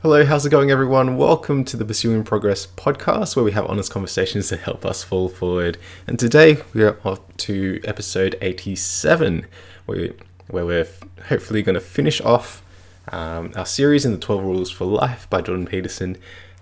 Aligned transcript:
Hello, 0.00 0.24
how's 0.24 0.46
it 0.46 0.50
going, 0.50 0.70
everyone? 0.70 1.16
Welcome 1.16 1.64
to 1.64 1.76
the 1.76 1.84
Pursuing 1.84 2.22
Progress 2.22 2.68
podcast, 2.68 3.34
where 3.34 3.44
we 3.44 3.50
have 3.50 3.66
honest 3.66 3.90
conversations 3.90 4.46
to 4.46 4.56
help 4.56 4.86
us 4.86 5.02
fall 5.02 5.28
forward. 5.28 5.76
And 6.06 6.20
today 6.20 6.58
we 6.72 6.84
are 6.84 7.00
up 7.04 7.36
to 7.38 7.80
episode 7.82 8.38
87, 8.40 9.44
where, 9.86 10.10
where 10.46 10.64
we're 10.64 10.86
hopefully 11.24 11.62
going 11.62 11.74
to 11.74 11.80
finish 11.80 12.20
off 12.20 12.62
um, 13.10 13.52
our 13.56 13.66
series 13.66 14.04
in 14.04 14.12
the 14.12 14.18
12 14.18 14.44
Rules 14.44 14.70
for 14.70 14.84
Life 14.84 15.28
by 15.30 15.40
Jordan 15.40 15.66
Peterson. 15.66 16.16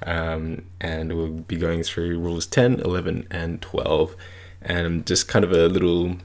Um, 0.07 0.63
and 0.81 1.15
we'll 1.15 1.29
be 1.29 1.57
going 1.57 1.83
through 1.83 2.19
rules 2.19 2.47
10, 2.47 2.81
11, 2.81 3.27
and 3.31 3.61
12. 3.61 4.17
And 4.63 5.05
just 5.05 5.29
kind 5.29 5.45
of 5.45 5.53
a 5.53 5.67
little 5.67 6.17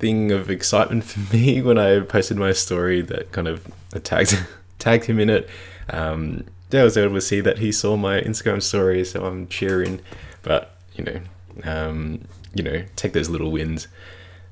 thing 0.00 0.32
of 0.32 0.50
excitement 0.50 1.04
for 1.04 1.20
me 1.34 1.62
when 1.62 1.78
I 1.78 2.00
posted 2.00 2.36
my 2.36 2.52
story 2.52 3.00
that 3.00 3.32
kind 3.32 3.48
of 3.48 3.66
tagged, 4.02 4.38
tagged 4.78 5.06
him 5.06 5.18
in 5.18 5.30
it. 5.30 5.48
Um, 5.88 6.44
I 6.72 6.82
was 6.82 6.96
able 6.96 7.14
to 7.14 7.20
see 7.20 7.40
that 7.40 7.58
he 7.58 7.72
saw 7.72 7.96
my 7.96 8.20
Instagram 8.20 8.62
story, 8.62 9.04
so 9.04 9.24
I'm 9.24 9.48
cheering. 9.48 10.00
But 10.42 10.76
you 10.94 11.04
know, 11.04 11.20
um, 11.64 12.24
you 12.54 12.62
know, 12.62 12.84
take 12.96 13.12
those 13.12 13.28
little 13.28 13.50
wins. 13.50 13.88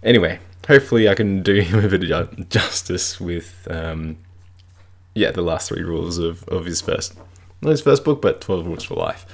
Anyway, 0.02 0.38
hopefully 0.66 1.08
I 1.08 1.14
can 1.14 1.42
do 1.42 1.54
him 1.60 1.84
a 1.84 1.88
bit 1.88 2.10
of 2.10 2.48
justice 2.48 3.20
with, 3.20 3.66
um, 3.70 4.18
yeah, 5.14 5.30
the 5.30 5.42
last 5.42 5.68
three 5.68 5.82
rules 5.82 6.18
of 6.18 6.44
of 6.48 6.64
his 6.64 6.80
first, 6.80 7.16
not 7.60 7.70
his 7.70 7.82
first 7.82 8.04
book, 8.04 8.22
but 8.22 8.40
Twelve 8.40 8.66
Rules 8.66 8.84
for 8.84 8.94
Life. 8.94 9.26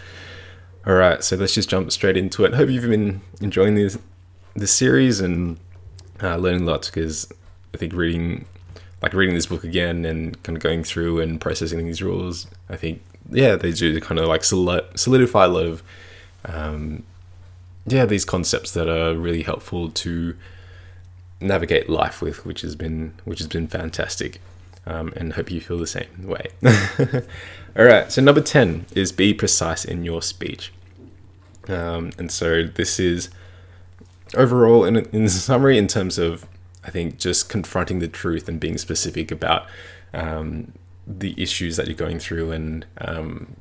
All 0.84 0.94
right, 0.94 1.22
so 1.22 1.36
let's 1.36 1.54
just 1.54 1.68
jump 1.68 1.92
straight 1.92 2.16
into 2.16 2.44
it. 2.44 2.54
Hope 2.54 2.68
you've 2.68 2.88
been 2.88 3.20
enjoying 3.40 3.76
this 3.76 3.98
this 4.54 4.72
series 4.72 5.20
and 5.20 5.58
uh, 6.22 6.36
learning 6.36 6.66
lots 6.66 6.90
because 6.90 7.32
I 7.72 7.78
think 7.78 7.92
reading 7.92 8.46
like 9.02 9.12
reading 9.14 9.34
this 9.34 9.46
book 9.46 9.64
again 9.64 10.04
and 10.04 10.40
kind 10.42 10.56
of 10.56 10.62
going 10.62 10.84
through 10.84 11.20
and 11.20 11.40
processing 11.40 11.84
these 11.84 12.02
rules, 12.02 12.46
I 12.68 12.76
think 12.76 13.02
yeah 13.30 13.56
they 13.56 13.72
do 13.72 14.00
kind 14.00 14.18
of 14.18 14.26
like 14.26 14.44
solidify 14.44 15.44
a 15.44 15.48
lot 15.48 15.64
of 15.64 15.82
um, 16.44 17.04
yeah 17.86 18.04
these 18.04 18.24
concepts 18.24 18.72
that 18.72 18.88
are 18.88 19.14
really 19.14 19.42
helpful 19.42 19.90
to 19.90 20.36
navigate 21.40 21.88
life 21.88 22.22
with, 22.22 22.46
which 22.46 22.62
has 22.62 22.76
been 22.76 23.14
which 23.24 23.38
has 23.38 23.48
been 23.48 23.66
fantastic. 23.66 24.40
Um, 24.84 25.12
and 25.16 25.34
hope 25.34 25.48
you 25.48 25.60
feel 25.60 25.78
the 25.78 25.86
same 25.86 26.08
way. 26.26 26.48
All 27.76 27.84
right, 27.84 28.10
so 28.10 28.20
number 28.20 28.40
10 28.40 28.86
is 28.96 29.12
be 29.12 29.32
precise 29.32 29.84
in 29.84 30.04
your 30.04 30.22
speech. 30.22 30.72
Um, 31.68 32.10
and 32.18 32.32
so 32.32 32.64
this 32.64 32.98
is 32.98 33.30
overall, 34.34 34.84
in, 34.84 34.96
in 34.96 35.28
summary, 35.28 35.78
in 35.78 35.86
terms 35.86 36.18
of 36.18 36.46
I 36.84 36.90
think 36.90 37.18
just 37.18 37.48
confronting 37.48 38.00
the 38.00 38.08
truth 38.08 38.48
and 38.48 38.58
being 38.58 38.78
specific 38.78 39.30
about 39.30 39.66
um, 40.12 40.72
the 41.06 41.34
issues 41.36 41.76
that 41.76 41.86
you're 41.86 41.96
going 41.96 42.18
through 42.18 42.52
and 42.52 42.86
um, 42.98 43.56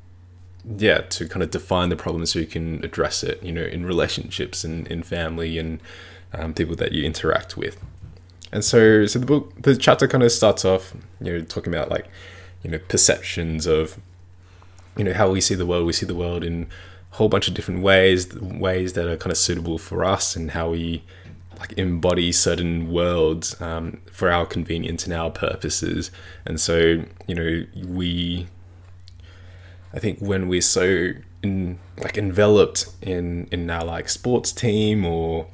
yeah, 0.78 1.02
to 1.02 1.28
kind 1.28 1.44
of 1.44 1.52
define 1.52 1.90
the 1.90 1.96
problem 1.96 2.26
so 2.26 2.40
you 2.40 2.46
can 2.46 2.84
address 2.84 3.24
it, 3.24 3.42
you 3.42 3.52
know, 3.52 3.64
in 3.64 3.86
relationships 3.86 4.64
and 4.64 4.88
in 4.88 5.04
family 5.04 5.58
and 5.58 5.82
um, 6.34 6.54
people 6.54 6.76
that 6.76 6.92
you 6.92 7.04
interact 7.04 7.58
with. 7.58 7.84
And 8.52 8.64
so, 8.64 9.06
so 9.06 9.20
the 9.20 9.26
book, 9.26 9.54
the 9.62 9.76
chapter 9.76 10.08
kind 10.08 10.24
of 10.24 10.32
starts 10.32 10.66
off, 10.66 10.94
you 11.20 11.34
know, 11.34 11.42
talking 11.42 11.74
about 11.74 11.90
like, 11.90 12.08
you 12.64 12.70
know, 12.70 12.80
perceptions 12.90 13.66
of, 13.66 14.00
you 14.98 15.04
know, 15.04 15.14
how 15.14 15.32
we 15.32 15.42
see 15.42 15.56
the 15.56 15.66
world. 15.66 15.86
We 15.86 15.94
see 15.94 16.06
the 16.06 16.16
world 16.16 16.44
in 16.44 16.68
a 17.12 17.16
whole 17.16 17.30
bunch 17.30 17.48
of 17.48 17.54
different 17.54 17.82
ways, 17.82 18.34
ways 18.36 18.94
that 18.94 19.08
are 19.08 19.18
kind 19.18 19.32
of 19.32 19.38
suitable 19.38 19.78
for 19.78 20.04
us 20.04 20.36
and 20.36 20.52
how 20.52 20.70
we 20.72 21.04
like 21.62 21.78
embody 21.78 22.32
certain 22.32 22.92
worlds 22.92 23.60
um, 23.62 24.02
for 24.12 24.32
our 24.32 24.48
convenience 24.48 25.06
and 25.06 25.14
our 25.14 25.30
purposes. 25.30 26.10
And 26.44 26.60
so, 26.60 27.06
you 27.28 27.36
know, 27.36 27.66
we, 27.88 28.48
I 29.94 30.00
think 30.00 30.20
when 30.20 30.48
we're 30.48 30.62
so 30.62 31.12
in 31.44 31.80
like 31.98 32.18
enveloped 32.18 32.88
in 33.02 33.48
in 33.52 33.70
our 33.70 33.86
like 33.86 34.10
sports 34.10 34.52
team 34.52 35.06
or 35.06 35.48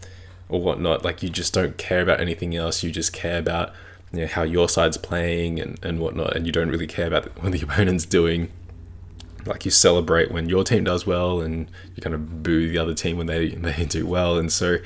or 0.48 0.62
whatnot, 0.62 1.04
like 1.04 1.22
you 1.22 1.30
just 1.30 1.54
don't 1.54 1.78
care 1.78 2.02
about 2.02 2.22
anything 2.22 2.56
else. 2.56 2.84
You 2.84 2.92
just 2.92 3.12
care 3.12 3.38
about 3.38 3.74
you 4.14 4.22
know, 4.22 4.28
how 4.28 4.44
your 4.44 4.70
side's 4.70 4.98
playing 4.98 5.60
and, 5.60 5.78
and 5.84 6.00
whatnot, 6.00 6.38
and 6.38 6.46
you 6.46 6.54
don't 6.54 6.70
really 6.70 6.88
care 6.88 7.08
about 7.08 7.44
what 7.44 7.52
the 7.52 7.62
opponent's 7.64 8.06
doing. 8.06 8.50
Like 9.46 9.66
you 9.66 9.72
celebrate 9.72 10.32
when 10.32 10.48
your 10.48 10.64
team 10.64 10.86
does 10.86 11.06
well, 11.06 11.42
and 11.42 11.70
you 11.96 12.02
kind 12.02 12.14
of 12.14 12.44
boo 12.44 12.70
the 12.70 12.78
other 12.78 12.94
team 12.94 13.18
when 13.18 13.28
they 13.28 13.50
they 13.50 13.84
do 13.84 14.08
well, 14.08 14.38
and 14.38 14.50
so 14.50 14.78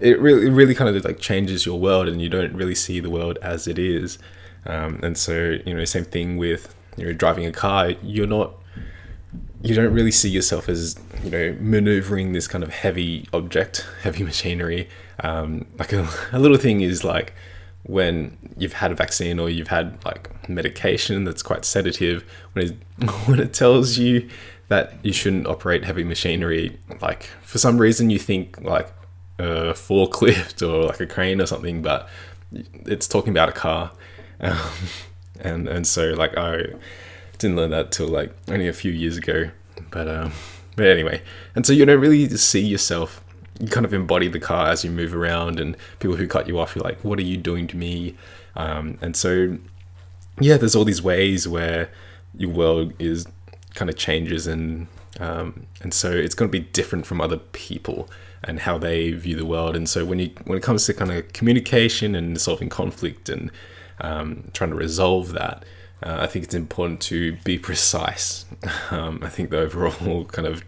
it 0.00 0.20
really 0.20 0.46
it 0.46 0.50
really 0.50 0.74
kind 0.74 0.94
of 0.94 1.04
like 1.04 1.18
changes 1.18 1.64
your 1.64 1.78
world 1.78 2.08
and 2.08 2.20
you 2.20 2.28
don't 2.28 2.54
really 2.54 2.74
see 2.74 3.00
the 3.00 3.10
world 3.10 3.38
as 3.42 3.66
it 3.66 3.78
is. 3.78 4.18
Um, 4.66 5.00
and 5.02 5.16
so 5.16 5.58
you 5.64 5.74
know 5.74 5.84
same 5.84 6.04
thing 6.04 6.36
with 6.36 6.74
you 6.96 7.06
know 7.06 7.12
driving 7.12 7.46
a 7.46 7.52
car. 7.52 7.90
You're 8.02 8.26
not 8.26 8.54
you 9.62 9.74
don't 9.74 9.92
really 9.92 10.10
see 10.10 10.28
yourself 10.28 10.68
as 10.68 10.96
you 11.24 11.30
know 11.30 11.56
maneuvering 11.60 12.32
this 12.32 12.46
kind 12.46 12.62
of 12.62 12.70
heavy 12.70 13.28
object 13.32 13.86
heavy 14.02 14.22
machinery. 14.32 14.88
Um, 15.20 15.66
like 15.78 15.92
a, 15.92 16.08
a 16.32 16.38
little 16.38 16.58
thing 16.58 16.82
is 16.82 17.02
like 17.02 17.32
when 17.84 18.36
you've 18.58 18.74
had 18.74 18.90
a 18.90 18.94
vaccine 18.94 19.38
or 19.38 19.48
you've 19.48 19.68
had 19.68 20.04
like 20.04 20.48
medication 20.48 21.24
that's 21.24 21.42
quite 21.42 21.64
sedative 21.64 22.24
when 22.52 22.66
it, 22.66 23.10
when 23.26 23.38
it 23.38 23.54
tells 23.54 23.96
you 23.96 24.28
that 24.68 24.94
you 25.04 25.12
shouldn't 25.12 25.46
operate 25.46 25.84
heavy 25.84 26.02
machinery 26.02 26.76
like 27.00 27.30
for 27.42 27.58
some 27.58 27.78
reason 27.78 28.10
you 28.10 28.18
think 28.18 28.60
like 28.60 28.92
a 29.38 29.72
forklift 29.72 30.66
or 30.66 30.86
like 30.86 31.00
a 31.00 31.06
crane 31.06 31.40
or 31.40 31.46
something, 31.46 31.82
but 31.82 32.08
it's 32.52 33.06
talking 33.06 33.30
about 33.30 33.48
a 33.48 33.52
car. 33.52 33.92
Um, 34.40 34.58
and 35.40 35.68
and 35.68 35.86
so 35.86 36.10
like 36.12 36.36
I 36.36 36.64
didn't 37.38 37.56
learn 37.56 37.70
that 37.70 37.92
till 37.92 38.08
like 38.08 38.34
only 38.48 38.68
a 38.68 38.72
few 38.72 38.92
years 38.92 39.16
ago. 39.16 39.50
But 39.90 40.08
um, 40.08 40.32
but 40.76 40.86
anyway, 40.86 41.22
and 41.54 41.66
so 41.66 41.72
you 41.72 41.84
don't 41.84 42.00
really 42.00 42.28
see 42.30 42.64
yourself. 42.64 43.22
You 43.58 43.68
kind 43.68 43.86
of 43.86 43.94
embody 43.94 44.28
the 44.28 44.40
car 44.40 44.68
as 44.68 44.84
you 44.84 44.90
move 44.90 45.14
around, 45.14 45.58
and 45.58 45.76
people 45.98 46.16
who 46.16 46.26
cut 46.26 46.46
you 46.46 46.58
off, 46.58 46.76
you're 46.76 46.84
like, 46.84 47.02
"What 47.02 47.18
are 47.18 47.22
you 47.22 47.36
doing 47.36 47.66
to 47.68 47.76
me?" 47.76 48.16
Um, 48.54 48.98
and 49.00 49.16
so 49.16 49.58
yeah, 50.40 50.56
there's 50.56 50.74
all 50.74 50.84
these 50.84 51.02
ways 51.02 51.48
where 51.48 51.90
your 52.36 52.50
world 52.50 52.92
is 52.98 53.26
kind 53.74 53.90
of 53.90 53.96
changes 53.96 54.46
and 54.46 54.86
um, 55.18 55.66
and 55.82 55.92
so 55.94 56.10
it's 56.10 56.34
going 56.34 56.50
to 56.50 56.52
be 56.52 56.64
different 56.64 57.06
from 57.06 57.20
other 57.20 57.38
people 57.38 58.08
and 58.44 58.60
how 58.60 58.78
they 58.78 59.12
view 59.12 59.36
the 59.36 59.46
world. 59.46 59.76
And 59.76 59.88
so 59.88 60.04
when 60.04 60.18
you 60.18 60.30
when 60.44 60.56
it 60.58 60.62
comes 60.62 60.86
to 60.86 60.94
kind 60.94 61.10
of 61.10 61.32
communication 61.32 62.14
and 62.14 62.40
solving 62.40 62.68
conflict 62.68 63.28
and 63.28 63.50
um, 64.00 64.50
trying 64.52 64.70
to 64.70 64.76
resolve 64.76 65.32
that, 65.32 65.64
uh, 66.02 66.18
I 66.20 66.26
think 66.26 66.44
it's 66.44 66.54
important 66.54 67.00
to 67.02 67.36
be 67.44 67.58
precise. 67.58 68.44
Um, 68.90 69.20
I 69.22 69.28
think 69.28 69.50
the 69.50 69.58
overall 69.58 70.24
kind 70.36 70.46
of 70.46 70.64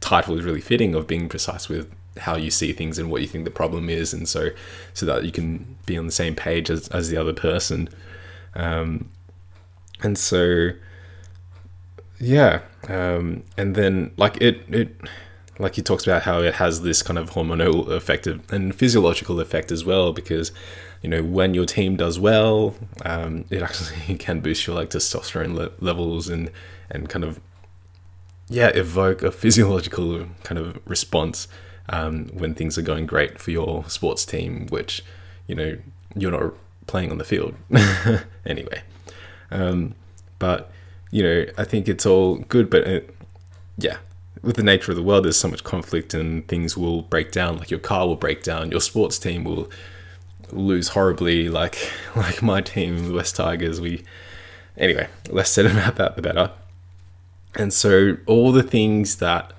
title 0.00 0.38
is 0.38 0.44
really 0.44 0.60
fitting 0.60 0.94
of 0.94 1.06
being 1.06 1.28
precise 1.28 1.68
with 1.68 1.92
how 2.18 2.36
you 2.36 2.50
see 2.50 2.72
things 2.72 2.98
and 2.98 3.10
what 3.10 3.20
you 3.20 3.26
think 3.26 3.44
the 3.44 3.50
problem 3.50 3.88
is, 3.90 4.12
and 4.12 4.28
so 4.28 4.50
so 4.94 5.06
that 5.06 5.24
you 5.24 5.32
can 5.32 5.76
be 5.86 5.98
on 5.98 6.06
the 6.06 6.12
same 6.12 6.34
page 6.34 6.70
as, 6.70 6.88
as 6.88 7.08
the 7.08 7.16
other 7.16 7.32
person. 7.32 7.88
Um, 8.54 9.08
and 10.02 10.16
so 10.18 10.70
yeah, 12.22 12.60
um, 12.88 13.42
and 13.56 13.74
then 13.74 14.12
like 14.16 14.40
it 14.40 14.64
it 14.72 14.96
like 15.58 15.74
he 15.74 15.82
talks 15.82 16.06
about 16.06 16.22
how 16.22 16.40
it 16.40 16.54
has 16.54 16.82
this 16.82 17.02
kind 17.02 17.18
of 17.18 17.30
hormonal 17.30 17.88
effect 17.88 18.26
and 18.26 18.74
physiological 18.74 19.40
effect 19.40 19.72
as 19.72 19.84
well 19.84 20.12
because 20.12 20.52
you 21.02 21.10
know 21.10 21.22
when 21.22 21.52
your 21.52 21.66
team 21.66 21.96
does 21.96 22.18
well 22.18 22.76
um, 23.04 23.44
it 23.50 23.60
actually 23.60 24.16
can 24.18 24.40
boost 24.40 24.66
your 24.66 24.76
like 24.76 24.90
testosterone 24.90 25.54
le- 25.54 25.72
levels 25.80 26.28
and 26.28 26.50
and 26.90 27.08
kind 27.08 27.24
of 27.24 27.40
yeah 28.48 28.68
evoke 28.68 29.22
a 29.22 29.32
physiological 29.32 30.26
kind 30.44 30.58
of 30.58 30.78
response 30.86 31.48
um, 31.88 32.28
when 32.28 32.54
things 32.54 32.78
are 32.78 32.82
going 32.82 33.04
great 33.04 33.40
for 33.40 33.50
your 33.50 33.84
sports 33.88 34.24
team 34.24 34.66
which 34.68 35.04
you 35.48 35.56
know 35.56 35.76
you're 36.14 36.30
not 36.30 36.54
playing 36.86 37.10
on 37.10 37.18
the 37.18 37.24
field. 37.24 37.54
Anyway 38.46 38.82
um, 39.50 39.94
but 40.38 40.70
you 41.12 41.22
know 41.22 41.46
i 41.56 41.62
think 41.62 41.88
it's 41.88 42.04
all 42.04 42.36
good 42.48 42.68
but 42.68 42.82
it, 42.82 43.14
yeah 43.78 43.98
with 44.42 44.56
the 44.56 44.62
nature 44.62 44.90
of 44.90 44.96
the 44.96 45.02
world, 45.02 45.24
there's 45.24 45.36
so 45.36 45.48
much 45.48 45.62
conflict 45.62 46.14
and 46.14 46.46
things 46.48 46.76
will 46.76 47.02
break 47.02 47.30
down. 47.30 47.58
Like 47.58 47.70
your 47.70 47.80
car 47.80 48.06
will 48.06 48.16
break 48.16 48.42
down, 48.42 48.70
your 48.70 48.80
sports 48.80 49.18
team 49.18 49.44
will 49.44 49.70
lose 50.50 50.88
horribly. 50.88 51.48
Like 51.48 51.90
like 52.16 52.42
my 52.42 52.60
team, 52.60 53.08
the 53.08 53.14
Wests 53.14 53.36
Tigers. 53.36 53.80
We 53.80 54.04
anyway, 54.76 55.08
less 55.30 55.50
said 55.50 55.66
about 55.70 55.96
that, 55.96 56.16
the 56.16 56.22
better. 56.22 56.50
And 57.54 57.72
so 57.72 58.16
all 58.26 58.50
the 58.50 58.62
things 58.62 59.16
that 59.16 59.52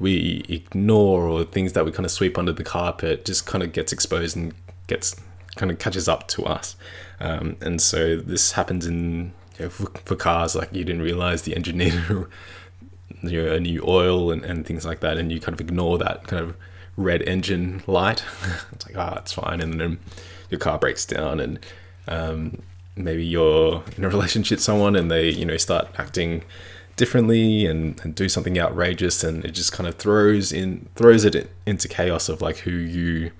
we 0.00 0.44
ignore 0.48 1.26
or 1.28 1.44
things 1.44 1.72
that 1.72 1.84
we 1.84 1.90
kind 1.90 2.04
of 2.04 2.10
sweep 2.10 2.38
under 2.38 2.52
the 2.52 2.64
carpet 2.64 3.24
just 3.24 3.46
kind 3.46 3.64
of 3.64 3.72
gets 3.72 3.92
exposed 3.92 4.36
and 4.36 4.54
gets 4.86 5.16
kind 5.56 5.72
of 5.72 5.78
catches 5.78 6.08
up 6.08 6.28
to 6.28 6.44
us. 6.44 6.76
Um, 7.20 7.56
and 7.60 7.80
so 7.80 8.16
this 8.16 8.52
happens 8.52 8.86
in 8.86 9.32
you 9.58 9.64
know, 9.64 9.70
for, 9.70 9.90
for, 10.04 10.16
cars 10.16 10.54
like 10.54 10.72
you 10.72 10.84
didn't 10.84 11.02
realize 11.02 11.42
the 11.42 11.56
engineer 11.56 12.28
you 13.22 13.42
know, 13.42 13.54
a 13.54 13.60
new 13.60 13.82
oil 13.86 14.30
and, 14.30 14.44
and 14.44 14.66
things 14.66 14.84
like 14.86 15.00
that, 15.00 15.18
and 15.18 15.32
you 15.32 15.40
kind 15.40 15.54
of 15.54 15.60
ignore 15.60 15.98
that 15.98 16.26
kind 16.26 16.42
of 16.42 16.56
red 16.96 17.22
engine 17.22 17.82
light. 17.86 18.24
it's 18.72 18.86
like, 18.86 18.96
ah, 18.96 19.14
oh, 19.14 19.18
it's 19.18 19.32
fine, 19.32 19.60
and 19.60 19.80
then 19.80 19.98
your 20.50 20.58
car 20.58 20.78
breaks 20.78 21.04
down, 21.04 21.40
and 21.40 21.58
um, 22.06 22.62
maybe 22.98 23.24
you're 23.24 23.82
in 23.96 24.04
a 24.04 24.08
relationship 24.16 24.60
someone 24.60 24.96
and 24.96 25.10
they 25.10 25.30
you 25.30 25.44
know 25.44 25.56
start 25.56 25.88
acting 25.98 26.42
differently 26.96 27.64
and, 27.64 28.00
and 28.02 28.14
do 28.14 28.28
something 28.28 28.58
outrageous 28.58 29.22
and 29.22 29.44
it 29.44 29.52
just 29.52 29.72
kind 29.72 29.88
of 29.88 29.94
throws 29.94 30.52
in 30.52 30.88
throws 30.96 31.24
it 31.24 31.48
into 31.64 31.86
chaos 31.86 32.28
of 32.28 32.42
like 32.42 32.58
who 32.58 32.72
you 32.72 33.30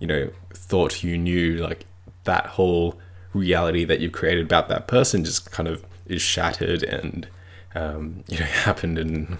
you 0.00 0.06
know 0.06 0.28
thought 0.52 1.04
you 1.04 1.16
knew 1.16 1.56
like 1.58 1.86
that 2.24 2.46
whole 2.46 2.98
reality 3.32 3.84
that 3.84 4.00
you've 4.00 4.12
created 4.12 4.44
about 4.44 4.68
that 4.68 4.86
person 4.86 5.24
just 5.24 5.50
kind 5.50 5.68
of 5.68 5.84
is 6.06 6.20
shattered 6.20 6.82
and 6.82 7.28
um, 7.74 8.24
you 8.28 8.38
know 8.38 8.44
happened 8.66 8.98
in 8.98 9.38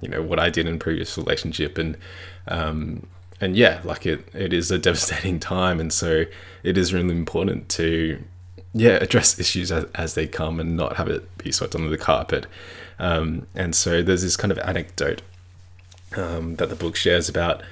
you 0.00 0.08
know 0.08 0.22
what 0.22 0.38
I 0.38 0.50
did 0.50 0.66
in 0.66 0.78
previous 0.78 1.16
relationship. 1.16 1.78
And 1.78 1.96
um, 2.48 3.06
and 3.40 3.56
yeah 3.56 3.80
like 3.84 4.06
it 4.06 4.28
it 4.34 4.52
is 4.52 4.70
a 4.70 4.78
devastating 4.88 5.40
time. 5.40 5.80
And 5.80 5.92
so 5.92 6.24
it 6.62 6.76
is 6.76 6.92
really 6.92 7.14
important 7.14 7.68
to 7.70 8.22
yeah 8.74 8.96
address 8.96 9.38
issues 9.38 9.70
as, 9.70 9.84
as 9.94 10.14
they 10.14 10.26
come 10.26 10.60
and 10.60 10.76
not 10.76 10.96
have 10.96 11.08
it 11.08 11.38
be 11.38 11.52
swept 11.52 11.74
under 11.74 11.88
the 11.88 11.98
carpet. 11.98 12.46
Um, 12.98 13.46
and 13.54 13.74
so 13.74 14.02
there's 14.02 14.22
this 14.22 14.36
kind 14.36 14.52
of 14.52 14.58
anecdote 14.58 15.22
um, 16.16 16.56
that 16.56 16.68
the 16.68 16.76
book 16.76 16.94
shares 16.94 17.28
about 17.28 17.62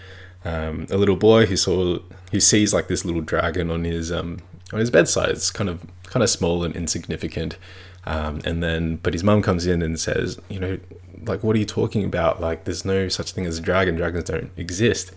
um, 0.45 0.87
a 0.91 0.97
little 0.97 1.17
boy 1.17 1.47
who 1.47 1.57
saw 1.57 1.99
who 2.33 2.41
sees 2.41 2.73
like 2.73 2.89
this 2.89 3.05
little 3.05 3.21
dragon 3.21 3.71
on 3.71 3.85
his 3.85 4.11
um, 4.11 4.41
on 4.73 4.81
his 4.81 4.91
bedside. 4.91 5.31
It's 5.31 5.51
kind 5.51 5.69
of 5.71 5.87
kind 6.05 6.23
of 6.23 6.31
small 6.31 6.65
and 6.65 6.75
insignificant. 6.75 7.57
Um, 8.05 8.41
and 8.45 8.63
then, 8.63 8.97
but 8.97 9.13
his 9.13 9.23
mum 9.23 9.43
comes 9.43 9.67
in 9.67 9.83
and 9.83 10.01
says, 10.01 10.41
you 10.49 10.59
know, 10.59 10.79
like, 11.25 11.43
what 11.43 11.55
are 11.55 11.59
you 11.59 11.67
talking 11.67 12.05
about? 12.05 12.41
Like, 12.41 12.65
there's 12.65 12.85
no 12.85 13.09
such 13.09 13.33
thing 13.33 13.45
as 13.47 13.59
a 13.59 13.63
dragon. 13.63 13.97
Dragons 13.97 14.25
don't 14.25 14.51
exist. 14.57 15.13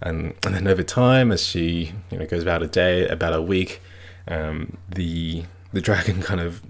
And 0.00 0.34
and 0.44 0.54
then 0.54 0.66
over 0.66 0.82
time, 0.82 1.30
as 1.30 1.44
she 1.46 1.92
you 2.10 2.18
know 2.18 2.26
goes 2.26 2.42
about 2.42 2.62
a 2.62 2.66
day, 2.66 3.06
about 3.08 3.34
a 3.34 3.42
week, 3.42 3.82
um, 4.28 4.78
the 4.88 5.44
the 5.72 5.80
dragon 5.80 6.22
kind 6.30 6.40
of 6.40 6.62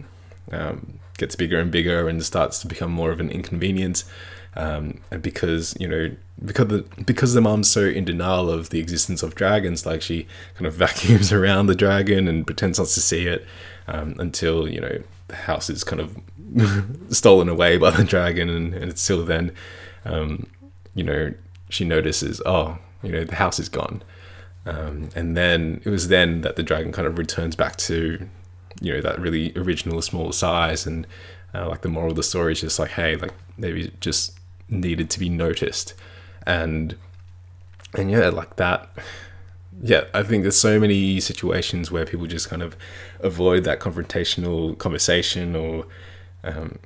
um, 0.50 0.98
gets 1.16 1.36
bigger 1.36 1.60
and 1.60 1.70
bigger 1.70 2.08
and 2.08 2.24
starts 2.24 2.58
to 2.60 2.66
become 2.66 2.90
more 2.90 3.10
of 3.12 3.20
an 3.20 3.30
inconvenience. 3.30 4.04
Um, 4.56 5.00
and 5.12 5.22
because 5.22 5.76
you 5.78 5.86
know 5.86 6.16
because 6.44 6.68
the 6.68 6.84
because 7.04 7.34
the 7.34 7.40
mom's 7.40 7.70
so 7.70 7.84
in 7.84 8.04
denial 8.04 8.50
of 8.50 8.70
the 8.70 8.78
existence 8.78 9.22
of 9.22 9.34
dragons, 9.34 9.84
like 9.84 10.02
she 10.02 10.26
kind 10.54 10.66
of 10.66 10.74
vacuums 10.86 11.32
around 11.32 11.66
the 11.66 11.74
dragon 11.74 12.28
and 12.28 12.46
pretends 12.46 12.78
not 12.78 12.88
to 12.88 13.00
see 13.00 13.26
it 13.26 13.46
um, 13.86 14.14
until 14.18 14.68
you 14.68 14.80
know 14.80 15.02
the 15.28 15.36
house 15.36 15.70
is 15.70 15.84
kind 15.84 16.00
of 16.00 16.18
stolen 17.14 17.48
away 17.48 17.76
by 17.76 17.90
the 17.90 18.04
dragon, 18.04 18.48
and, 18.48 18.74
and 18.74 18.90
it's 18.90 19.02
still 19.02 19.24
then 19.24 19.52
um, 20.04 20.46
you 20.94 21.04
know 21.04 21.32
she 21.68 21.84
notices 21.84 22.40
oh 22.46 22.78
you 23.02 23.12
know 23.12 23.24
the 23.24 23.36
house 23.36 23.58
is 23.58 23.68
gone, 23.68 24.02
um, 24.66 25.10
and 25.14 25.36
then 25.36 25.80
it 25.84 25.90
was 25.90 26.08
then 26.08 26.40
that 26.40 26.56
the 26.56 26.62
dragon 26.62 26.92
kind 26.92 27.06
of 27.06 27.18
returns 27.18 27.54
back 27.54 27.76
to 27.76 28.28
you 28.80 28.92
know 28.94 29.00
that 29.00 29.20
really 29.20 29.52
original 29.56 30.00
small 30.00 30.32
size 30.32 30.86
and 30.86 31.06
uh, 31.54 31.68
like 31.68 31.82
the 31.82 31.88
moral 31.88 32.10
of 32.10 32.16
the 32.16 32.22
story 32.22 32.52
is 32.52 32.60
just 32.60 32.78
like 32.78 32.92
hey 32.92 33.16
like 33.16 33.32
maybe 33.58 33.92
just 34.00 34.38
needed 34.68 35.10
to 35.10 35.18
be 35.18 35.28
noticed 35.28 35.94
and 36.50 36.96
and 37.94 38.10
yeah 38.10 38.28
like 38.28 38.56
that. 38.56 38.88
Yeah 39.82 40.04
i 40.12 40.22
think 40.22 40.42
there's 40.42 40.58
so 40.58 40.78
many 40.78 41.20
situations 41.20 41.90
where 41.90 42.04
people 42.04 42.26
just 42.26 42.50
kind 42.50 42.62
of 42.62 42.76
avoid 43.20 43.64
that 43.64 43.80
confrontational 43.80 44.76
conversation 44.76 45.56
or 45.56 45.86
um, 46.44 46.78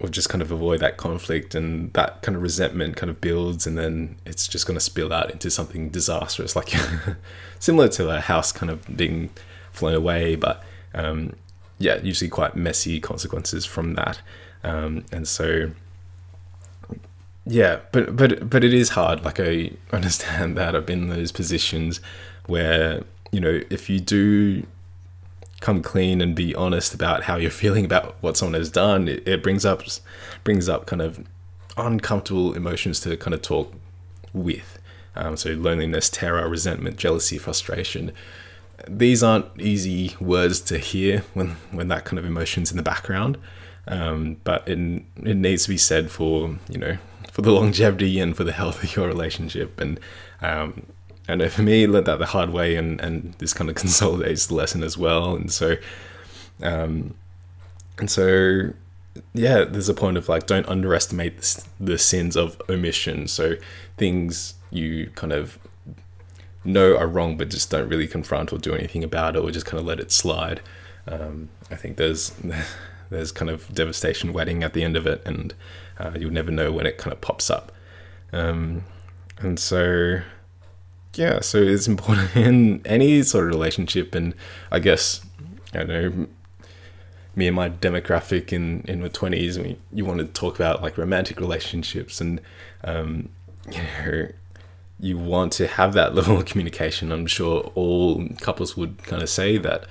or 0.00 0.08
just 0.08 0.30
kind 0.30 0.40
of 0.40 0.50
avoid 0.50 0.80
that 0.80 0.96
conflict 0.96 1.54
and 1.54 1.92
that 1.92 2.22
kind 2.22 2.36
of 2.36 2.42
resentment 2.42 2.96
kind 2.96 3.10
of 3.10 3.20
builds 3.20 3.66
and 3.66 3.76
then 3.76 4.16
it's 4.24 4.48
just 4.48 4.66
going 4.66 4.78
to 4.78 4.84
spill 4.90 5.12
out 5.12 5.30
into 5.30 5.50
something 5.50 5.90
disastrous 5.90 6.56
like 6.56 6.72
similar 7.58 7.88
to 7.88 8.08
a 8.08 8.20
house 8.20 8.52
kind 8.52 8.70
of 8.70 8.78
being 8.96 9.28
flown 9.72 9.94
away 9.94 10.34
but 10.34 10.62
um, 10.94 11.34
yeah 11.80 11.98
usually 12.02 12.30
quite 12.30 12.54
messy 12.54 13.00
consequences 13.00 13.66
from 13.66 13.94
that. 13.94 14.20
Um, 14.62 15.04
and 15.10 15.26
so 15.26 15.70
yeah, 17.46 17.80
but 17.92 18.16
but 18.16 18.48
but 18.48 18.64
it 18.64 18.74
is 18.74 18.90
hard. 18.90 19.24
Like 19.24 19.40
I 19.40 19.72
understand 19.92 20.56
that 20.56 20.76
I've 20.76 20.86
been 20.86 21.02
in 21.02 21.08
those 21.08 21.32
positions 21.32 22.00
where 22.46 23.02
you 23.32 23.40
know 23.40 23.60
if 23.70 23.88
you 23.88 24.00
do 24.00 24.66
come 25.60 25.82
clean 25.82 26.20
and 26.22 26.34
be 26.34 26.54
honest 26.54 26.94
about 26.94 27.24
how 27.24 27.36
you're 27.36 27.50
feeling 27.64 27.84
about 27.84 28.16
what 28.20 28.36
someone 28.36 28.54
has 28.54 28.70
done, 28.70 29.08
it, 29.08 29.26
it 29.26 29.42
brings 29.42 29.64
up 29.64 29.82
brings 30.44 30.68
up 30.68 30.86
kind 30.86 31.02
of 31.02 31.24
uncomfortable 31.76 32.54
emotions 32.54 33.00
to 33.00 33.16
kind 33.16 33.34
of 33.34 33.42
talk 33.42 33.72
with. 34.32 34.78
Um, 35.16 35.36
so 35.36 35.50
loneliness, 35.50 36.08
terror, 36.08 36.48
resentment, 36.48 36.96
jealousy, 36.96 37.36
frustration. 37.36 38.12
These 38.88 39.22
aren't 39.22 39.46
easy 39.60 40.14
words 40.20 40.60
to 40.62 40.78
hear 40.78 41.20
when 41.34 41.56
when 41.70 41.88
that 41.88 42.04
kind 42.04 42.18
of 42.18 42.24
emotion's 42.24 42.70
in 42.70 42.76
the 42.76 42.82
background. 42.82 43.38
Um, 43.88 44.36
but 44.44 44.68
it, 44.68 44.78
it 45.24 45.36
needs 45.36 45.64
to 45.64 45.70
be 45.70 45.78
said 45.78 46.10
for 46.10 46.58
you 46.68 46.78
know 46.78 46.98
for 47.40 47.44
the 47.44 47.52
longevity 47.52 48.20
and 48.20 48.36
for 48.36 48.44
the 48.44 48.52
health 48.52 48.82
of 48.84 48.94
your 48.94 49.06
relationship. 49.06 49.80
And 49.80 49.98
um, 50.42 50.86
I 51.26 51.36
know 51.36 51.48
for 51.48 51.62
me, 51.62 51.86
learned 51.86 52.04
that 52.04 52.18
the 52.18 52.26
hard 52.26 52.50
way, 52.50 52.76
and 52.76 53.00
and 53.00 53.34
this 53.38 53.54
kind 53.54 53.70
of 53.70 53.76
consolidates 53.84 54.46
the 54.46 54.54
lesson 54.54 54.82
as 54.82 54.98
well. 54.98 55.34
And 55.34 55.50
so, 55.50 55.76
um, 56.62 57.14
and 57.98 58.10
so, 58.10 58.74
yeah, 59.32 59.64
there's 59.64 59.88
a 59.88 59.94
point 59.94 60.18
of 60.18 60.28
like 60.28 60.46
don't 60.46 60.68
underestimate 60.68 61.40
the, 61.40 61.64
the 61.80 61.98
sins 61.98 62.36
of 62.36 62.60
omission. 62.68 63.26
So 63.26 63.54
things 63.96 64.54
you 64.70 65.10
kind 65.14 65.32
of 65.32 65.58
know 66.62 66.94
are 66.94 67.06
wrong, 67.06 67.38
but 67.38 67.48
just 67.48 67.70
don't 67.70 67.88
really 67.88 68.06
confront 68.06 68.52
or 68.52 68.58
do 68.58 68.74
anything 68.74 69.02
about 69.02 69.34
it, 69.34 69.38
or 69.38 69.50
just 69.50 69.64
kind 69.64 69.80
of 69.80 69.86
let 69.86 69.98
it 69.98 70.12
slide. 70.12 70.60
Um, 71.08 71.48
I 71.70 71.76
think 71.76 71.96
there's 71.96 72.34
there's 73.10 73.32
kind 73.32 73.50
of 73.50 73.72
devastation 73.74 74.32
waiting 74.32 74.62
at 74.62 74.72
the 74.72 74.82
end 74.82 74.96
of 74.96 75.06
it, 75.06 75.22
and 75.24 75.54
uh, 75.98 76.12
you'll 76.18 76.32
never 76.32 76.50
know 76.50 76.72
when 76.72 76.86
it 76.86 76.98
kind 76.98 77.12
of 77.12 77.20
pops 77.20 77.50
up. 77.50 77.72
Um, 78.32 78.84
and 79.38 79.58
so, 79.58 80.20
yeah, 81.14 81.40
so 81.40 81.58
it's 81.58 81.88
important 81.88 82.34
in 82.36 82.82
any 82.84 83.22
sort 83.22 83.44
of 83.44 83.50
relationship, 83.50 84.14
and 84.14 84.34
I 84.70 84.78
guess 84.78 85.20
I 85.74 85.84
don't 85.84 85.88
know 85.88 86.26
me 87.36 87.46
and 87.46 87.56
my 87.56 87.70
demographic 87.70 88.52
in 88.52 88.82
in 88.86 89.00
my 89.00 89.08
twenties, 89.08 89.58
we 89.58 89.78
you 89.92 90.04
want 90.04 90.18
to 90.18 90.26
talk 90.26 90.56
about 90.56 90.82
like 90.82 90.98
romantic 90.98 91.40
relationships, 91.40 92.20
and 92.20 92.40
um, 92.84 93.28
you 93.72 93.82
know 93.82 94.28
you 94.98 95.16
want 95.16 95.52
to 95.54 95.66
have 95.66 95.94
that 95.94 96.14
level 96.18 96.38
of 96.38 96.44
communication. 96.44 97.12
I'm 97.12 97.26
sure 97.26 97.72
all 97.74 98.26
couples 98.40 98.76
would 98.76 99.02
kind 99.04 99.22
of 99.22 99.28
say 99.28 99.56
that 99.58 99.86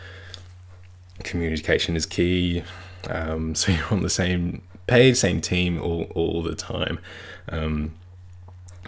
communication 1.24 1.96
is 1.96 2.06
key. 2.06 2.64
Um, 3.08 3.56
so 3.60 3.72
you're 3.72 3.92
on 3.92 4.02
the 4.02 4.10
same 4.10 4.62
page, 4.88 5.18
same 5.18 5.42
team 5.42 5.82
all, 5.82 6.04
all 6.16 6.42
the 6.42 6.56
time. 6.56 7.00
Um, 7.50 7.94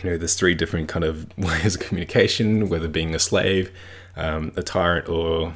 you 0.03 0.09
know, 0.09 0.17
there's 0.17 0.35
three 0.35 0.55
different 0.55 0.89
kind 0.89 1.05
of 1.05 1.27
ways 1.37 1.75
of 1.75 1.81
communication, 1.81 2.69
whether 2.69 2.87
being 2.87 3.15
a 3.15 3.19
slave, 3.19 3.71
um, 4.15 4.51
a 4.55 4.63
tyrant, 4.63 5.07
or 5.07 5.53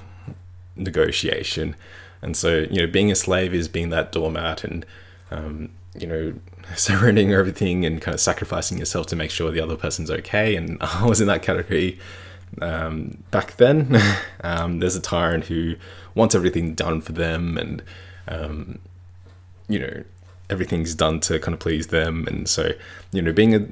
negotiation. 0.76 1.76
And 2.22 2.36
so, 2.36 2.66
you 2.72 2.82
know, 2.82 2.88
being 2.88 3.12
a 3.12 3.16
slave 3.16 3.54
is 3.54 3.68
being 3.68 3.90
that 3.90 4.12
doormat 4.12 4.64
and, 4.64 4.86
um, 5.32 5.70
you 5.98 6.08
know, 6.08 6.34
surrendering 6.76 7.34
everything 7.34 7.86
and 7.86 8.02
kind 8.02 8.14
of 8.14 8.22
sacrificing 8.22 8.78
yourself 8.78 9.08
to 9.08 9.16
make 9.16 9.32
sure 9.32 9.52
the 9.52 9.62
other 9.62 9.76
person's 9.76 10.10
okay. 10.10 10.56
And 10.56 10.78
I 10.82 11.06
was 11.06 11.22
in 11.22 11.28
that 11.28 11.42
category 11.42 12.00
um, 12.62 13.24
back 13.32 13.58
then. 13.58 14.02
um, 14.44 14.80
there's 14.80 14.96
a 14.96 15.02
tyrant 15.02 15.46
who 15.46 15.76
wants 16.14 16.36
everything 16.36 16.74
done 16.74 17.02
for 17.02 17.12
them 17.12 17.58
and, 17.58 17.84
um, 18.28 18.80
you 19.68 19.80
know, 19.80 20.04
everything's 20.50 20.96
done 20.96 21.20
to 21.22 21.40
kind 21.40 21.54
of 21.54 21.60
please 21.60 21.88
them. 21.88 22.28
And 22.28 22.48
so, 22.48 22.72
you 23.12 23.22
know, 23.22 23.34
being 23.34 23.56
a, 23.56 23.68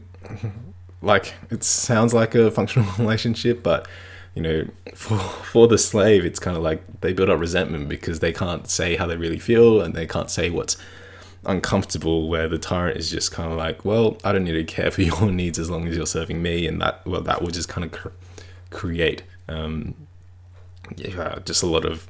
like, 1.02 1.34
it 1.50 1.64
sounds 1.64 2.14
like 2.14 2.36
a 2.36 2.52
functional 2.52 2.92
relationship, 2.98 3.64
but, 3.64 3.88
you 4.36 4.42
know, 4.42 4.68
for, 4.96 5.18
for 5.18 5.68
the 5.68 5.78
slave, 5.78 6.26
it's 6.26 6.40
kind 6.40 6.58
of 6.58 6.64
like 6.64 7.02
they 7.02 7.14
build 7.14 7.30
up 7.30 7.40
resentment 7.40 7.90
because 7.90 8.20
they 8.20 8.34
can't 8.34 8.68
say 8.68 8.96
how 8.96 9.06
they 9.06 9.18
really 9.18 9.40
feel 9.40 9.82
and 9.82 9.94
they 9.94 10.08
can't 10.08 10.32
say 10.32 10.50
what's 10.50 10.78
uncomfortable 11.46 12.30
where 12.30 12.48
the 12.48 12.58
tyrant 12.58 12.98
is 12.98 13.12
just 13.12 13.34
kind 13.34 13.52
of 13.52 13.58
like 13.58 13.84
well 13.84 14.18
i 14.24 14.32
don't 14.32 14.46
need 14.46 14.54
to 14.54 14.64
care 14.64 14.90
for 14.90 15.02
your 15.02 15.30
needs 15.30 15.60
as 15.60 15.70
long 15.70 15.86
as 15.86 15.98
you're 15.98 16.06
serving 16.06 16.42
me 16.42 16.66
and 16.66 16.82
that 16.82 17.06
well 17.06 17.20
that 17.20 17.42
will 17.42 17.50
just 17.50 17.68
kind 17.68 17.84
of 17.84 17.92
cr- 17.92 18.08
create 18.70 19.24
um, 19.50 19.94
yeah, 20.96 21.40
just 21.46 21.64
a 21.64 21.66
lot 21.66 21.86
of 21.86 22.10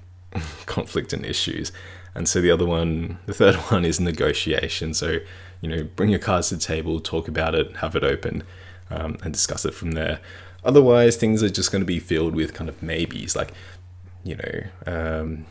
conflict 0.66 1.14
and 1.14 1.26
issues 1.26 1.72
and 2.16 2.28
so 2.28 2.42
the 2.42 2.52
other 2.52 2.66
one, 2.66 3.20
the 3.26 3.34
third 3.34 3.56
one 3.72 3.86
is 3.86 4.00
negotiation. 4.00 4.94
So, 4.94 5.20
you 5.62 5.70
know, 5.70 5.84
bring 5.96 6.10
your 6.10 6.20
cards 6.20 6.50
to 6.50 6.56
the 6.56 6.62
table, 6.62 7.00
talk 7.00 7.28
about 7.28 7.56
it, 7.56 7.78
have 7.78 7.96
it 7.96 8.04
open, 8.04 8.44
um, 8.90 9.18
and 9.24 9.34
discuss 9.34 9.66
it 9.66 9.74
from 9.74 9.92
there. 9.92 10.20
Otherwise, 10.64 11.18
things 11.18 11.44
are 11.44 11.50
just 11.50 11.72
going 11.72 11.82
to 11.82 11.86
be 11.86 12.00
filled 12.00 12.36
with 12.36 12.54
kind 12.54 12.70
of 12.70 12.82
maybes, 12.82 13.36
like, 13.36 13.52
you 14.24 14.36
know, 14.36 14.64
um, 14.86 15.46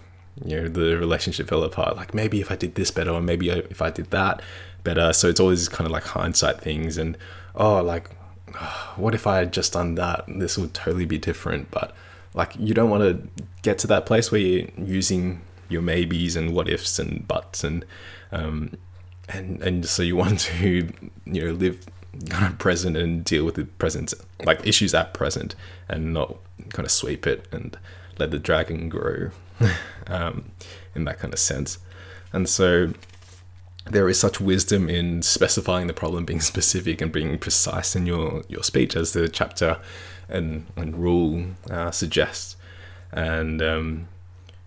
you 0.44 0.60
know, 0.60 0.68
the 0.68 0.96
relationship 0.96 1.48
fell 1.48 1.62
apart. 1.62 1.96
Like 1.96 2.14
maybe 2.14 2.40
if 2.40 2.50
I 2.50 2.56
did 2.56 2.74
this 2.74 2.90
better, 2.90 3.10
or 3.10 3.20
maybe 3.20 3.50
if 3.50 3.82
I 3.82 3.90
did 3.90 4.10
that 4.10 4.40
better. 4.82 5.12
So 5.12 5.28
it's 5.28 5.40
always 5.40 5.68
kind 5.68 5.86
of 5.86 5.92
like 5.92 6.04
hindsight 6.04 6.60
things, 6.60 6.96
and 6.96 7.16
oh, 7.54 7.82
like, 7.82 8.10
what 8.96 9.14
if 9.14 9.26
I 9.26 9.38
had 9.38 9.52
just 9.52 9.72
done 9.72 9.94
that? 9.96 10.24
This 10.28 10.56
would 10.56 10.74
totally 10.74 11.04
be 11.04 11.18
different. 11.18 11.70
But 11.70 11.94
like 12.34 12.54
you 12.58 12.74
don't 12.74 12.90
want 12.90 13.02
to 13.02 13.42
get 13.62 13.78
to 13.80 13.86
that 13.88 14.06
place 14.06 14.32
where 14.32 14.40
you're 14.40 14.68
using 14.78 15.42
your 15.72 15.82
maybes 15.82 16.36
and 16.36 16.54
what 16.54 16.68
ifs 16.68 16.98
and 16.98 17.26
buts 17.26 17.64
and 17.64 17.84
um, 18.30 18.76
and 19.28 19.62
and 19.62 19.86
so 19.86 20.02
you 20.02 20.16
want 20.24 20.40
to 20.40 20.92
you 21.24 21.44
know 21.44 21.52
live 21.52 21.84
kind 22.28 22.52
of 22.52 22.58
present 22.58 22.96
and 22.96 23.24
deal 23.24 23.44
with 23.44 23.54
the 23.54 23.64
present 23.64 24.12
like 24.44 24.64
issues 24.66 24.94
at 24.94 25.14
present 25.14 25.54
and 25.88 26.12
not 26.12 26.36
kind 26.70 26.84
of 26.84 26.90
sweep 26.90 27.26
it 27.26 27.46
and 27.52 27.78
let 28.18 28.30
the 28.30 28.38
dragon 28.38 28.88
grow 28.88 29.30
um, 30.08 30.50
in 30.94 31.04
that 31.04 31.18
kind 31.18 31.32
of 31.32 31.40
sense 31.40 31.78
and 32.32 32.48
so 32.48 32.92
there 33.90 34.08
is 34.08 34.18
such 34.18 34.40
wisdom 34.40 34.88
in 34.88 35.22
specifying 35.22 35.86
the 35.86 35.92
problem, 35.92 36.24
being 36.24 36.40
specific 36.52 37.00
and 37.00 37.12
being 37.12 37.38
precise 37.38 37.96
in 37.96 38.06
your, 38.06 38.42
your 38.48 38.62
speech, 38.62 38.96
as 38.96 39.12
the 39.12 39.28
chapter 39.28 39.78
and, 40.28 40.66
and 40.76 40.96
rule 40.96 41.44
uh, 41.70 41.90
suggests. 41.90 42.56
And 43.12 43.60
um, 43.60 44.08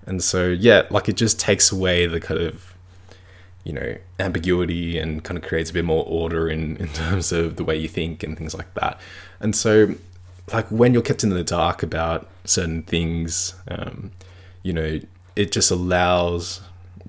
and 0.05 0.23
so 0.23 0.47
yeah, 0.47 0.83
like 0.89 1.09
it 1.09 1.15
just 1.15 1.39
takes 1.39 1.71
away 1.71 2.05
the 2.05 2.19
kind 2.19 2.41
of 2.41 2.73
you 3.63 3.73
know 3.73 3.97
ambiguity 4.19 4.97
and 4.99 5.23
kind 5.23 5.37
of 5.37 5.43
creates 5.43 5.71
a 5.71 5.73
bit 5.73 5.85
more 5.85 6.05
order 6.07 6.47
in 6.47 6.77
in 6.83 6.87
terms 6.89 7.31
of 7.31 7.55
the 7.55 7.63
way 7.63 7.75
you 7.75 7.87
think 7.87 8.23
and 8.23 8.37
things 8.37 8.53
like 8.53 8.73
that. 8.75 8.99
And 9.39 9.55
so 9.55 9.95
like 10.53 10.67
when 10.69 10.93
you're 10.93 11.01
kept 11.01 11.23
in 11.23 11.29
the 11.29 11.43
dark 11.43 11.81
about 11.81 12.29
certain 12.43 12.83
things, 12.83 13.55
um, 13.67 14.11
you 14.63 14.71
know, 14.71 14.99
it 15.35 15.51
just 15.51 15.71
allows 15.71 16.61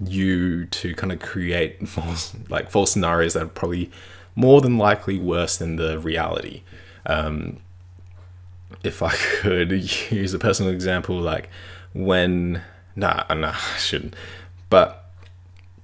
you 0.04 0.66
to 0.66 0.94
kind 0.94 1.12
of 1.12 1.20
create 1.20 1.86
false 1.88 2.34
like 2.48 2.70
false 2.70 2.92
scenarios 2.92 3.34
that 3.34 3.42
are 3.42 3.48
probably 3.48 3.90
more 4.34 4.60
than 4.60 4.76
likely 4.76 5.18
worse 5.18 5.56
than 5.56 5.76
the 5.76 5.98
reality. 5.98 6.62
Um, 7.06 7.58
if 8.82 9.02
I 9.02 9.14
could 9.40 9.72
use 10.10 10.34
a 10.34 10.38
personal 10.38 10.72
example, 10.72 11.18
like 11.18 11.48
when 11.92 12.62
nah 12.96 13.24
nah 13.34 13.54
I 13.54 13.78
shouldn't, 13.78 14.14
but 14.70 15.04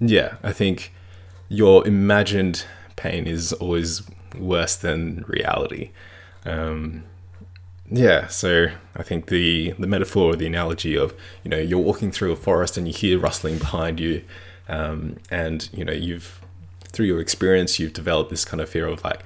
yeah, 0.00 0.36
I 0.42 0.52
think 0.52 0.92
your 1.48 1.86
imagined 1.86 2.64
pain 2.96 3.26
is 3.26 3.52
always 3.54 4.02
worse 4.38 4.76
than 4.76 5.24
reality. 5.28 5.90
Um, 6.44 7.04
yeah, 7.90 8.26
so 8.28 8.68
I 8.96 9.02
think 9.02 9.26
the 9.26 9.72
the 9.78 9.86
metaphor, 9.86 10.32
or 10.32 10.36
the 10.36 10.46
analogy 10.46 10.96
of 10.96 11.14
you 11.44 11.50
know 11.50 11.58
you're 11.58 11.78
walking 11.78 12.10
through 12.10 12.32
a 12.32 12.36
forest 12.36 12.76
and 12.76 12.86
you 12.86 12.94
hear 12.94 13.18
rustling 13.18 13.58
behind 13.58 14.00
you, 14.00 14.24
um, 14.68 15.18
and 15.30 15.68
you 15.72 15.84
know 15.84 15.92
you've 15.92 16.40
through 16.92 17.06
your 17.06 17.20
experience 17.20 17.78
you've 17.78 17.94
developed 17.94 18.28
this 18.28 18.44
kind 18.44 18.60
of 18.60 18.68
fear 18.68 18.86
of 18.86 19.02
like 19.02 19.22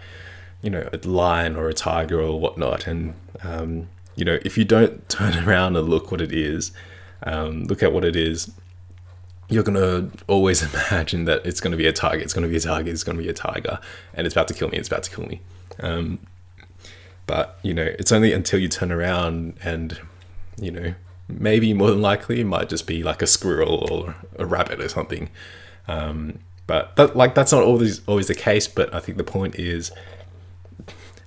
you 0.62 0.70
know 0.70 0.88
a 0.92 1.08
lion 1.08 1.56
or 1.56 1.68
a 1.68 1.74
tiger 1.74 2.20
or 2.20 2.40
whatnot, 2.40 2.86
and 2.86 3.14
um, 3.44 3.88
you 4.16 4.24
know 4.24 4.38
if 4.44 4.58
you 4.58 4.64
don't 4.64 5.08
turn 5.08 5.46
around 5.46 5.76
and 5.76 5.88
look 5.88 6.10
what 6.10 6.20
it 6.20 6.32
is, 6.32 6.72
um, 7.22 7.64
look 7.64 7.82
at 7.82 7.92
what 7.92 8.04
it 8.04 8.16
is, 8.16 8.50
you're 9.48 9.62
gonna 9.62 10.10
always 10.26 10.62
imagine 10.74 11.24
that 11.24 11.44
it's 11.46 11.60
gonna 11.60 11.76
be 11.76 11.86
a 11.86 11.92
tiger, 11.92 12.22
it's 12.22 12.32
gonna 12.32 12.48
be 12.48 12.56
a 12.56 12.60
tiger, 12.60 12.90
it's 12.90 13.04
gonna 13.04 13.18
be 13.18 13.28
a 13.28 13.34
tiger, 13.34 13.78
and 14.14 14.26
it's 14.26 14.34
about 14.34 14.48
to 14.48 14.54
kill 14.54 14.68
me, 14.68 14.78
it's 14.78 14.88
about 14.88 15.02
to 15.04 15.10
kill 15.10 15.26
me. 15.26 15.40
Um, 15.80 16.18
but, 17.26 17.58
you 17.62 17.74
know, 17.74 17.84
it's 17.98 18.12
only 18.12 18.32
until 18.32 18.60
you 18.60 18.68
turn 18.68 18.92
around 18.92 19.58
and, 19.62 19.98
you 20.60 20.70
know, 20.70 20.94
maybe 21.28 21.72
more 21.74 21.90
than 21.90 22.00
likely 22.00 22.40
it 22.40 22.44
might 22.44 22.68
just 22.68 22.86
be 22.86 23.02
like 23.02 23.20
a 23.20 23.26
squirrel 23.26 23.86
or 23.90 24.14
a 24.38 24.46
rabbit 24.46 24.80
or 24.80 24.88
something. 24.88 25.28
Um, 25.88 26.38
but 26.66 26.96
that, 26.96 27.16
like 27.16 27.34
that's 27.34 27.52
not 27.52 27.62
always 27.62 28.00
always 28.06 28.26
the 28.26 28.34
case. 28.34 28.66
But 28.68 28.94
I 28.94 29.00
think 29.00 29.18
the 29.18 29.24
point 29.24 29.56
is, 29.56 29.92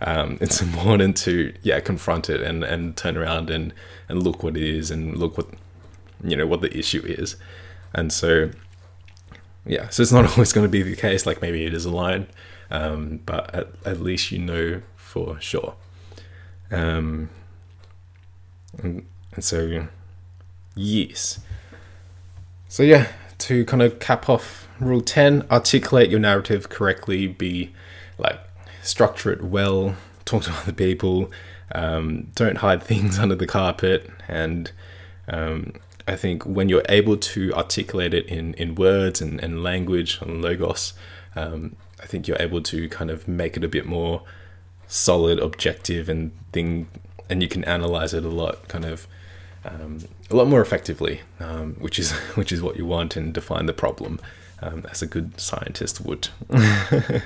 um, 0.02 0.38
it's 0.42 0.62
important 0.62 1.18
to 1.18 1.54
yeah 1.62 1.80
confront 1.80 2.30
it 2.30 2.42
and 2.42 2.64
and 2.64 2.96
turn 2.96 3.18
around 3.18 3.50
and 3.50 3.74
and 4.08 4.24
look 4.24 4.44
what 4.44 4.58
it 4.58 4.64
is 4.64 4.92
and 4.92 5.18
look 5.18 5.38
what 5.38 5.48
you 6.24 6.36
know 6.36 6.48
what 6.48 6.62
the 6.62 6.76
issue 6.78 7.04
is. 7.06 7.36
And 7.94 8.12
so 8.14 8.52
yeah, 9.66 9.90
so 9.90 10.02
it's 10.02 10.12
not 10.12 10.26
always 10.32 10.54
going 10.54 10.66
to 10.66 10.72
be 10.72 10.82
the 10.82 10.96
case. 10.96 11.26
Like 11.26 11.42
maybe 11.42 11.66
it 11.66 11.74
is 11.74 11.86
a 11.86 11.92
lion, 11.92 12.28
um, 12.72 13.22
but 13.26 13.54
at, 13.54 13.68
at 13.86 14.00
least 14.02 14.32
you 14.32 14.40
know 14.40 14.82
for 14.96 15.40
sure. 15.42 15.76
Um, 16.72 17.30
and, 18.78 19.06
and 19.34 19.44
so, 19.44 19.88
yes. 20.76 21.40
So, 22.68 22.84
yeah, 22.84 23.08
to 23.40 23.66
kind 23.66 23.82
of 23.82 24.00
cap 24.00 24.30
off 24.30 24.68
rule 24.80 25.02
10, 25.02 25.46
articulate 25.50 26.10
your 26.10 26.20
narrative 26.20 26.70
correctly, 26.70 27.28
be 27.28 27.74
like, 28.18 28.40
structure 28.84 29.32
it 29.32 29.42
well, 29.42 29.96
talk 30.26 30.44
to 30.44 30.52
other 30.52 30.74
people, 30.74 31.32
um, 31.74 32.28
don't 32.36 32.60
hide 32.60 32.84
things 32.84 33.18
under 33.20 33.36
the 33.36 33.48
carpet. 33.48 34.10
And 34.28 34.72
um, 35.28 35.74
I 36.10 36.16
think 36.16 36.44
when 36.44 36.70
you're 36.70 36.86
able 36.90 37.18
to 37.18 37.54
articulate 37.54 38.14
it 38.14 38.26
in, 38.26 38.56
in 38.56 38.74
words 38.74 39.22
and, 39.22 39.40
and 39.44 39.62
language 39.62 40.20
and 40.22 40.42
logos, 40.42 40.94
um, 41.36 41.76
I 42.02 42.08
think 42.08 42.28
you're 42.28 42.42
able 42.42 42.62
to 42.64 42.90
kind 42.90 43.12
of 43.12 43.28
make 43.28 43.56
it 43.56 43.64
a 43.64 43.68
bit 43.68 43.86
more 43.86 44.24
solid, 44.88 45.40
objective, 45.40 46.10
and 46.10 46.32
thing, 46.52 46.88
and 47.30 47.44
you 47.44 47.48
can 47.48 47.64
analyze 47.66 48.14
it 48.14 48.26
a 48.26 48.30
lot, 48.30 48.68
kind 48.68 48.86
of 48.86 49.08
um, 49.64 50.00
a 50.32 50.36
lot 50.36 50.48
more 50.48 50.62
effectively, 50.62 51.22
um, 51.40 51.76
which 51.76 52.00
is 52.00 52.12
which 52.36 52.52
is 52.52 52.62
what 52.62 52.76
you 52.76 52.86
want, 52.86 53.16
and 53.16 53.32
define 53.34 53.68
the 53.68 53.74
problem 53.74 54.20
um, 54.62 54.86
as 54.90 55.02
a 55.04 55.06
good 55.06 55.40
scientist 55.40 56.02
would. 56.02 56.30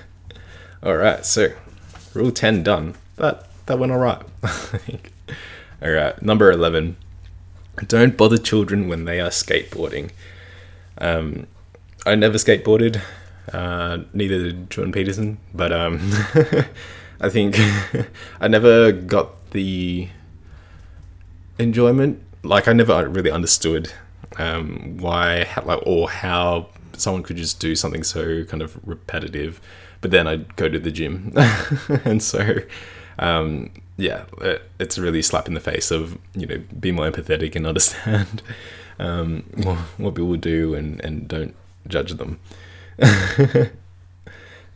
all 0.83 0.97
right, 0.97 1.25
so 1.25 1.53
rule 2.13 2.31
ten 2.31 2.63
done. 2.63 2.95
That 3.15 3.47
that 3.67 3.79
went 3.79 3.91
all 3.91 3.99
right. 3.99 4.21
All 5.81 5.91
right, 5.91 6.21
number 6.21 6.49
eleven. 6.49 6.95
Don't 7.87 8.15
bother 8.15 8.37
children 8.37 8.87
when 8.87 9.05
they 9.05 9.19
are 9.19 9.29
skateboarding. 9.29 10.11
Um, 10.99 11.47
I 12.05 12.15
never 12.15 12.37
skateboarded. 12.37 13.01
Uh, 13.51 13.99
neither 14.13 14.43
did 14.43 14.69
Jordan 14.69 14.93
Peterson, 14.93 15.37
but 15.53 15.71
um, 15.71 15.99
I 17.21 17.29
think 17.29 17.55
I 18.39 18.47
never 18.47 18.91
got 18.91 19.51
the 19.51 20.07
enjoyment. 21.57 22.21
Like 22.43 22.67
I 22.67 22.73
never 22.73 23.07
really 23.07 23.31
understood 23.31 23.91
um, 24.37 24.97
why, 24.99 25.47
like, 25.63 25.81
or 25.85 26.09
how 26.09 26.69
someone 26.97 27.23
could 27.23 27.37
just 27.37 27.59
do 27.59 27.75
something 27.75 28.03
so 28.03 28.43
kind 28.45 28.61
of 28.61 28.79
repetitive. 28.87 29.59
But 30.01 30.11
then 30.11 30.27
I'd 30.27 30.55
go 30.57 30.67
to 30.67 30.79
the 30.79 30.91
gym, 30.91 31.33
and 32.05 32.21
so 32.21 32.57
um, 33.19 33.71
yeah, 33.97 34.25
it, 34.41 34.69
it's 34.79 34.97
a 34.97 35.01
really 35.01 35.21
slap 35.21 35.47
in 35.47 35.53
the 35.53 35.59
face 35.59 35.91
of 35.91 36.17
you 36.35 36.45
know 36.45 36.61
be 36.79 36.91
more 36.91 37.09
empathetic 37.09 37.55
and 37.55 37.67
understand 37.71 38.41
um, 38.99 39.43
what, 39.55 39.77
what 39.97 40.15
people 40.15 40.35
do 40.35 40.73
and 40.75 40.99
and 41.01 41.27
don't 41.27 41.55
judge 41.87 42.13
them. 42.13 42.39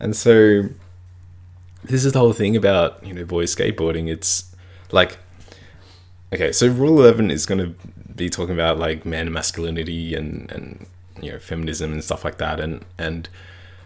and 0.00 0.16
so 0.16 0.64
this 1.84 2.04
is 2.04 2.12
the 2.12 2.18
whole 2.18 2.32
thing 2.32 2.56
about 2.56 3.04
you 3.04 3.14
know 3.14 3.24
boys 3.24 3.54
skateboarding. 3.54 4.08
It's 4.08 4.54
like 4.92 5.18
okay, 6.32 6.52
so 6.52 6.68
rule 6.68 7.00
eleven 7.00 7.30
is 7.30 7.46
going 7.46 7.60
to 7.60 7.74
be 8.14 8.28
talking 8.28 8.54
about 8.54 8.78
like 8.78 9.04
man 9.04 9.32
masculinity 9.32 10.14
and 10.14 10.50
and 10.52 10.86
you 11.20 11.32
know 11.32 11.38
feminism 11.38 11.92
and 11.92 12.04
stuff 12.04 12.24
like 12.24 12.38
that, 12.38 12.60
and 12.60 12.84
and 12.98 13.28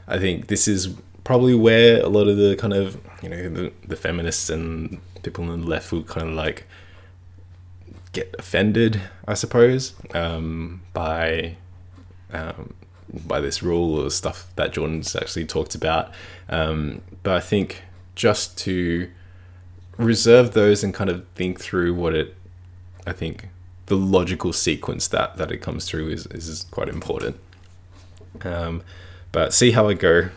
I 0.08 0.18
think 0.18 0.48
this 0.48 0.68
is 0.68 0.94
probably 1.24 1.54
where 1.54 2.02
a 2.02 2.08
lot 2.08 2.26
of 2.28 2.36
the 2.36 2.56
kind 2.56 2.72
of 2.72 3.00
you 3.22 3.28
know 3.28 3.48
the, 3.48 3.72
the 3.86 3.96
feminists 3.96 4.50
and 4.50 5.00
people 5.22 5.48
on 5.48 5.60
the 5.60 5.66
left 5.66 5.92
will 5.92 6.02
kind 6.02 6.28
of 6.28 6.34
like 6.34 6.66
get 8.12 8.34
offended, 8.38 9.00
I 9.26 9.34
suppose, 9.34 9.94
um, 10.14 10.82
by 10.92 11.56
um, 12.32 12.74
by 13.26 13.40
this 13.40 13.62
rule 13.62 14.00
or 14.00 14.10
stuff 14.10 14.48
that 14.56 14.72
Jordan's 14.72 15.14
actually 15.14 15.44
talked 15.44 15.74
about. 15.74 16.10
Um, 16.48 17.02
but 17.22 17.34
I 17.34 17.40
think 17.40 17.82
just 18.14 18.56
to 18.58 19.10
reserve 19.98 20.52
those 20.52 20.82
and 20.82 20.94
kind 20.94 21.10
of 21.10 21.26
think 21.34 21.60
through 21.60 21.94
what 21.94 22.14
it, 22.14 22.34
I 23.06 23.12
think 23.12 23.48
the 23.86 23.96
logical 23.96 24.52
sequence 24.52 25.08
that 25.08 25.36
that 25.36 25.50
it 25.50 25.58
comes 25.58 25.86
through 25.86 26.08
is 26.08 26.26
is 26.26 26.66
quite 26.70 26.88
important. 26.88 27.36
Um, 28.42 28.82
but 29.32 29.54
see 29.54 29.72
how 29.72 29.88
I 29.88 29.94
go 29.94 30.28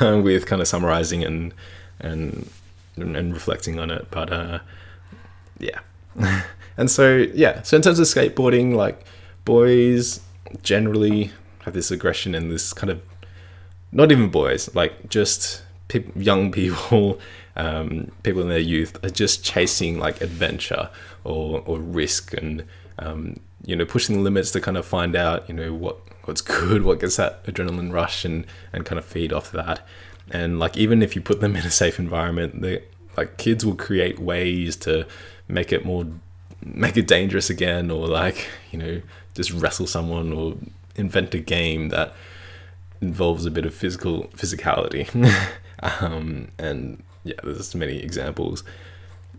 with 0.00 0.46
kind 0.46 0.60
of 0.62 0.68
summarizing 0.68 1.22
and 1.24 1.54
and 2.00 2.48
and 3.02 3.32
reflecting 3.32 3.78
on 3.78 3.90
it. 3.90 4.08
But 4.10 4.32
uh, 4.32 4.58
yeah, 5.58 5.80
and 6.76 6.90
so 6.90 7.26
yeah, 7.34 7.62
so 7.62 7.76
in 7.76 7.82
terms 7.82 7.98
of 7.98 8.06
skateboarding, 8.06 8.74
like 8.74 9.04
boys 9.44 10.20
generally 10.62 11.30
have 11.60 11.74
this 11.74 11.90
aggression 11.90 12.34
and 12.34 12.50
this 12.50 12.72
kind 12.72 12.90
of 12.90 13.02
not 13.92 14.12
even 14.12 14.28
boys, 14.28 14.74
like 14.74 15.08
just 15.08 15.62
pe- 15.88 16.04
young 16.14 16.52
people, 16.60 17.18
um, 17.56 18.10
people 18.22 18.42
in 18.42 18.48
their 18.48 18.58
youth 18.58 19.02
are 19.04 19.10
just 19.10 19.44
chasing 19.44 19.98
like 19.98 20.20
adventure 20.20 20.90
or 21.24 21.62
or 21.66 21.78
risk 21.78 22.32
and 22.34 22.64
um, 22.98 23.36
you 23.64 23.76
know 23.76 23.84
pushing 23.84 24.16
the 24.16 24.22
limits 24.22 24.50
to 24.52 24.60
kind 24.60 24.76
of 24.76 24.86
find 24.86 25.16
out 25.16 25.48
you 25.48 25.54
know 25.54 25.74
what 25.74 25.98
what's 26.24 26.42
good, 26.42 26.82
what 26.82 27.00
gets 27.00 27.16
that 27.16 27.42
adrenaline 27.44 27.92
rush 27.92 28.24
and 28.24 28.46
and 28.72 28.84
kind 28.84 28.98
of 28.98 29.04
feed 29.04 29.32
off 29.32 29.50
that. 29.52 29.86
And 30.30 30.58
like 30.58 30.76
even 30.76 31.02
if 31.02 31.16
you 31.16 31.22
put 31.22 31.40
them 31.40 31.56
in 31.56 31.64
a 31.64 31.70
safe 31.70 31.98
environment, 31.98 32.62
they 32.62 32.82
like 33.16 33.36
kids 33.36 33.64
will 33.64 33.74
create 33.74 34.18
ways 34.18 34.76
to 34.76 35.06
make 35.48 35.72
it 35.72 35.84
more 35.84 36.06
make 36.64 36.96
it 36.96 37.06
dangerous 37.06 37.48
again 37.50 37.90
or 37.90 38.06
like 38.08 38.48
you 38.70 38.78
know 38.78 39.00
just 39.34 39.52
wrestle 39.52 39.86
someone 39.86 40.32
or 40.32 40.54
invent 40.96 41.32
a 41.34 41.38
game 41.38 41.88
that 41.90 42.12
involves 43.00 43.46
a 43.46 43.50
bit 43.50 43.64
of 43.66 43.74
physical 43.74 44.24
physicality. 44.36 45.08
Um, 45.80 46.48
and 46.58 47.04
yeah 47.22 47.36
there's 47.44 47.72
many 47.72 47.98
examples. 47.98 48.64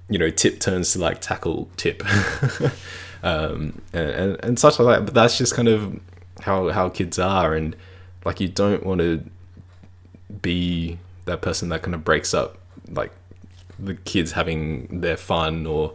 You 0.07 0.17
know 0.17 0.29
tip 0.29 0.61
turns 0.61 0.93
to 0.93 0.99
like 0.99 1.19
tackle 1.19 1.69
tip. 1.75 2.01
Um, 3.21 3.81
and, 3.91 4.09
and, 4.09 4.45
and 4.45 4.59
such 4.59 4.79
like 4.79 5.03
but 5.03 5.13
that's 5.13 5.37
just 5.37 5.53
kind 5.53 5.67
of 5.67 5.99
how 6.41 6.69
how 6.69 6.89
kids 6.89 7.19
are. 7.19 7.53
And 7.53 7.75
like 8.25 8.39
you 8.39 8.47
don't 8.47 8.85
want 8.85 9.01
to 9.01 9.23
be 10.41 10.99
that 11.25 11.41
person 11.41 11.69
that 11.69 11.81
kind 11.81 11.95
of 11.95 12.03
breaks 12.03 12.33
up 12.33 12.57
like 12.89 13.11
the 13.77 13.95
kids 13.95 14.33
having 14.33 15.01
their 15.01 15.17
fun 15.17 15.65
or 15.65 15.93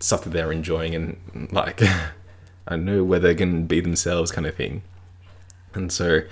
stuff 0.00 0.24
that 0.24 0.30
they're 0.30 0.52
enjoying 0.52 0.94
and 0.94 1.52
like 1.52 1.82
I 2.68 2.76
know 2.76 3.04
where 3.04 3.20
they 3.20 3.34
can 3.34 3.66
be 3.66 3.80
themselves 3.80 4.32
kind 4.32 4.46
of 4.46 4.54
thing. 4.54 4.82
And 5.74 5.92
so 5.92 6.22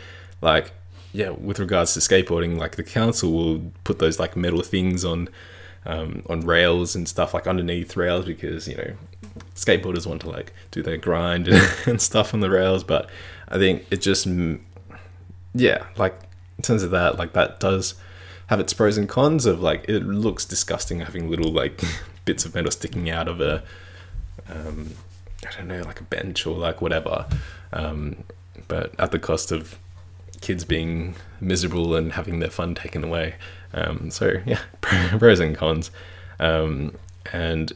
like 0.40 0.72
yeah, 1.12 1.30
with 1.30 1.60
regards 1.60 1.94
to 1.94 2.00
skateboarding, 2.00 2.58
like 2.58 2.74
the 2.74 2.82
council 2.82 3.32
will 3.32 3.72
put 3.84 4.00
those 4.00 4.18
like 4.18 4.36
metal 4.36 4.62
things 4.62 5.04
on 5.04 5.28
um, 5.86 6.24
on 6.28 6.40
rails 6.40 6.96
and 6.96 7.08
stuff 7.08 7.34
like 7.34 7.46
underneath 7.46 7.96
rails 7.96 8.24
because 8.24 8.66
you 8.66 8.76
know 8.76 8.94
skateboarders 9.54 10.06
want 10.06 10.22
to 10.22 10.30
like 10.30 10.52
do 10.70 10.82
their 10.82 10.96
grind 10.96 11.48
and 11.86 12.00
stuff 12.02 12.34
on 12.34 12.40
the 12.40 12.50
rails. 12.50 12.82
But 12.82 13.08
I 13.48 13.58
think 13.58 13.86
it 13.90 14.00
just 14.00 14.26
yeah, 15.54 15.84
like 15.96 16.18
terms 16.64 16.82
of 16.82 16.90
that, 16.90 17.18
like 17.18 17.32
that 17.34 17.60
does 17.60 17.94
have 18.48 18.60
its 18.60 18.74
pros 18.74 18.98
and 18.98 19.08
cons 19.08 19.46
of 19.46 19.60
like 19.60 19.84
it 19.88 20.00
looks 20.00 20.44
disgusting 20.44 21.00
having 21.00 21.30
little 21.30 21.50
like 21.50 21.80
bits 22.24 22.44
of 22.44 22.54
metal 22.54 22.70
sticking 22.70 23.10
out 23.10 23.28
of 23.28 23.40
a 23.40 23.62
um, 24.48 24.90
I 25.46 25.56
don't 25.56 25.68
know 25.68 25.82
like 25.82 26.00
a 26.00 26.04
bench 26.04 26.46
or 26.46 26.56
like 26.56 26.80
whatever. 26.80 27.26
Um, 27.72 28.24
but 28.68 28.98
at 28.98 29.10
the 29.10 29.18
cost 29.18 29.52
of 29.52 29.78
kids 30.40 30.64
being 30.64 31.14
miserable 31.40 31.96
and 31.96 32.12
having 32.12 32.38
their 32.38 32.50
fun 32.50 32.74
taken 32.74 33.04
away. 33.04 33.34
Um, 33.72 34.10
so 34.10 34.34
yeah 34.44 34.60
pros 34.80 35.40
and 35.40 35.56
cons. 35.56 35.90
Um, 36.38 36.96
and 37.32 37.72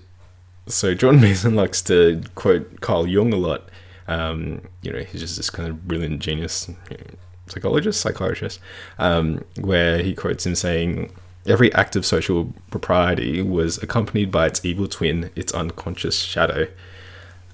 so 0.67 0.95
Jordan 0.95 1.21
Mason 1.21 1.55
likes 1.55 1.81
to 1.83 2.23
quote 2.35 2.81
Carl 2.81 3.07
Jung 3.07 3.33
a 3.33 3.37
lot. 3.37 3.69
Um, 4.07 4.63
you 4.83 4.93
know 4.93 5.01
he's 5.01 5.21
just 5.21 5.37
this 5.37 5.51
kind 5.51 5.69
of 5.69 5.87
brilliant 5.87 6.21
genius 6.21 6.69
you 6.91 6.97
know, 6.97 7.05
psychologist, 7.49 8.01
psychiatrist, 8.01 8.61
um, 8.99 9.45
where 9.61 10.03
he 10.03 10.15
quotes 10.15 10.47
him 10.47 10.55
saying, 10.55 11.11
Every 11.47 11.73
act 11.73 11.97
of 11.97 12.05
social 12.05 12.53
propriety 12.71 13.41
was 13.41 13.83
accompanied 13.83 14.31
by 14.31 14.47
its 14.47 14.63
evil 14.65 14.87
twin, 14.87 15.31
its 15.35 15.53
unconscious 15.55 16.19
shadow. 16.19 16.69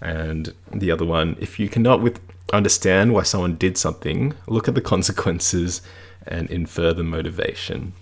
And 0.00 0.52
the 0.72 0.90
other 0.90 1.04
one, 1.04 1.36
if 1.38 1.60
you 1.60 1.68
cannot 1.68 2.02
with 2.02 2.20
understand 2.52 3.14
why 3.14 3.22
someone 3.22 3.56
did 3.56 3.78
something, 3.78 4.34
look 4.46 4.68
at 4.68 4.74
the 4.74 4.80
consequences 4.80 5.80
and 6.26 6.50
infer 6.50 6.92
the 6.92 7.04
motivation. 7.04 7.92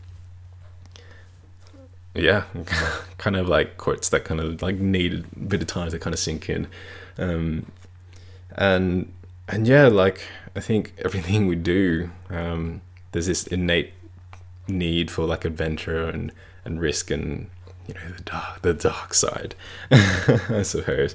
Yeah, 2.14 2.44
kind 3.18 3.36
of 3.36 3.48
like 3.48 3.78
quotes 3.78 4.08
that 4.10 4.24
kind 4.24 4.40
of 4.40 4.62
like 4.62 4.76
needed 4.76 5.26
a 5.36 5.38
bit 5.40 5.62
of 5.62 5.68
time 5.68 5.90
to 5.90 5.98
kind 5.98 6.12
of 6.12 6.20
sink 6.20 6.48
in. 6.48 6.68
Um, 7.18 7.66
and 8.56 9.12
and 9.52 9.68
yeah, 9.68 9.86
like 9.86 10.22
I 10.56 10.60
think 10.60 10.94
everything 11.04 11.46
we 11.46 11.56
do, 11.56 12.10
um, 12.30 12.80
there's 13.12 13.26
this 13.26 13.46
innate 13.46 13.92
need 14.66 15.10
for 15.10 15.24
like 15.24 15.44
adventure 15.44 16.08
and, 16.08 16.32
and 16.64 16.80
risk 16.80 17.10
and 17.10 17.50
you 17.86 17.94
know 17.94 18.12
the 18.16 18.22
dark 18.22 18.62
the 18.62 18.74
dark 18.74 19.14
side, 19.14 19.54
I 19.90 20.62
suppose. 20.62 21.14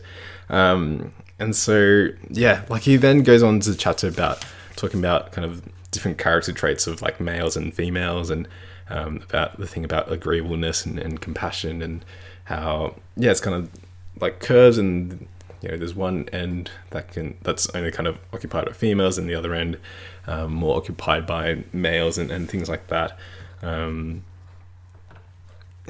Um, 0.50 1.14
and 1.40 1.56
so 1.56 2.10
yeah, 2.30 2.64
like 2.70 2.84
he 2.84 2.96
then 2.96 3.24
goes 3.24 3.44
on 3.44 3.60
to 3.62 3.76
chat 3.76 4.04
about 4.04 4.46
talking 4.76 5.00
about 5.00 5.32
kind 5.32 5.46
of 5.46 5.64
different 5.92 6.18
character 6.18 6.52
traits 6.52 6.86
of 6.88 7.02
like 7.02 7.20
males 7.20 7.58
and 7.58 7.74
females 7.74 8.30
and 8.30 8.48
um, 8.90 9.18
about 9.30 9.58
the 9.58 9.68
thing 9.68 9.84
about 9.84 10.12
agreeableness 10.12 10.86
and, 10.86 11.00
and 11.00 11.22
compassion 11.22 11.82
and 11.82 12.06
how 12.46 12.96
yeah 13.16 13.32
it's 13.32 13.42
kind 13.42 13.56
of 13.56 13.70
like 14.22 14.40
curves 14.40 14.78
and 14.78 15.28
you 15.62 15.70
know, 15.70 15.78
there's 15.78 15.96
one 15.96 16.30
end 16.30 16.72
that 16.92 17.12
can 17.12 17.38
that's 17.42 17.70
only 17.76 17.92
kind 17.92 18.08
of 18.08 18.20
occupied 18.34 18.66
by 18.66 18.72
females, 18.74 19.18
and 19.18 19.30
the 19.30 19.36
other 19.36 19.54
end 19.54 19.78
um, 20.28 20.54
more 20.54 20.78
occupied 20.78 21.26
by 21.26 21.64
males 21.74 22.18
and, 22.18 22.32
and 22.32 22.50
things 22.50 22.70
like 22.70 22.88
that. 22.88 23.18
Um, 23.62 24.24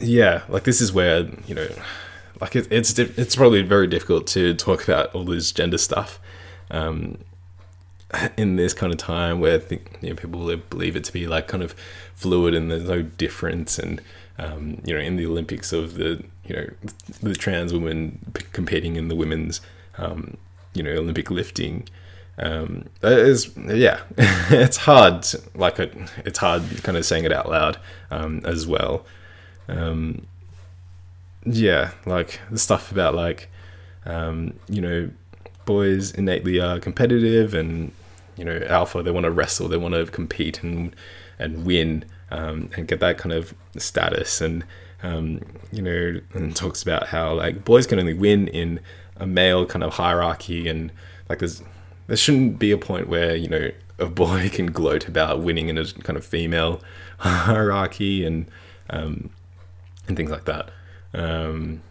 yeah, 0.02 0.44
like 0.48 0.64
this 0.64 0.80
is 0.80 0.94
where 0.94 1.30
you 1.46 1.56
know, 1.56 1.68
like 2.40 2.56
it, 2.56 2.68
it's 2.72 2.98
it's 2.98 3.36
probably 3.36 3.62
very 3.62 3.88
difficult 3.88 4.28
to 4.28 4.54
talk 4.54 4.84
about 4.84 5.14
all 5.14 5.26
this 5.26 5.52
gender 5.52 5.78
stuff. 5.78 6.20
Um, 6.70 7.18
in 8.38 8.56
this 8.56 8.74
kind 8.74 8.94
of 8.94 8.98
time 8.98 9.40
where 9.40 9.60
think, 9.60 9.98
you 10.02 10.10
know, 10.10 10.16
people 10.16 10.56
believe 10.70 10.96
it 10.96 11.04
to 11.04 11.12
be 11.12 11.28
like 11.28 11.48
kind 11.48 11.62
of 11.62 11.76
fluid 12.16 12.56
and 12.56 12.72
there's 12.72 12.86
no 12.88 13.02
difference 13.02 13.78
and 13.78 14.02
um, 14.40 14.82
you 14.86 14.94
know 14.94 15.00
in 15.00 15.18
the 15.18 15.26
Olympics 15.26 15.74
of 15.74 15.96
the 15.96 16.24
you 16.48 16.56
know 16.56 16.70
the 17.22 17.36
trans 17.36 17.74
woman 17.74 18.20
competing 18.54 18.96
in 18.96 19.08
the 19.08 19.16
women's 19.16 19.62
um, 19.98 20.38
you 20.74 20.84
know 20.84 20.92
Olympic 20.92 21.30
lifting. 21.30 21.88
Um, 22.40 22.86
is 23.02 23.52
yeah, 23.58 24.02
it's 24.18 24.78
hard. 24.78 25.26
Like 25.56 25.80
it, 25.80 25.94
it's 26.26 26.40
hard 26.40 26.64
kind 26.84 26.98
of 26.98 27.06
saying 27.06 27.26
it 27.26 27.32
out 27.32 27.50
loud 27.50 27.80
um, 28.12 28.42
as 28.46 28.68
well. 28.68 29.06
Um, 29.68 30.28
yeah, 31.46 31.92
like 32.06 32.40
the 32.52 32.60
stuff 32.60 32.92
about 32.92 33.16
like 33.16 33.50
um, 34.06 34.54
you 34.70 34.82
know 34.82 35.10
boys 35.66 36.12
innately 36.12 36.60
are 36.60 36.80
competitive 36.80 37.54
and 37.54 37.92
you 38.38 38.46
know 38.46 38.62
alpha 38.68 39.04
they 39.04 39.12
want 39.12 39.26
to 39.26 39.32
wrestle 39.32 39.68
they 39.68 39.76
want 39.78 39.94
to 39.94 40.06
compete 40.06 40.64
and 40.64 40.96
and 41.40 41.66
win 41.66 42.06
um, 42.32 42.70
and 42.78 42.88
get 42.88 43.00
that 43.00 43.18
kind 43.18 43.34
of 43.34 43.54
status 43.78 44.42
and 44.42 44.64
um, 45.04 45.42
you 45.72 45.82
know, 45.82 46.20
and 46.34 46.56
talks 46.56 46.82
about 46.82 47.08
how 47.08 47.34
like 47.34 47.64
boys 47.64 47.88
can 47.88 48.00
only 48.00 48.14
win 48.14 48.48
in 48.48 48.80
a 49.18 49.28
male 49.28 49.66
kind 49.66 49.84
of 49.84 49.94
hierarchy, 49.94 50.68
and 50.68 50.92
like 51.30 51.40
there's 51.40 51.62
there 52.08 52.18
shouldn't 52.18 52.60
be 52.60 52.72
a 52.72 52.78
point 52.78 53.08
where 53.08 53.36
you 53.36 53.48
know 53.48 53.72
a 54.00 54.08
boy 54.08 54.50
can 54.54 54.72
gloat 54.72 55.08
about 55.08 55.42
winning 55.42 55.70
in 55.70 55.78
a 55.78 55.86
kind 55.86 56.18
of 56.18 56.26
female 56.26 56.82
hierarchy 57.20 58.26
and 58.26 58.50
um, 58.90 59.30
and 60.08 60.18
things 60.18 60.32
like 60.32 60.46
that. 60.46 60.70
Um, 61.14 61.82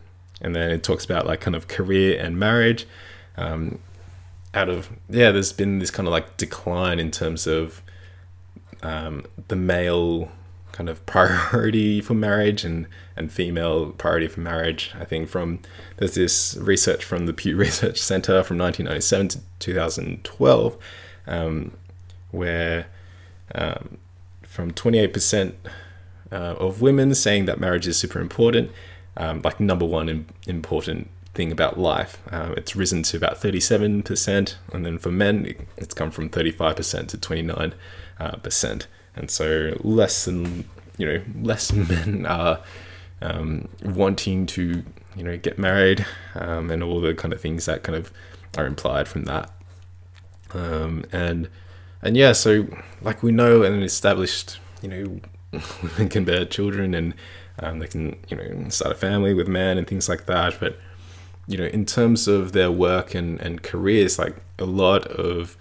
and 0.40 0.54
then 0.54 0.70
it 0.70 0.82
talks 0.82 1.04
about 1.04 1.26
like 1.26 1.40
kind 1.40 1.56
of 1.56 1.68
career 1.68 2.20
and 2.20 2.38
marriage. 2.38 2.86
Um, 3.36 3.78
out 4.54 4.68
of 4.68 4.88
yeah, 5.08 5.30
there's 5.30 5.52
been 5.52 5.78
this 5.78 5.90
kind 5.90 6.06
of 6.06 6.12
like 6.12 6.36
decline 6.36 6.98
in 6.98 7.10
terms 7.10 7.46
of 7.46 7.82
um, 8.82 9.24
the 9.48 9.56
male 9.56 10.30
kind 10.76 10.90
of 10.90 11.04
priority 11.06 12.00
for 12.06 12.12
marriage 12.12 12.64
and, 12.64 12.86
and 13.16 13.32
female 13.32 13.92
priority 13.92 14.28
for 14.28 14.40
marriage. 14.40 14.92
I 15.00 15.04
think 15.04 15.28
from 15.28 15.60
there's 15.96 16.14
this 16.14 16.56
research 16.60 17.02
from 17.02 17.24
the 17.24 17.32
Pew 17.32 17.56
Research 17.66 17.98
Center 17.98 18.42
from 18.42 18.58
1997 18.58 19.28
to 19.28 19.40
2012, 19.58 20.76
um, 21.26 21.72
where 22.30 22.86
um, 23.54 23.96
from 24.42 24.70
28% 24.72 25.54
uh, 26.30 26.34
of 26.34 26.82
women 26.82 27.14
saying 27.14 27.46
that 27.46 27.58
marriage 27.58 27.88
is 27.88 27.96
super 27.96 28.20
important, 28.20 28.70
um, 29.16 29.40
like 29.42 29.58
number 29.58 29.86
one 29.86 30.10
in, 30.10 30.26
important 30.46 31.08
thing 31.32 31.50
about 31.50 31.78
life. 31.78 32.18
Uh, 32.30 32.52
it's 32.56 32.76
risen 32.76 33.02
to 33.04 33.16
about 33.16 33.40
37%, 33.40 34.56
and 34.72 34.84
then 34.84 34.98
for 34.98 35.10
men, 35.10 35.54
it's 35.78 35.94
come 35.94 36.10
from 36.10 36.28
35% 36.28 37.08
to 37.08 37.16
29%. 37.16 38.86
And 39.16 39.30
so 39.30 39.76
less 39.80 40.26
than 40.26 40.68
you 40.98 41.06
know 41.06 41.22
less 41.42 41.72
men 41.72 42.26
are 42.26 42.60
um, 43.22 43.68
wanting 43.82 44.46
to 44.46 44.84
you 45.16 45.24
know 45.24 45.36
get 45.36 45.58
married 45.58 46.06
um, 46.34 46.70
and 46.70 46.82
all 46.82 47.00
the 47.00 47.14
kind 47.14 47.32
of 47.32 47.40
things 47.40 47.66
that 47.66 47.82
kind 47.82 47.96
of 47.96 48.12
are 48.56 48.66
implied 48.66 49.08
from 49.08 49.24
that. 49.24 49.50
Um, 50.54 51.04
and 51.12 51.48
and 52.02 52.16
yeah 52.16 52.32
so 52.32 52.66
like 53.02 53.22
we 53.22 53.32
know 53.32 53.62
and 53.62 53.82
established 53.82 54.58
you 54.80 54.88
know 54.88 55.20
women 55.82 56.08
can 56.08 56.24
bear 56.24 56.44
children 56.44 56.94
and 56.94 57.14
um, 57.58 57.78
they 57.78 57.86
can 57.86 58.16
you 58.28 58.36
know 58.36 58.68
start 58.68 58.92
a 58.92 58.94
family 58.94 59.34
with 59.34 59.48
men 59.48 59.78
and 59.78 59.86
things 59.86 60.08
like 60.08 60.26
that. 60.26 60.58
But 60.60 60.78
you 61.46 61.56
know 61.56 61.64
in 61.64 61.86
terms 61.86 62.28
of 62.28 62.52
their 62.52 62.70
work 62.70 63.14
and, 63.14 63.40
and 63.40 63.62
careers 63.62 64.18
like 64.18 64.36
a 64.58 64.64
lot 64.64 65.06
of 65.06 65.56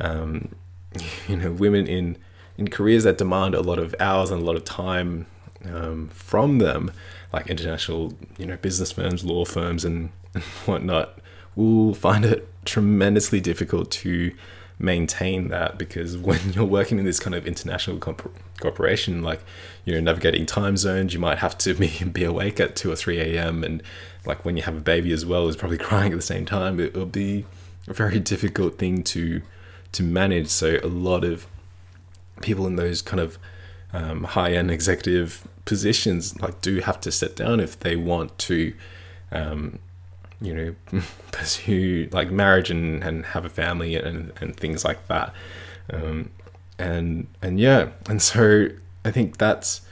um, 0.00 0.54
you 1.28 1.36
know 1.36 1.52
women 1.52 1.86
in 1.86 2.16
in 2.60 2.68
careers 2.68 3.04
that 3.04 3.16
demand 3.16 3.54
a 3.54 3.62
lot 3.62 3.78
of 3.78 3.94
hours 3.98 4.30
and 4.30 4.42
a 4.42 4.44
lot 4.44 4.54
of 4.54 4.64
time 4.64 5.26
um, 5.64 6.08
from 6.08 6.58
them, 6.58 6.92
like 7.32 7.46
international, 7.46 8.12
you 8.36 8.44
know, 8.44 8.56
business 8.58 8.92
firms, 8.92 9.24
law 9.24 9.46
firms, 9.46 9.84
and, 9.84 10.10
whatnot, 10.66 11.18
will 11.56 11.94
find 11.94 12.24
it 12.24 12.46
tremendously 12.66 13.40
difficult 13.40 13.90
to 13.90 14.30
maintain 14.78 15.48
that 15.48 15.78
because 15.78 16.16
when 16.16 16.38
you're 16.52 16.64
working 16.64 16.98
in 16.98 17.04
this 17.06 17.18
kind 17.18 17.34
of 17.34 17.46
international 17.46 17.98
cooperation, 17.98 19.22
like 19.22 19.42
you 19.86 19.94
know 19.94 20.00
navigating 20.00 20.44
time 20.44 20.76
zones, 20.76 21.14
you 21.14 21.18
might 21.18 21.38
have 21.38 21.56
to 21.58 21.74
be 21.74 22.04
be 22.12 22.24
awake 22.24 22.60
at 22.60 22.76
two 22.76 22.92
or 22.92 22.96
three 22.96 23.18
a.m. 23.18 23.64
and 23.64 23.82
like 24.26 24.44
when 24.44 24.56
you 24.58 24.62
have 24.62 24.76
a 24.76 24.80
baby 24.80 25.12
as 25.12 25.24
well, 25.24 25.48
is 25.48 25.56
probably 25.56 25.78
crying 25.78 26.12
at 26.12 26.16
the 26.16 26.22
same 26.22 26.44
time. 26.44 26.78
It 26.78 26.94
will 26.94 27.06
be 27.06 27.46
a 27.88 27.94
very 27.94 28.20
difficult 28.20 28.78
thing 28.78 29.02
to 29.04 29.40
to 29.92 30.02
manage. 30.02 30.48
So 30.48 30.78
a 30.82 30.88
lot 30.88 31.24
of 31.24 31.46
people 32.40 32.66
in 32.66 32.76
those 32.76 33.02
kind 33.02 33.20
of 33.20 33.38
um, 33.92 34.24
high 34.24 34.52
end 34.52 34.70
executive 34.70 35.46
positions 35.64 36.40
like 36.40 36.60
do 36.60 36.80
have 36.80 37.00
to 37.00 37.12
sit 37.12 37.36
down 37.36 37.60
if 37.60 37.78
they 37.80 37.96
want 37.96 38.36
to 38.38 38.72
um, 39.32 39.78
you 40.40 40.54
know 40.54 41.02
pursue 41.32 42.08
like 42.12 42.30
marriage 42.30 42.70
and, 42.70 43.02
and 43.02 43.26
have 43.26 43.44
a 43.44 43.50
family 43.50 43.94
and, 43.96 44.32
and 44.40 44.56
things 44.56 44.84
like 44.84 45.06
that. 45.08 45.32
Um, 45.92 46.30
and 46.80 47.26
and 47.42 47.60
yeah 47.60 47.90
and 48.08 48.22
so 48.22 48.68
i 49.04 49.10
think 49.10 49.36
that's 49.36 49.82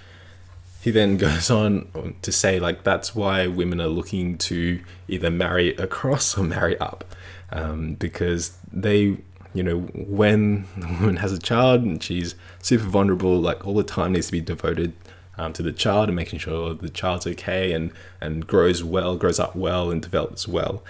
he 0.80 0.90
then 0.90 1.16
goes 1.28 1.50
on 1.50 2.14
to 2.22 2.32
say 2.32 2.58
like 2.58 2.82
that's 2.82 3.14
why 3.14 3.46
women 3.46 3.80
are 3.80 3.88
looking 3.88 4.38
to 4.38 4.80
either 5.06 5.30
marry 5.30 5.76
across 5.76 6.36
or 6.36 6.44
marry 6.44 6.78
up 6.80 7.04
um, 7.50 7.94
because 7.94 8.58
they 8.70 9.16
you 9.54 9.62
know 9.62 9.78
when 9.78 10.66
the 10.76 10.86
woman 10.86 11.16
has 11.16 11.32
a 11.32 11.38
child 11.38 11.82
and 11.82 12.02
she's 12.02 12.34
super 12.60 12.84
vulnerable 12.84 13.38
like 13.38 13.66
all 13.66 13.74
the 13.74 13.82
time 13.82 14.12
needs 14.12 14.26
to 14.26 14.32
be 14.32 14.40
devoted 14.40 14.92
um, 15.38 15.52
to 15.52 15.62
the 15.62 15.72
child 15.72 16.08
and 16.08 16.16
making 16.16 16.40
sure 16.40 16.74
the 16.74 16.90
child's 16.90 17.26
okay 17.26 17.72
and 17.72 17.92
and 18.20 18.46
grows 18.46 18.82
well, 18.82 19.16
grows 19.16 19.38
up 19.38 19.54
well, 19.54 19.90
and 19.90 20.02
develops 20.02 20.48
well. 20.48 20.82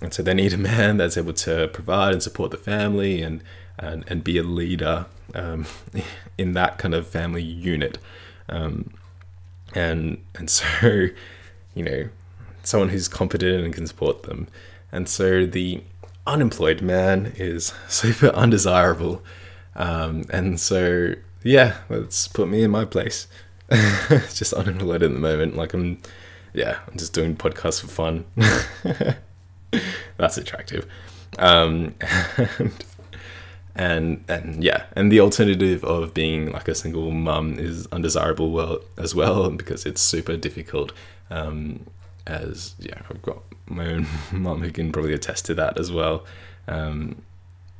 And 0.00 0.14
so 0.14 0.22
they 0.22 0.32
need 0.32 0.52
a 0.52 0.58
man 0.58 0.96
that's 0.96 1.18
able 1.18 1.34
to 1.34 1.68
provide 1.68 2.12
and 2.12 2.22
support 2.22 2.52
the 2.52 2.56
family 2.56 3.20
and 3.20 3.42
and, 3.78 4.04
and 4.06 4.22
be 4.22 4.38
a 4.38 4.42
leader 4.42 5.06
um, 5.34 5.66
in 6.38 6.52
that 6.52 6.78
kind 6.78 6.94
of 6.94 7.06
family 7.06 7.42
unit. 7.42 7.98
Um, 8.48 8.90
and 9.74 10.22
and 10.36 10.48
so 10.58 11.08
you 11.74 11.82
know 11.82 12.08
someone 12.62 12.90
who's 12.90 13.08
competent 13.08 13.64
and 13.64 13.74
can 13.74 13.86
support 13.86 14.24
them. 14.24 14.48
And 14.92 15.08
so 15.08 15.46
the 15.46 15.82
unemployed 16.26 16.82
man 16.82 17.32
is 17.36 17.72
super 17.88 18.28
undesirable. 18.28 19.22
Um, 19.74 20.24
and 20.30 20.60
so 20.60 21.14
yeah, 21.42 21.78
let's 21.88 22.28
put 22.28 22.48
me 22.48 22.62
in 22.62 22.70
my 22.70 22.84
place. 22.84 23.26
just 24.34 24.52
unemployed 24.52 25.02
at 25.02 25.12
the 25.12 25.18
moment. 25.18 25.56
Like 25.56 25.74
I'm, 25.74 26.00
yeah, 26.52 26.78
I'm 26.86 26.96
just 26.96 27.12
doing 27.12 27.36
podcasts 27.36 27.80
for 27.80 27.86
fun. 27.86 28.24
That's 30.16 30.36
attractive. 30.36 30.86
Um, 31.38 31.94
and, 32.58 32.72
and 33.74 34.24
and 34.28 34.64
yeah, 34.64 34.84
and 34.94 35.10
the 35.10 35.20
alternative 35.20 35.84
of 35.84 36.12
being 36.12 36.50
like 36.52 36.68
a 36.68 36.74
single 36.74 37.10
mum 37.12 37.58
is 37.58 37.86
undesirable 37.92 38.50
well 38.50 38.80
as 38.98 39.14
well 39.14 39.50
because 39.50 39.86
it's 39.86 40.02
super 40.02 40.36
difficult. 40.36 40.92
Um, 41.30 41.86
as 42.26 42.74
yeah, 42.78 43.00
I've 43.10 43.22
got 43.22 43.42
my 43.66 43.86
own 43.86 44.06
mum 44.32 44.62
who 44.62 44.70
can 44.70 44.92
probably 44.92 45.14
attest 45.14 45.46
to 45.46 45.54
that 45.54 45.78
as 45.78 45.90
well. 45.90 46.24
Um, 46.68 47.22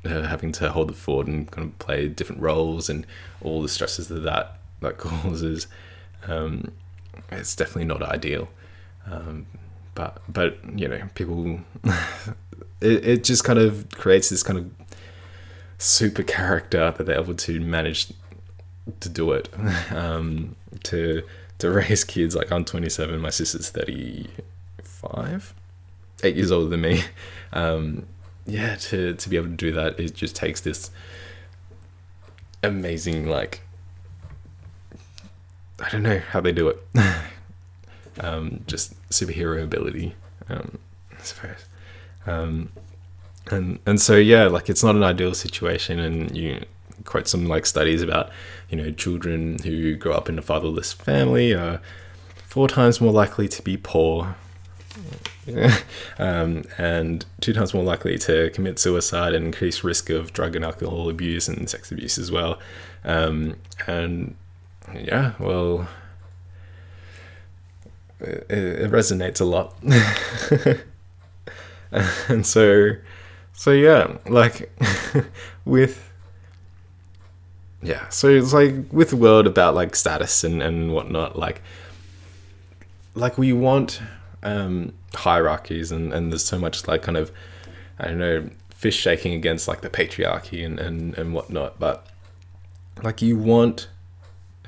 having 0.04 0.50
to 0.52 0.70
hold 0.70 0.88
the 0.88 0.94
fort 0.94 1.26
and 1.26 1.50
kind 1.50 1.68
of 1.68 1.78
play 1.78 2.08
different 2.08 2.40
roles 2.40 2.88
and 2.88 3.06
all 3.42 3.60
the 3.60 3.68
stresses 3.68 4.08
that 4.08 4.20
that 4.20 4.58
that 4.80 4.98
causes. 4.98 5.66
Um, 6.26 6.72
it's 7.30 7.54
definitely 7.54 7.84
not 7.84 8.02
ideal. 8.02 8.48
Um, 9.06 9.46
but 9.94 10.22
but 10.28 10.58
you 10.78 10.88
know 10.88 11.02
people, 11.14 11.60
it 12.80 13.04
it 13.04 13.24
just 13.24 13.44
kind 13.44 13.58
of 13.58 13.88
creates 13.90 14.30
this 14.30 14.42
kind 14.42 14.58
of 14.58 14.70
super 15.78 16.22
character 16.22 16.94
that 16.96 17.04
they're 17.04 17.20
able 17.20 17.34
to 17.34 17.60
manage 17.60 18.12
to 19.00 19.08
do 19.08 19.32
it. 19.32 19.48
Um, 19.92 20.56
to 20.84 21.22
to 21.60 21.70
raise 21.70 22.04
kids 22.04 22.34
like 22.34 22.50
I'm 22.52 22.64
27, 22.64 23.20
my 23.20 23.30
sister's 23.30 23.70
35, 23.70 25.54
eight 26.22 26.36
years 26.36 26.50
older 26.50 26.68
than 26.68 26.80
me. 26.80 27.02
Um, 27.52 28.06
yeah, 28.46 28.76
to 28.76 29.14
to 29.14 29.28
be 29.28 29.36
able 29.36 29.48
to 29.48 29.56
do 29.56 29.72
that, 29.72 29.98
it 29.98 30.14
just 30.14 30.36
takes 30.36 30.60
this 30.60 30.90
amazing 32.62 33.28
like 33.28 33.62
I 35.82 35.88
don't 35.88 36.02
know 36.02 36.18
how 36.18 36.40
they 36.40 36.52
do 36.52 36.68
it. 36.68 36.78
um, 38.20 38.62
just 38.66 38.94
superhero 39.10 39.62
ability, 39.62 40.14
um, 40.48 40.78
I 41.18 41.22
suppose. 41.22 41.64
Um, 42.26 42.70
and 43.50 43.78
and 43.86 44.00
so 44.00 44.16
yeah, 44.16 44.44
like 44.44 44.68
it's 44.68 44.84
not 44.84 44.94
an 44.94 45.02
ideal 45.02 45.34
situation, 45.34 45.98
and 45.98 46.36
you 46.36 46.64
quote 47.10 47.26
some 47.26 47.46
like 47.46 47.66
studies 47.66 48.02
about 48.02 48.30
you 48.68 48.76
know 48.76 48.92
children 48.92 49.58
who 49.64 49.96
grow 49.96 50.12
up 50.12 50.28
in 50.28 50.38
a 50.38 50.42
fatherless 50.42 50.92
family 50.92 51.52
are 51.52 51.80
four 52.46 52.68
times 52.68 53.00
more 53.00 53.12
likely 53.12 53.48
to 53.48 53.62
be 53.62 53.76
poor. 53.76 54.36
um, 56.18 56.62
and 56.78 57.24
two 57.40 57.52
times 57.52 57.74
more 57.74 57.82
likely 57.82 58.16
to 58.18 58.50
commit 58.50 58.78
suicide 58.78 59.34
and 59.34 59.46
increased 59.46 59.82
risk 59.82 60.10
of 60.10 60.32
drug 60.32 60.54
and 60.54 60.64
alcohol 60.64 61.08
abuse 61.08 61.48
and 61.48 61.68
sex 61.68 61.90
abuse 61.90 62.18
as 62.18 62.30
well. 62.30 62.58
Um, 63.04 63.56
and 63.86 64.36
yeah, 64.94 65.32
well, 65.40 65.88
it 68.20 68.90
resonates 68.90 69.40
a 69.40 69.44
lot. 69.44 69.74
and 72.28 72.46
so, 72.46 72.90
so 73.52 73.70
yeah, 73.70 74.18
like 74.28 74.70
with, 75.64 76.09
yeah, 77.82 78.08
so 78.08 78.28
it's 78.28 78.52
like 78.52 78.74
with 78.92 79.10
the 79.10 79.16
world 79.16 79.46
about 79.46 79.74
like 79.74 79.96
status 79.96 80.44
and, 80.44 80.62
and 80.62 80.92
whatnot, 80.92 81.38
like, 81.38 81.62
like 83.14 83.38
we 83.38 83.52
want 83.52 84.00
um, 84.42 84.92
hierarchies 85.14 85.90
and, 85.90 86.12
and 86.12 86.30
there's 86.30 86.44
so 86.44 86.58
much 86.58 86.86
like 86.86 87.02
kind 87.02 87.16
of, 87.16 87.32
I 87.98 88.08
don't 88.08 88.18
know, 88.18 88.50
fish 88.70 88.96
shaking 88.96 89.34
against 89.34 89.68
like 89.68 89.80
the 89.80 89.90
patriarchy 89.90 90.64
and, 90.64 90.78
and, 90.78 91.16
and 91.16 91.34
whatnot, 91.34 91.78
but 91.78 92.06
like 93.02 93.22
you 93.22 93.36
want 93.36 93.88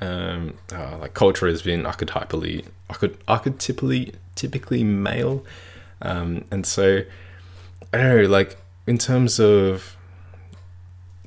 um, 0.01 0.55
uh, 0.71 0.97
like 0.97 1.13
culture 1.13 1.47
has 1.47 1.61
been 1.61 1.83
archetypally 1.83 2.65
archetypically 2.89 4.13
typically 4.35 4.83
male. 4.83 5.45
Um, 6.01 6.43
and 6.51 6.65
so 6.65 7.03
i 7.93 7.97
don't 7.97 8.23
know 8.23 8.27
like 8.27 8.57
in 8.87 8.97
terms 8.97 9.39
of 9.39 9.95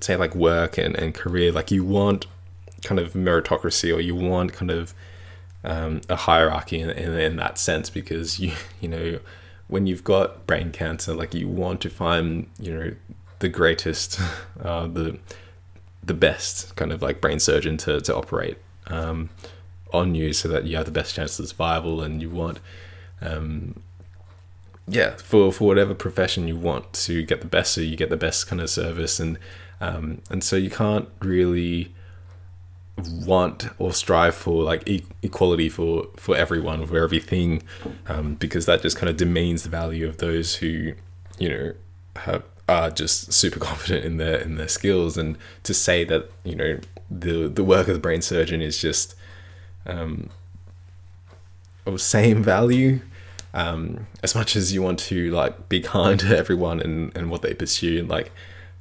say 0.00 0.16
like 0.16 0.34
work 0.34 0.78
and, 0.78 0.94
and 0.96 1.14
career 1.14 1.52
like 1.52 1.70
you 1.70 1.84
want 1.84 2.26
kind 2.84 3.00
of 3.00 3.14
meritocracy 3.14 3.94
or 3.94 4.00
you 4.00 4.14
want 4.14 4.52
kind 4.52 4.70
of 4.70 4.94
um, 5.64 6.00
a 6.08 6.16
hierarchy 6.16 6.80
in, 6.80 6.90
in, 6.90 7.18
in, 7.18 7.36
that 7.36 7.58
sense 7.58 7.90
because 7.90 8.38
you 8.38 8.52
you 8.80 8.88
know 8.88 9.18
when 9.68 9.86
you've 9.86 10.04
got 10.04 10.46
brain 10.46 10.70
cancer 10.70 11.12
like 11.12 11.34
you 11.34 11.48
want 11.48 11.80
to 11.80 11.90
find 11.90 12.48
you 12.60 12.72
know 12.72 12.92
the 13.40 13.48
greatest 13.48 14.20
uh, 14.62 14.86
the 14.86 15.18
the 16.02 16.14
best 16.14 16.76
kind 16.76 16.92
of 16.92 17.02
like 17.02 17.20
brain 17.20 17.40
surgeon 17.40 17.76
to, 17.76 18.00
to 18.00 18.14
operate 18.14 18.58
um, 18.86 19.28
on 19.92 20.14
you 20.14 20.32
so 20.32 20.48
that 20.48 20.64
you 20.64 20.76
have 20.76 20.86
the 20.86 20.92
best 20.92 21.16
chance 21.16 21.38
of 21.40 21.48
survival 21.48 22.00
and 22.00 22.22
you 22.22 22.30
want 22.30 22.60
um, 23.20 23.74
yeah 24.86 25.16
for 25.16 25.50
for 25.50 25.66
whatever 25.66 25.94
profession 25.94 26.46
you 26.46 26.56
want 26.56 26.92
to 26.92 27.24
get 27.24 27.40
the 27.40 27.46
best 27.46 27.72
so 27.72 27.80
you 27.80 27.96
get 27.96 28.08
the 28.08 28.16
best 28.16 28.46
kind 28.46 28.60
of 28.62 28.70
service 28.70 29.18
and 29.18 29.36
um, 29.80 30.20
and 30.30 30.42
so 30.42 30.56
you 30.56 30.70
can't 30.70 31.08
really 31.20 31.92
want 33.26 33.68
or 33.78 33.92
strive 33.92 34.34
for 34.34 34.62
like 34.62 34.88
e- 34.88 35.04
equality 35.22 35.68
for 35.68 36.06
for 36.16 36.34
everyone 36.34 36.86
for 36.86 37.02
everything 37.02 37.62
um, 38.08 38.34
because 38.36 38.64
that 38.66 38.80
just 38.80 38.96
kind 38.96 39.10
of 39.10 39.16
demeans 39.16 39.64
the 39.64 39.68
value 39.68 40.08
of 40.08 40.16
those 40.16 40.56
who 40.56 40.92
you 41.38 41.48
know 41.48 41.74
have 42.16 42.42
are 42.68 42.90
just 42.90 43.32
super 43.32 43.60
confident 43.70 44.04
in 44.04 44.16
their 44.16 44.38
in 44.38 44.56
their 44.56 44.68
skills. 44.68 45.16
And 45.16 45.36
to 45.62 45.74
say 45.74 46.04
that 46.04 46.30
you 46.44 46.54
know 46.54 46.78
the 47.10 47.48
the 47.48 47.64
work 47.64 47.88
of 47.88 47.94
the 47.94 48.00
brain 48.00 48.22
surgeon 48.22 48.62
is 48.62 48.78
just 48.78 49.14
um, 49.86 50.30
of 51.84 52.00
same 52.00 52.42
value 52.42 53.00
um, 53.54 54.06
as 54.22 54.34
much 54.34 54.56
as 54.56 54.74
you 54.74 54.82
want 54.82 54.98
to 54.98 55.30
like 55.30 55.68
be 55.68 55.80
kind 55.80 56.20
to 56.20 56.36
everyone 56.36 56.80
and, 56.80 57.16
and 57.16 57.30
what 57.30 57.42
they 57.42 57.54
pursue 57.54 58.04
like 58.04 58.32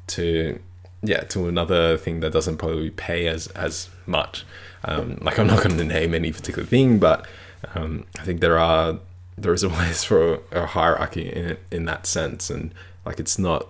to 0.08 0.60
yeah 1.06 1.22
to 1.22 1.48
another 1.48 1.98
thing 1.98 2.20
that 2.20 2.32
doesn't 2.32 2.58
probably 2.58 2.90
pay 2.90 3.28
as 3.28 3.48
as 3.48 3.90
much. 4.06 4.46
Um, 4.88 5.18
like 5.22 5.40
i'm 5.40 5.48
not 5.48 5.64
going 5.64 5.78
to 5.78 5.84
name 5.84 6.14
any 6.14 6.32
particular 6.32 6.64
thing 6.64 7.00
but 7.00 7.26
um, 7.74 8.06
i 8.20 8.24
think 8.24 8.40
there 8.40 8.60
are 8.60 9.00
there 9.36 9.52
is 9.52 9.64
always 9.64 10.04
for 10.04 10.42
a 10.52 10.68
hierarchy 10.68 11.28
in 11.28 11.58
in 11.72 11.86
that 11.86 12.06
sense 12.06 12.52
and 12.52 12.72
like 13.04 13.20
it's 13.20 13.40
not 13.40 13.68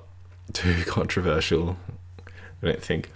too 0.52 0.84
controversial 0.88 1.78
i 2.62 2.66
don't 2.66 2.82
think. 2.84 3.12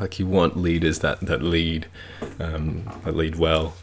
Like 0.00 0.18
you 0.18 0.26
want 0.26 0.58
leaders 0.58 0.98
that 0.98 1.20
that 1.20 1.42
lead 1.42 1.86
um, 2.38 2.84
that 3.04 3.16
lead 3.16 3.36
well 3.36 3.74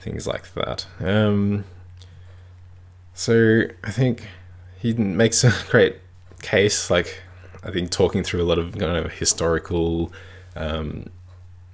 things 0.00 0.26
like 0.26 0.52
that. 0.54 0.86
Um, 1.00 1.64
so 3.14 3.62
i 3.82 3.90
think 3.90 4.28
he 4.78 4.92
makes 4.92 5.42
a 5.50 5.52
great 5.70 5.96
case 6.42 6.90
like 6.90 7.22
I 7.66 7.72
think 7.72 7.90
talking 7.90 8.22
through 8.22 8.42
a 8.42 8.44
lot 8.46 8.58
of 8.58 8.78
kind 8.78 8.96
of 8.96 9.12
historical 9.14 10.12
um, 10.54 11.10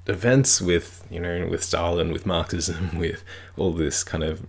events 0.07 0.61
with 0.61 1.07
you 1.11 1.21
know 1.21 1.47
with 1.47 1.63
Stalin, 1.63 2.13
with 2.13 2.27
Marxism, 2.27 2.91
with 2.99 3.23
all 3.57 3.73
this 3.73 4.03
kind 4.03 4.25
of 4.25 4.47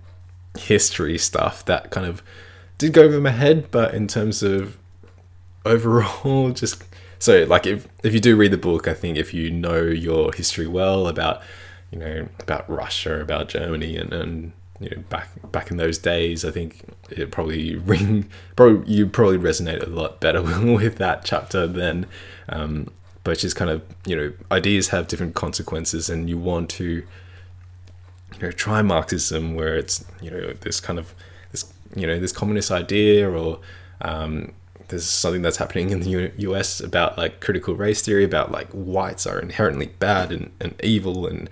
history 0.57 1.17
stuff 1.17 1.65
that 1.65 1.89
kind 1.89 2.07
of 2.07 2.23
did 2.77 2.93
go 2.93 3.03
over 3.03 3.19
my 3.19 3.31
head, 3.31 3.69
but 3.71 3.93
in 3.93 4.07
terms 4.07 4.41
of 4.41 4.77
overall, 5.65 6.51
just 6.61 6.83
so 7.19 7.43
like 7.43 7.67
if 7.67 7.87
if 8.03 8.13
you 8.13 8.19
do 8.19 8.35
read 8.35 8.51
the 8.51 8.57
book, 8.57 8.87
I 8.87 8.93
think 8.93 9.17
if 9.17 9.33
you 9.33 9.51
know 9.51 9.81
your 9.81 10.31
history 10.33 10.67
well 10.67 11.07
about 11.07 11.41
you 11.91 11.99
know 11.99 12.29
about 12.39 12.69
Russia, 12.69 13.19
about 13.21 13.49
Germany, 13.49 13.97
and 13.97 14.13
and 14.13 14.53
you 14.83 14.89
know 14.89 15.03
back 15.09 15.29
back 15.51 15.71
in 15.71 15.77
those 15.77 15.97
days, 15.97 16.45
I 16.45 16.51
think 16.51 16.83
it 17.09 17.31
probably 17.31 17.75
ring 17.91 18.29
probably 18.55 18.91
you 18.91 19.07
probably 19.07 19.37
resonate 19.37 19.85
a 19.85 19.89
lot 19.89 20.19
better 20.19 20.41
with 20.73 20.97
that 20.97 21.25
chapter 21.25 21.67
than. 21.67 22.05
Um, 22.49 22.89
but 23.23 23.39
just 23.39 23.55
kind 23.55 23.71
of 23.71 23.81
you 24.05 24.15
know 24.15 24.33
ideas 24.51 24.89
have 24.89 25.07
different 25.07 25.35
consequences, 25.35 26.09
and 26.09 26.29
you 26.29 26.37
want 26.37 26.69
to 26.71 27.03
you 28.33 28.39
know 28.41 28.51
try 28.51 28.81
Marxism 28.81 29.55
where 29.55 29.75
it's 29.75 30.03
you 30.21 30.29
know 30.29 30.53
this 30.61 30.79
kind 30.79 30.99
of 30.99 31.13
this 31.51 31.71
you 31.95 32.05
know 32.05 32.19
this 32.19 32.31
communist 32.31 32.71
idea 32.71 33.29
or 33.29 33.59
um, 34.01 34.51
there's 34.89 35.09
something 35.09 35.41
that's 35.41 35.57
happening 35.57 35.89
in 35.91 36.01
the 36.01 36.09
U- 36.09 36.31
US 36.37 36.79
about 36.79 37.17
like 37.17 37.39
critical 37.39 37.75
race 37.75 38.01
theory 38.01 38.23
about 38.23 38.51
like 38.51 38.69
whites 38.71 39.25
are 39.25 39.39
inherently 39.39 39.87
bad 39.87 40.31
and, 40.31 40.51
and 40.59 40.79
evil 40.83 41.25
and 41.25 41.49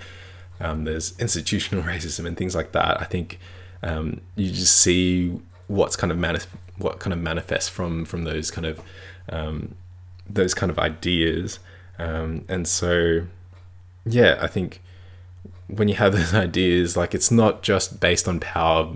um, 0.62 0.84
there's 0.84 1.17
institutional 1.19 1.84
racism 1.91 2.26
and 2.26 2.38
things 2.38 2.56
like 2.56 2.71
that. 2.71 3.02
I 3.02 3.06
think 3.06 3.39
um, 3.84 4.21
you 4.36 4.52
just 4.52 4.80
see 4.80 5.39
what's 5.67 5.95
kind 5.95 6.12
of 6.12 6.17
manif- 6.17 6.47
what 6.78 7.00
kind 7.00 7.13
of 7.13 7.19
manifests 7.19 7.69
from 7.69 8.06
from 8.06 8.24
those 8.24 8.52
kind 8.52 8.67
of 8.67 8.82
um, 9.30 9.76
those 10.30 10.54
kind 10.54 10.69
of 10.69 10.80
ideas. 10.80 11.60
Um, 12.00 12.45
and 12.47 12.67
so, 12.67 13.28
yeah, 14.06 14.38
I 14.41 14.47
think 14.47 14.82
when 15.67 15.88
you 15.88 15.95
have 15.95 16.13
those 16.17 16.34
ideas, 16.34 16.95
like 16.95 17.13
it's 17.13 17.32
not 17.32 17.63
just 17.63 18.00
based 18.00 18.28
on 18.28 18.39
power, 18.39 18.93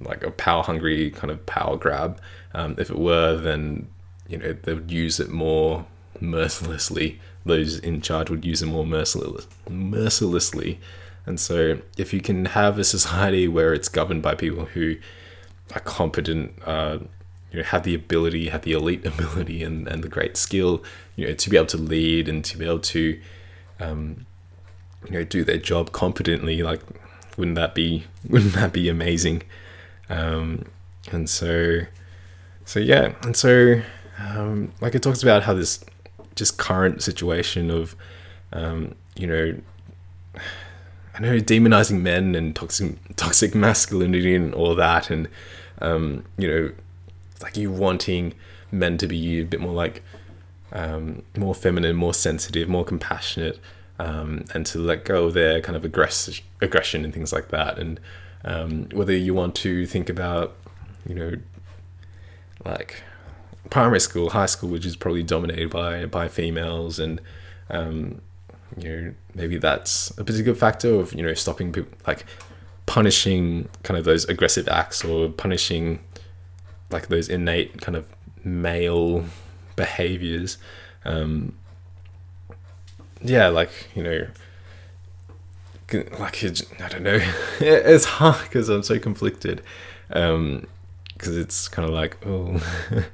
like 0.00 0.22
a 0.22 0.30
power 0.30 0.62
hungry 0.62 1.10
kind 1.10 1.30
of 1.30 1.44
power 1.46 1.76
grab. 1.76 2.20
Um, 2.52 2.76
if 2.78 2.90
it 2.90 2.98
were, 2.98 3.36
then 3.36 3.88
you 4.28 4.38
know 4.38 4.52
they 4.52 4.74
would 4.74 4.90
use 4.90 5.20
it 5.20 5.30
more 5.30 5.86
mercilessly. 6.20 7.20
Those 7.44 7.78
in 7.78 8.00
charge 8.00 8.30
would 8.30 8.44
use 8.44 8.62
it 8.62 8.66
more 8.66 8.86
merciless, 8.86 9.46
mercilessly. 9.68 10.80
And 11.26 11.38
so, 11.38 11.78
if 11.96 12.12
you 12.12 12.20
can 12.20 12.46
have 12.46 12.78
a 12.78 12.84
society 12.84 13.48
where 13.56 13.72
it's 13.72 13.88
governed 13.88 14.22
by 14.22 14.34
people 14.34 14.66
who 14.66 14.96
are 15.74 15.80
competent, 15.80 16.54
uh, 16.66 16.98
you 17.50 17.58
know, 17.58 17.64
have 17.64 17.82
the 17.82 17.94
ability, 17.94 18.48
have 18.48 18.62
the 18.62 18.72
elite 18.72 19.04
ability, 19.14 19.62
and, 19.62 19.86
and 19.88 20.02
the 20.02 20.08
great 20.08 20.36
skill, 20.36 20.82
you 21.16 21.26
know, 21.26 21.34
to 21.34 21.50
be 21.50 21.56
able 21.56 21.66
to 21.66 21.78
lead 21.78 22.28
and 22.28 22.44
to 22.44 22.58
be 22.58 22.64
able 22.64 22.80
to, 22.80 23.20
um, 23.80 24.26
you 25.06 25.12
know, 25.12 25.24
do 25.24 25.44
their 25.44 25.58
job 25.58 25.92
competently, 25.92 26.62
like, 26.62 26.80
wouldn't 27.36 27.56
that 27.56 27.74
be, 27.74 28.04
wouldn't 28.28 28.54
that 28.54 28.72
be 28.72 28.88
amazing? 28.88 29.42
Um, 30.08 30.64
and 31.12 31.28
so, 31.28 31.80
so 32.64 32.80
yeah, 32.80 33.14
and 33.22 33.36
so 33.36 33.82
um, 34.18 34.72
like 34.80 34.94
it 34.94 35.02
talks 35.02 35.22
about 35.22 35.42
how 35.42 35.54
this 35.54 35.84
just 36.34 36.58
current 36.58 37.02
situation 37.02 37.70
of 37.70 37.94
um, 38.52 38.94
you 39.16 39.26
know 39.26 39.56
I 41.14 41.20
know 41.20 41.38
demonizing 41.38 42.00
men 42.00 42.34
and 42.34 42.54
toxic 42.54 42.96
toxic 43.16 43.54
masculinity 43.54 44.34
and 44.34 44.54
all 44.54 44.74
that 44.74 45.10
and 45.10 45.28
um, 45.80 46.24
you 46.36 46.48
know 46.48 46.72
like 47.42 47.56
you 47.56 47.70
wanting 47.70 48.34
men 48.70 48.98
to 48.98 49.06
be 49.06 49.40
a 49.40 49.44
bit 49.44 49.60
more 49.60 49.72
like 49.72 50.02
um, 50.72 51.22
more 51.36 51.54
feminine, 51.54 51.96
more 51.96 52.12
sensitive, 52.12 52.68
more 52.68 52.84
compassionate, 52.84 53.60
um, 53.98 54.44
and 54.52 54.66
to 54.66 54.78
let 54.78 55.04
go 55.04 55.26
of 55.26 55.34
their 55.34 55.60
kind 55.60 55.76
of 55.76 55.84
aggress- 55.84 56.42
aggression 56.60 57.04
and 57.04 57.14
things 57.14 57.32
like 57.32 57.48
that. 57.48 57.78
And 57.78 58.00
um, 58.44 58.88
whether 58.92 59.16
you 59.16 59.32
want 59.34 59.54
to 59.56 59.86
think 59.86 60.08
about, 60.08 60.56
you 61.08 61.14
know, 61.14 61.32
like 62.64 63.02
primary 63.70 64.00
school, 64.00 64.30
high 64.30 64.46
school, 64.46 64.70
which 64.70 64.86
is 64.86 64.96
probably 64.96 65.22
dominated 65.22 65.70
by 65.70 66.06
by 66.06 66.28
females, 66.28 66.98
and 66.98 67.20
um, 67.70 68.20
you 68.76 68.88
know 68.88 69.14
maybe 69.34 69.58
that's 69.58 70.10
a 70.18 70.24
particular 70.24 70.54
factor 70.54 70.94
of 70.94 71.12
you 71.12 71.22
know 71.22 71.34
stopping 71.34 71.72
people 71.72 71.92
like 72.06 72.24
punishing 72.86 73.68
kind 73.82 73.98
of 73.98 74.04
those 74.04 74.24
aggressive 74.26 74.68
acts 74.68 75.04
or 75.04 75.28
punishing 75.30 76.00
like 76.90 77.08
those 77.08 77.28
innate 77.28 77.80
kind 77.80 77.96
of 77.96 78.06
male 78.44 79.24
behaviors. 79.76 80.58
Um, 81.04 81.56
yeah, 83.22 83.48
like 83.48 83.70
you 83.94 84.02
know, 84.02 84.26
like 86.18 86.44
I 86.44 86.88
don't 86.88 87.02
know, 87.02 87.20
it's 87.60 88.04
hard 88.04 88.42
because 88.42 88.68
I'm 88.68 88.82
so 88.82 88.98
conflicted. 88.98 89.62
Um, 90.10 90.66
because 91.14 91.36
it's 91.36 91.68
kind 91.68 91.88
of 91.88 91.94
like, 91.94 92.18
oh, 92.26 92.60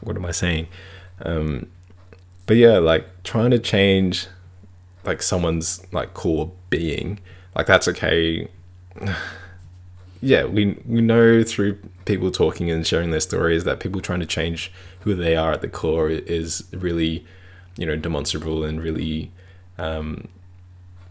what 0.00 0.16
am 0.16 0.24
I 0.24 0.30
saying? 0.30 0.68
Um, 1.22 1.66
but 2.46 2.56
yeah, 2.56 2.78
like 2.78 3.22
trying 3.24 3.50
to 3.50 3.58
change 3.58 4.28
like 5.04 5.22
someone's 5.22 5.86
like 5.92 6.14
core 6.14 6.52
being, 6.70 7.20
like 7.54 7.66
that's 7.66 7.88
okay. 7.88 8.48
yeah, 10.20 10.44
we 10.44 10.78
we 10.86 11.00
know 11.00 11.42
through 11.42 11.78
people 12.04 12.30
talking 12.30 12.70
and 12.70 12.86
sharing 12.86 13.10
their 13.10 13.20
stories 13.20 13.64
that 13.64 13.80
people 13.80 14.00
trying 14.00 14.20
to 14.20 14.26
change 14.26 14.72
who 15.00 15.14
they 15.14 15.36
are 15.36 15.52
at 15.52 15.60
the 15.60 15.68
core 15.68 16.08
is 16.08 16.64
really, 16.72 17.24
you 17.76 17.86
know, 17.86 17.96
demonstrable 17.96 18.64
and 18.64 18.80
really, 18.80 19.30
um, 19.78 20.28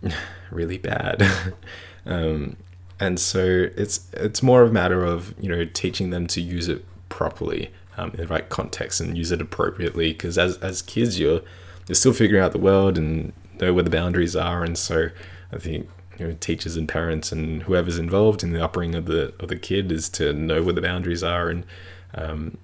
really 0.51 0.77
bad. 0.77 1.21
um, 2.05 2.55
and 2.99 3.19
so 3.19 3.67
it's 3.75 4.09
it's 4.13 4.41
more 4.41 4.61
of 4.61 4.69
a 4.69 4.73
matter 4.73 5.03
of 5.03 5.33
you 5.39 5.49
know 5.49 5.65
teaching 5.65 6.09
them 6.11 6.27
to 6.27 6.41
use 6.41 6.67
it 6.67 6.85
properly 7.09 7.71
um, 7.97 8.11
in 8.11 8.17
the 8.17 8.27
right 8.27 8.49
context 8.49 8.99
and 8.99 9.17
use 9.17 9.31
it 9.31 9.41
appropriately 9.41 10.13
because 10.13 10.37
as 10.37 10.57
as 10.57 10.81
kids 10.81 11.19
you're 11.19 11.41
you're 11.87 11.95
still 11.95 12.13
figuring 12.13 12.43
out 12.43 12.51
the 12.51 12.59
world 12.59 12.97
and 12.97 13.33
know 13.59 13.73
where 13.73 13.83
the 13.83 13.89
boundaries 13.89 14.35
are 14.35 14.63
and 14.63 14.77
so 14.77 15.09
I 15.51 15.57
think 15.57 15.89
you 16.17 16.27
know 16.27 16.33
teachers 16.39 16.75
and 16.75 16.87
parents 16.87 17.31
and 17.31 17.63
whoever's 17.63 17.97
involved 17.97 18.43
in 18.43 18.53
the 18.53 18.63
upbringing 18.63 18.95
of 18.95 19.05
the 19.05 19.33
of 19.39 19.49
the 19.49 19.57
kid 19.57 19.91
is 19.91 20.09
to 20.09 20.33
know 20.33 20.61
where 20.63 20.73
the 20.73 20.81
boundaries 20.81 21.23
are 21.23 21.49
and 21.49 21.65
um, 22.13 22.57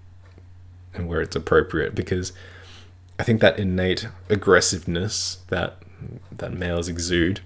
and 0.94 1.08
where 1.08 1.22
it's 1.22 1.36
appropriate 1.36 1.96
because 1.96 2.34
I 3.20 3.24
think 3.24 3.42
that 3.42 3.60
innate 3.60 4.08
aggressiveness 4.30 5.40
that 5.48 5.78
that 6.32 6.54
males 6.54 6.88
exude 6.88 7.42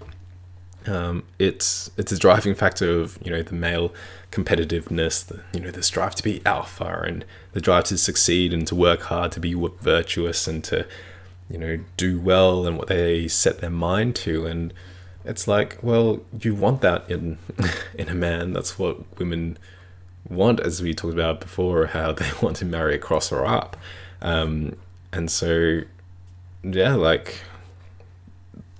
um, 0.88 1.24
it's 1.38 1.90
it's 1.96 2.12
a 2.12 2.18
driving 2.18 2.54
factor 2.54 3.00
of 3.00 3.18
you 3.22 3.30
know 3.30 3.42
the 3.42 3.54
male 3.54 3.92
competitiveness, 4.30 5.26
the 5.26 5.42
you 5.52 5.60
know 5.60 5.70
the 5.70 5.82
strive 5.82 6.14
to 6.16 6.22
be 6.22 6.42
alpha 6.46 7.02
and 7.06 7.24
the 7.56 7.60
drive 7.62 7.84
to 7.84 7.96
succeed 7.96 8.52
and 8.52 8.66
to 8.66 8.74
work 8.74 9.00
hard 9.04 9.32
to 9.32 9.40
be 9.40 9.54
virtuous 9.80 10.46
and 10.46 10.62
to 10.62 10.86
you 11.48 11.56
know 11.56 11.78
do 11.96 12.20
well 12.20 12.66
and 12.66 12.76
what 12.76 12.88
they 12.88 13.26
set 13.26 13.62
their 13.62 13.70
mind 13.70 14.14
to. 14.14 14.44
And 14.44 14.74
it's 15.24 15.48
like 15.48 15.78
well 15.80 16.20
you 16.38 16.54
want 16.54 16.82
that 16.82 17.10
in 17.10 17.38
in 17.94 18.10
a 18.10 18.14
man. 18.14 18.52
That's 18.52 18.78
what 18.78 19.18
women 19.18 19.56
want 20.28 20.60
as 20.60 20.82
we 20.82 20.92
talked 20.92 21.14
about 21.14 21.40
before 21.40 21.86
how 21.86 22.12
they 22.12 22.30
want 22.42 22.56
to 22.56 22.66
marry 22.66 22.94
across 22.94 23.32
or 23.32 23.46
up. 23.46 23.78
Um, 24.20 24.76
and 25.10 25.30
so 25.30 25.80
yeah 26.62 26.94
like 26.94 27.40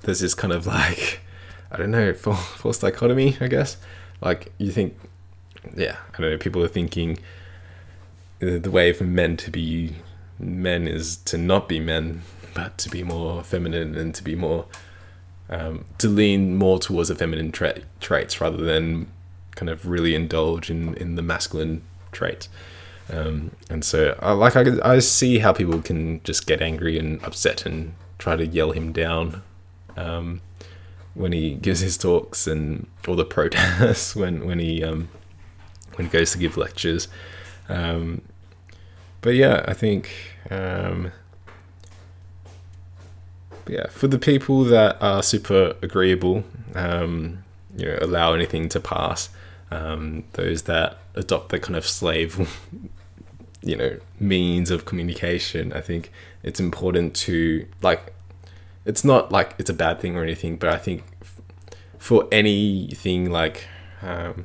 there's 0.03 0.21
this 0.21 0.35
kind 0.35 0.53
of 0.53 0.67
like 0.67 1.21
I 1.71 1.79
don't 1.79 1.93
know, 1.93 2.13
false, 2.13 2.47
false 2.47 2.79
dichotomy, 2.79 3.39
I 3.41 3.49
guess. 3.49 3.77
Like, 4.21 4.53
you 4.57 4.71
think, 4.71 4.97
yeah, 5.75 5.97
I 6.15 6.21
don't 6.21 6.31
know, 6.31 6.39
people 6.39 6.63
are 6.63 6.69
thinking 6.69 7.19
the 8.39 8.71
way 8.71 8.93
for 8.93 9.05
men 9.05 9.37
to 9.39 9.51
be 9.51 9.97
men 10.39 10.87
is 10.87 11.17
to 11.19 11.39
not 11.39 11.69
be 11.69 11.81
men, 11.81 12.23
but 12.55 12.77
to 12.79 12.91
be 12.91 13.03
more 13.03 13.43
feminine 13.43 13.95
and 13.95 14.15
to 14.15 14.23
be 14.23 14.35
more, 14.35 14.67
um, 15.49 15.85
to 15.99 16.09
lean 16.09 16.57
more 16.57 16.79
towards 16.79 17.09
the 17.09 17.15
feminine 17.15 17.53
tra- 17.53 17.81
traits 18.01 18.41
rather 18.41 18.63
than 18.63 19.09
kind 19.55 19.71
of 19.71 19.87
really 19.87 20.15
indulge 20.15 20.71
in, 20.71 20.95
in 20.95 21.15
the 21.15 21.23
masculine 21.23 21.83
traits. 22.13 22.49
Um, 23.11 23.53
and 23.71 23.85
so, 23.85 24.19
I, 24.21 24.33
like, 24.33 24.57
I, 24.57 24.65
I 24.83 24.99
see 24.99 25.39
how 25.39 25.53
people 25.53 25.81
can 25.81 26.23
just 26.25 26.47
get 26.47 26.61
angry 26.61 26.99
and 26.99 27.23
upset 27.25 27.65
and 27.65 27.95
try 28.19 28.37
to 28.37 28.47
yell 28.47 28.73
him 28.73 28.93
down. 28.93 29.43
Um, 29.97 30.43
when 31.17 31.33
he 31.33 31.55
gives 31.55 31.81
his 31.81 31.97
talks 31.97 32.47
and 32.47 32.87
all 33.09 33.17
the 33.17 33.25
protests 33.25 34.15
when 34.17 34.47
when 34.47 34.59
he 34.59 34.85
um, 34.85 35.09
when 35.95 36.07
he 36.07 36.13
goes 36.13 36.33
to 36.33 36.39
give 36.39 36.57
lectures. 36.57 37.09
Um, 37.69 38.23
but 39.21 39.35
yeah, 39.35 39.65
I 39.67 39.75
think 39.75 40.11
um, 40.51 41.13
yeah 43.67 43.89
for 43.89 44.07
the 44.07 44.19
people 44.19 44.65
that 44.65 44.97
are 45.01 45.23
super 45.23 45.75
agreeable, 45.83 46.45
um, 46.75 47.45
you 47.77 47.87
know, 47.87 47.99
allow 48.01 48.35
anything 48.35 48.69
to 48.71 48.81
pass. 48.81 49.29
Um, 49.71 50.23
those 50.35 50.63
that 50.63 50.99
adopt 51.17 51.49
the 51.49 51.59
kind 51.59 51.75
of 51.75 51.85
slave 51.85 52.49
you 53.63 53.77
know 53.77 53.99
means 54.21 54.71
of 54.71 54.85
communication. 54.85 55.73
I 55.73 55.81
think 55.81 56.13
it's 56.43 56.61
important 56.61 57.15
to 57.17 57.67
like. 57.83 58.13
It's 58.85 59.05
not 59.05 59.33
like 59.33 59.57
it's 59.59 59.69
a 59.69 59.75
bad 59.75 59.99
thing 59.99 60.17
or 60.17 60.23
anything, 60.23 60.57
but 60.57 60.71
I 60.71 60.77
think 60.79 61.03
f- 61.21 61.41
for 61.99 62.29
anything 62.31 63.31
like 63.31 63.67
um, 64.01 64.45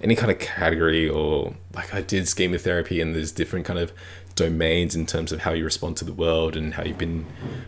any 0.00 0.14
kind 0.14 0.30
of 0.30 0.38
category 0.38 1.08
or 1.08 1.54
like 1.74 1.94
I 1.94 2.02
did 2.02 2.28
schema 2.28 2.58
therapy 2.58 3.00
and 3.00 3.14
there's 3.14 3.32
different 3.32 3.64
kind 3.64 3.78
of 3.78 3.92
domains 4.34 4.94
in 4.94 5.06
terms 5.06 5.32
of 5.32 5.40
how 5.40 5.52
you 5.52 5.64
respond 5.64 5.96
to 5.96 6.04
the 6.04 6.12
world 6.12 6.56
and 6.56 6.74
how 6.74 6.84
you've 6.84 6.98
been 6.98 7.24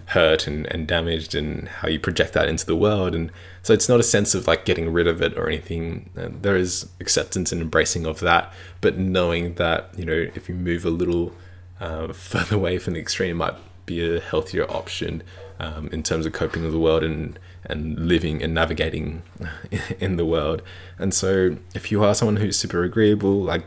hurt 0.07 0.47
and, 0.47 0.67
and 0.67 0.87
damaged 0.87 1.35
and 1.35 1.67
how 1.67 1.89
you 1.89 1.99
project 1.99 2.35
that 2.35 2.47
into 2.47 2.67
the 2.67 2.77
world. 2.77 3.15
And 3.15 3.33
so 3.63 3.73
it's 3.73 3.89
not 3.89 3.99
a 3.99 4.03
sense 4.03 4.35
of 4.35 4.47
like 4.47 4.67
getting 4.67 4.93
rid 4.93 5.07
of 5.07 5.23
it 5.23 5.37
or 5.39 5.49
anything. 5.49 6.11
Uh, 6.17 6.29
there 6.31 6.57
is 6.57 6.91
acceptance 7.01 7.53
and 7.53 7.63
embracing 7.63 8.05
of 8.07 8.21
that 8.21 8.53
but 8.81 8.99
knowing 8.99 9.55
that 9.55 9.91
you 9.97 10.05
know 10.05 10.27
if 10.35 10.49
you 10.49 10.55
move 10.55 10.85
a 10.85 10.91
little 10.91 11.33
uh, 11.81 12.13
further 12.13 12.57
away 12.57 12.79
from 12.79 12.95
the 12.95 13.01
extreme 13.01 13.39
might 13.39 13.55
be 13.87 14.17
a 14.17 14.21
healthier 14.21 14.71
option 14.71 15.23
um, 15.59 15.89
in 15.93 16.03
terms 16.03 16.27
of 16.27 16.33
coping 16.33 16.63
with 16.63 16.73
the 16.73 16.79
world 16.79 17.03
and 17.03 17.39
and 17.69 18.09
living 18.09 18.43
and 18.43 18.55
navigating 18.55 19.23
in 20.01 20.17
the 20.17 20.25
world. 20.25 20.63
And 20.99 21.13
so 21.13 21.57
if 21.75 21.91
you 21.91 22.03
are 22.03 22.15
someone 22.15 22.37
who's 22.37 22.57
super 22.57 22.83
agreeable 22.83 23.43
like 23.43 23.65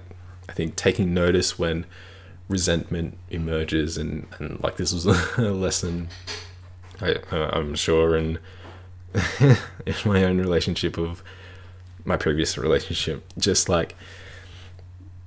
i 0.52 0.54
think 0.54 0.76
taking 0.76 1.14
notice 1.14 1.58
when 1.58 1.86
resentment 2.50 3.18
emerges 3.30 3.98
and, 3.98 4.28
and 4.38 4.62
like 4.62 4.76
this 4.76 4.92
was 4.94 5.06
a 5.38 5.52
lesson 5.52 6.10
I, 7.00 7.14
uh, 7.32 7.52
i'm 7.54 7.74
sure 7.76 8.18
in 8.18 8.38
in 9.40 9.96
my 10.06 10.24
own 10.24 10.38
relationship 10.38 10.98
of 10.98 11.22
my 12.06 12.16
previous 12.16 12.58
relationship. 12.58 13.24
Just 13.38 13.70
like 13.70 13.96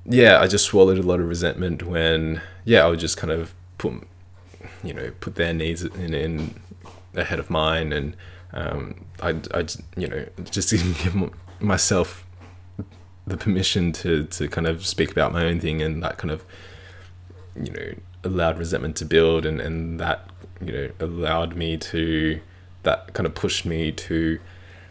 yeah 0.07 0.39
i 0.39 0.47
just 0.47 0.67
swallowed 0.67 0.99
a 0.99 1.03
lot 1.03 1.19
of 1.19 1.27
resentment 1.27 1.83
when 1.83 2.43
yeah 2.67 2.85
i 2.85 2.89
would 2.89 2.99
just 2.99 3.17
kind 3.17 3.31
of 3.31 3.55
put 3.79 3.95
you 4.83 4.93
know 4.93 5.11
put 5.21 5.37
their 5.37 5.55
needs 5.55 5.83
in, 5.83 6.13
in 6.13 6.61
ahead 7.15 7.39
of 7.39 7.49
mine 7.49 7.91
and 7.91 8.15
um, 8.53 9.05
I, 9.21 9.41
I 9.53 9.67
you 9.97 10.09
know 10.09 10.27
just 10.51 10.71
give 11.03 11.31
myself 11.61 12.27
the 13.27 13.37
permission 13.37 13.93
to 13.93 14.25
to 14.25 14.49
kind 14.49 14.67
of 14.67 14.87
speak 14.87 15.11
about 15.11 15.33
my 15.33 15.45
own 15.45 15.61
thing 15.61 15.81
and 15.83 16.03
that 16.03 16.19
kind 16.19 16.31
of 16.31 16.45
you 17.57 17.73
know 17.73 17.95
allowed 18.23 18.59
resentment 18.59 18.97
to 18.97 19.05
build 19.05 19.47
and 19.47 19.61
and 19.61 19.99
that 20.01 20.29
you 20.61 20.73
know 20.73 20.91
allowed 21.01 21.57
me 21.57 21.77
to 21.77 22.41
that 22.83 23.13
kind 23.15 23.27
of 23.27 23.35
pushed 23.35 23.65
me 23.65 23.91
to 23.93 24.39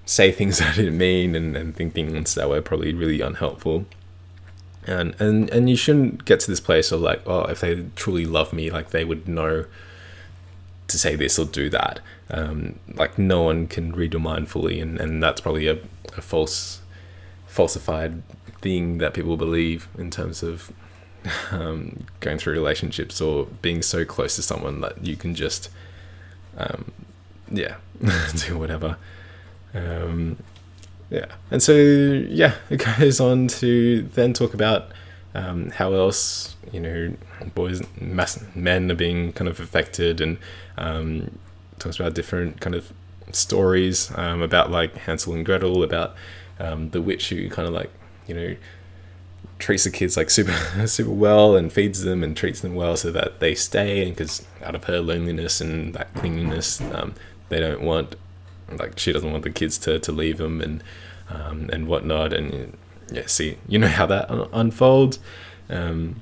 say 0.05 0.31
things 0.31 0.61
I 0.61 0.73
didn't 0.73 0.97
mean 0.97 1.35
and, 1.35 1.55
and 1.55 1.75
think 1.75 1.93
things 1.93 2.35
that 2.35 2.49
were 2.49 2.61
probably 2.61 2.93
really 2.93 3.21
unhelpful. 3.21 3.85
And 4.85 5.15
and 5.19 5.49
and 5.49 5.69
you 5.69 5.77
shouldn't 5.77 6.25
get 6.25 6.41
to 6.41 6.51
this 6.51 6.59
place 6.59 6.91
of 6.91 6.99
like 6.99 7.21
oh 7.25 7.43
if 7.43 7.61
they 7.61 7.85
truly 7.95 8.25
love 8.25 8.51
me 8.51 8.69
like 8.69 8.89
they 8.89 9.05
would 9.05 9.29
know 9.29 9.65
to 10.89 10.99
say 10.99 11.15
this 11.15 11.39
or 11.39 11.45
do 11.45 11.69
that 11.69 12.01
um, 12.33 12.79
like 12.95 13.17
no 13.17 13.43
one 13.43 13.67
can 13.67 13.91
read 13.91 14.13
your 14.13 14.21
mind 14.21 14.49
fully 14.49 14.79
and, 14.79 14.99
and 14.99 15.21
that's 15.21 15.39
probably 15.39 15.67
a, 15.67 15.77
a 16.17 16.21
false 16.21 16.81
falsified 17.45 18.23
thing 18.61 18.97
that 18.97 19.13
people 19.13 19.37
believe 19.37 19.87
in 19.97 20.09
terms 20.09 20.41
of 20.41 20.71
um, 21.51 22.05
going 22.19 22.37
through 22.37 22.53
relationships 22.53 23.21
or 23.21 23.45
being 23.61 23.81
so 23.81 24.03
close 24.03 24.35
to 24.35 24.41
someone 24.41 24.81
that 24.81 25.05
you 25.05 25.15
can 25.15 25.35
just, 25.35 25.69
um, 26.57 26.91
yeah, 27.49 27.75
do 28.47 28.57
whatever. 28.57 28.97
Um, 29.73 30.37
yeah, 31.09 31.25
and 31.51 31.61
so 31.61 31.73
yeah, 31.73 32.55
it 32.69 32.83
goes 32.97 33.19
on 33.19 33.47
to 33.49 34.03
then 34.13 34.33
talk 34.33 34.53
about 34.53 34.87
um, 35.35 35.69
how 35.69 35.93
else 35.93 36.55
you 36.71 36.79
know 36.79 37.13
boys, 37.53 37.81
mass, 37.99 38.43
men 38.55 38.91
are 38.91 38.95
being 38.95 39.33
kind 39.33 39.47
of 39.47 39.59
affected, 39.59 40.21
and 40.21 40.37
um, 40.77 41.37
talks 41.83 41.99
about 41.99 42.13
different 42.13 42.61
kind 42.61 42.75
of 42.75 42.93
stories 43.31 44.11
um, 44.15 44.41
about 44.41 44.71
like 44.71 44.95
Hansel 44.95 45.33
and 45.33 45.45
Gretel, 45.45 45.83
about 45.83 46.15
the 46.57 47.01
witch 47.01 47.29
who 47.29 47.49
kind 47.49 47.67
of 47.67 47.73
like 47.73 47.91
you 48.27 48.33
know 48.33 48.55
treats 49.59 49.83
the 49.83 49.91
kids 49.91 50.17
like 50.17 50.29
super 50.29 50.51
super 50.87 51.11
well 51.11 51.55
and 51.55 51.71
feeds 51.71 52.03
them 52.03 52.23
and 52.23 52.35
treats 52.35 52.61
them 52.61 52.75
well 52.75 52.97
so 52.97 53.11
that 53.11 53.39
they 53.39 53.53
stay 53.55 54.01
and 54.03 54.15
because 54.15 54.45
out 54.63 54.75
of 54.75 54.85
her 54.85 54.99
loneliness 54.99 55.61
and 55.61 55.93
that 55.93 56.13
clinginess 56.15 56.81
um, 56.97 57.13
they 57.49 57.59
don't 57.59 57.81
want 57.81 58.15
like 58.79 58.97
she 58.97 59.11
doesn't 59.11 59.31
want 59.31 59.43
the 59.43 59.49
kids 59.49 59.77
to, 59.77 59.99
to 59.99 60.11
leave 60.11 60.37
them 60.37 60.61
and 60.61 60.83
um, 61.29 61.69
and 61.71 61.87
whatnot. 61.87 62.33
And 62.33 62.77
yeah 63.11 63.25
see 63.27 63.57
you 63.67 63.79
know 63.79 63.87
how 63.87 64.05
that 64.07 64.29
unfolds. 64.53 65.19
Um, 65.69 66.21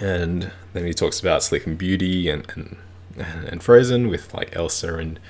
and 0.00 0.50
then 0.74 0.86
he 0.86 0.92
talks 0.92 1.20
about 1.20 1.42
Sleeping 1.42 1.76
Beauty 1.76 2.28
and, 2.28 2.46
and 2.54 2.76
and 3.16 3.62
Frozen 3.62 4.08
with 4.08 4.32
like 4.34 4.54
Elsa 4.54 4.96
and 4.96 5.20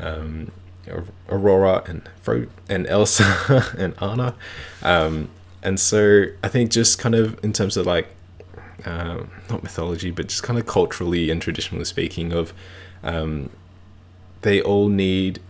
um, 0.00 0.52
Aurora 1.28 1.82
and 1.86 2.08
Fro 2.20 2.46
and 2.68 2.86
Elsa 2.86 3.74
and 3.78 3.94
Anna 4.00 4.34
um, 4.82 5.28
and 5.62 5.80
so 5.80 6.26
I 6.42 6.48
think 6.48 6.70
just 6.70 6.98
kind 6.98 7.14
of 7.14 7.42
in 7.44 7.52
terms 7.52 7.76
of 7.76 7.86
like 7.86 8.08
uh, 8.84 9.24
not 9.50 9.62
mythology, 9.62 10.10
but 10.10 10.28
just 10.28 10.42
kind 10.42 10.58
of 10.58 10.66
culturally 10.66 11.30
and 11.30 11.40
traditionally 11.40 11.84
speaking, 11.84 12.32
of 12.32 12.52
um, 13.02 13.50
they 14.42 14.60
all 14.60 14.88
need 14.88 15.40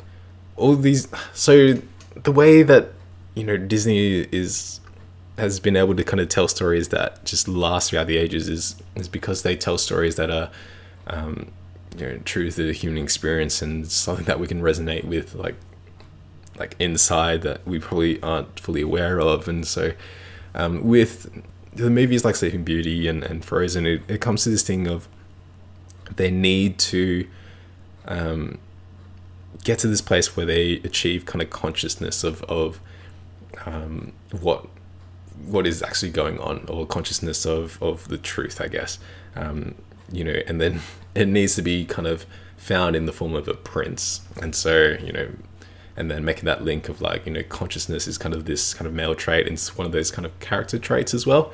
all 0.57 0.75
these. 0.75 1.09
So 1.35 1.75
the 2.15 2.33
way 2.33 2.63
that 2.63 2.93
you 3.35 3.45
know 3.45 3.57
Disney 3.57 4.27
is 4.33 4.81
has 5.39 5.61
been 5.61 5.77
able 5.77 5.95
to 5.95 6.03
kind 6.03 6.21
of 6.21 6.31
tell 6.31 6.49
stories 6.49 6.89
that 6.89 7.23
just 7.25 7.47
last 7.47 7.91
throughout 7.91 8.07
the 8.07 8.17
ages 8.17 8.49
is 8.49 8.77
is 8.95 9.09
because 9.09 9.43
they 9.43 9.55
tell 9.57 9.77
stories 9.77 10.17
that 10.17 10.31
are 10.31 10.51
um, 11.09 11.51
you 11.97 12.07
know 12.07 12.19
true 12.25 12.51
to 12.51 12.67
the 12.67 12.73
human 12.73 13.03
experience 13.03 13.63
and 13.63 13.91
something 13.91 14.27
that 14.27 14.39
we 14.39 14.47
can 14.47 14.61
resonate 14.61 15.05
with 15.05 15.35
like 15.35 15.57
like 16.59 16.77
inside 16.79 17.43
that 17.43 17.67
we 17.67 17.79
probably 17.79 18.21
aren't 18.23 18.59
fully 18.59 18.83
aware 18.83 19.21
of. 19.21 19.49
And 19.49 19.67
so 19.67 19.93
um, 20.55 20.85
with 20.85 21.43
the 21.75 21.91
movies 21.91 22.25
like 22.25 22.37
Sleeping 22.37 22.65
Beauty 22.65 23.07
and, 23.09 23.23
and 23.23 23.45
Frozen, 23.45 23.87
it, 23.87 24.03
it 24.09 24.21
comes 24.21 24.45
to 24.45 24.51
this 24.51 24.63
thing 24.63 24.87
of 24.87 25.09
they 26.17 26.31
need 26.31 26.79
to 26.79 27.29
um, 28.07 28.59
get 29.65 29.79
to 29.81 29.89
this 29.89 30.01
place 30.01 30.37
where 30.37 30.47
they 30.47 30.75
achieve 30.85 31.27
kind 31.27 31.43
of 31.43 31.51
consciousness 31.51 32.25
of, 32.25 32.43
of 32.45 32.81
um, 33.65 34.13
what 34.41 34.67
what 35.45 35.67
is 35.67 35.83
actually 35.83 36.11
going 36.11 36.39
on 36.39 36.65
or 36.67 36.87
consciousness 36.87 37.45
of, 37.45 37.81
of 37.83 38.09
the 38.09 38.17
truth, 38.17 38.59
I 38.59 38.69
guess. 38.69 38.99
Um, 39.35 39.75
you 40.11 40.25
know, 40.25 40.41
and 40.47 40.59
then 40.59 40.81
it 41.17 41.27
needs 41.27 41.55
to 41.57 41.63
be 41.63 41.85
kind 41.85 42.07
of 42.07 42.27
found 42.57 42.95
in 42.95 43.07
the 43.07 43.13
form 43.13 43.35
of 43.35 43.49
a 43.49 43.55
prince. 43.55 44.21
And 44.41 44.55
so, 44.55 44.97
you 45.01 45.13
know, 45.13 45.29
and 45.97 46.11
then 46.11 46.25
making 46.25 46.45
that 46.45 46.63
link 46.63 46.89
of 46.89 47.01
like 47.01 47.27
you 47.27 47.33
know 47.33 47.43
consciousness 47.45 48.07
is 48.07 48.19
kind 48.19 48.35
of 48.35 48.45
this 48.45 48.75
kind 48.75 48.87
of 48.87 48.93
male 48.93 49.15
trait 49.15 49.47
and 49.47 49.55
it's 49.55 49.77
one 49.77 49.87
of 49.87 49.93
those 49.93 50.11
kind 50.11 50.27
of 50.27 50.39
character 50.41 50.79
traits 50.79 51.15
as 51.15 51.27
well 51.27 51.53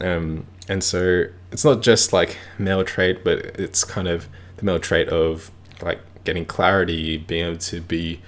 um, 0.00 0.46
and 0.68 0.82
so 0.82 1.24
it's 1.52 1.64
not 1.64 1.82
just 1.82 2.12
like 2.12 2.38
male 2.58 2.82
trait 2.84 3.22
but 3.22 3.38
it's 3.60 3.84
kind 3.84 4.08
of 4.08 4.28
the 4.56 4.64
male 4.64 4.78
trait 4.78 5.08
of 5.08 5.50
like 5.82 6.00
getting 6.24 6.44
clarity 6.44 7.18
being 7.18 7.46
able 7.46 7.58
to 7.58 7.80
be 7.80 8.20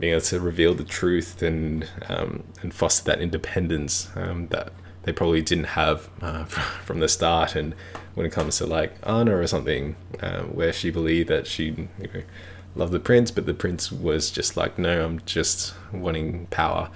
being 0.00 0.12
able 0.12 0.20
to 0.20 0.40
reveal 0.40 0.74
the 0.74 0.84
truth 0.84 1.40
and 1.40 1.88
um, 2.08 2.42
and 2.62 2.74
foster 2.74 3.04
that 3.04 3.20
independence 3.20 4.10
um, 4.16 4.48
that 4.48 4.72
they 5.04 5.12
probably 5.12 5.40
didn't 5.40 5.64
have 5.64 6.10
uh, 6.20 6.44
from 6.84 6.98
the 6.98 7.08
start 7.08 7.54
and 7.54 7.74
when 8.14 8.26
it 8.26 8.32
comes 8.32 8.58
to 8.58 8.66
like 8.66 8.94
Anna 9.02 9.36
or 9.36 9.46
something 9.46 9.96
uh, 10.20 10.42
where 10.42 10.72
she 10.72 10.90
believed 10.90 11.28
that 11.28 11.46
she 11.46 11.66
you 11.66 12.08
know 12.12 12.22
love 12.76 12.90
the 12.90 13.00
prince, 13.00 13.30
but 13.30 13.46
the 13.46 13.54
prince 13.54 13.92
was 13.92 14.30
just 14.30 14.56
like, 14.56 14.78
no, 14.78 15.04
I'm 15.04 15.20
just 15.26 15.74
wanting 15.92 16.46
power. 16.46 16.90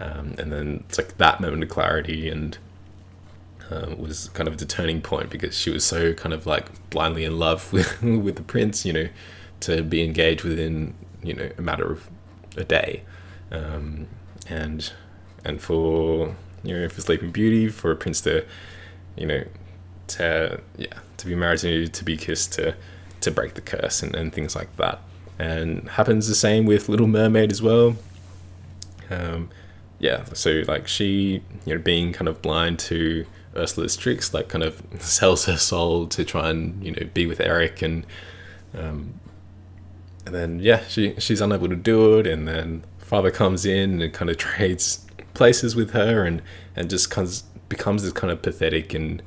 Um, 0.00 0.34
and 0.38 0.52
then 0.52 0.84
it's 0.88 0.98
like 0.98 1.16
that 1.18 1.40
moment 1.40 1.62
of 1.62 1.68
clarity 1.68 2.28
and 2.28 2.58
uh, 3.70 3.94
was 3.96 4.28
kind 4.30 4.48
of 4.48 4.58
the 4.58 4.66
turning 4.66 5.00
point 5.00 5.30
because 5.30 5.56
she 5.56 5.70
was 5.70 5.84
so 5.84 6.12
kind 6.12 6.34
of 6.34 6.46
like 6.46 6.90
blindly 6.90 7.24
in 7.24 7.38
love 7.38 7.72
with 7.72 8.02
with 8.02 8.36
the 8.36 8.42
prince, 8.42 8.84
you 8.84 8.92
know, 8.92 9.08
to 9.60 9.82
be 9.82 10.02
engaged 10.02 10.44
within 10.44 10.94
you 11.22 11.34
know 11.34 11.50
a 11.56 11.62
matter 11.62 11.90
of 11.90 12.10
a 12.56 12.64
day, 12.64 13.02
um, 13.50 14.06
and 14.48 14.92
and 15.44 15.62
for 15.62 16.34
you 16.62 16.78
know 16.78 16.88
for 16.88 17.00
Sleeping 17.00 17.30
Beauty 17.30 17.68
for 17.68 17.90
a 17.90 17.96
prince 17.96 18.20
to 18.22 18.44
you 19.16 19.26
know 19.26 19.44
to 20.06 20.60
yeah 20.76 20.98
to 21.16 21.26
be 21.26 21.34
married 21.34 21.60
to 21.60 21.88
to 21.88 22.04
be 22.04 22.16
kissed 22.16 22.52
to 22.52 22.74
to 23.20 23.30
break 23.30 23.54
the 23.54 23.60
curse 23.60 24.02
and, 24.02 24.14
and 24.14 24.32
things 24.32 24.54
like 24.54 24.74
that 24.76 25.00
and 25.38 25.88
happens 25.90 26.28
the 26.28 26.34
same 26.34 26.64
with 26.64 26.88
Little 26.88 27.06
Mermaid 27.06 27.50
as 27.50 27.60
well. 27.60 27.96
Um, 29.10 29.50
yeah, 29.98 30.24
so 30.32 30.62
like 30.68 30.86
she, 30.86 31.42
you 31.64 31.74
know, 31.74 31.80
being 31.80 32.12
kind 32.12 32.28
of 32.28 32.40
blind 32.42 32.78
to 32.80 33.26
Ursula's 33.56 33.96
tricks, 33.96 34.32
like 34.34 34.48
kind 34.48 34.64
of 34.64 34.82
sells 35.00 35.46
her 35.46 35.56
soul 35.56 36.06
to 36.08 36.24
try 36.24 36.50
and 36.50 36.82
you 36.84 36.92
know 36.92 37.06
be 37.12 37.26
with 37.26 37.40
Eric, 37.40 37.82
and 37.82 38.06
um, 38.76 39.14
and 40.26 40.34
then 40.34 40.60
yeah, 40.60 40.84
she 40.88 41.14
she's 41.18 41.40
unable 41.40 41.68
to 41.68 41.76
do 41.76 42.18
it, 42.18 42.26
and 42.26 42.46
then 42.46 42.84
father 42.98 43.30
comes 43.30 43.64
in 43.64 44.00
and 44.00 44.12
kind 44.12 44.30
of 44.30 44.36
trades 44.38 45.06
places 45.34 45.74
with 45.74 45.90
her, 45.90 46.24
and 46.24 46.42
and 46.76 46.90
just 46.90 47.10
comes 47.10 47.42
becomes 47.68 48.02
this 48.02 48.12
kind 48.12 48.30
of 48.32 48.42
pathetic 48.42 48.94
and 48.94 49.22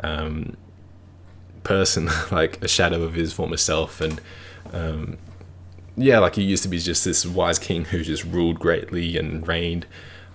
um, 0.00 0.56
person, 1.62 2.08
like 2.30 2.62
a 2.62 2.68
shadow 2.68 3.02
of 3.02 3.14
his 3.14 3.32
former 3.32 3.56
self, 3.56 4.00
and 4.00 4.20
um, 4.72 5.18
yeah, 5.96 6.18
like 6.18 6.34
he 6.34 6.42
used 6.42 6.62
to 6.62 6.68
be 6.68 6.78
just 6.78 7.04
this 7.04 7.24
wise 7.24 7.58
king 7.58 7.86
who 7.86 8.02
just 8.02 8.24
ruled 8.24 8.58
greatly 8.58 9.16
and 9.16 9.46
reigned 9.46 9.86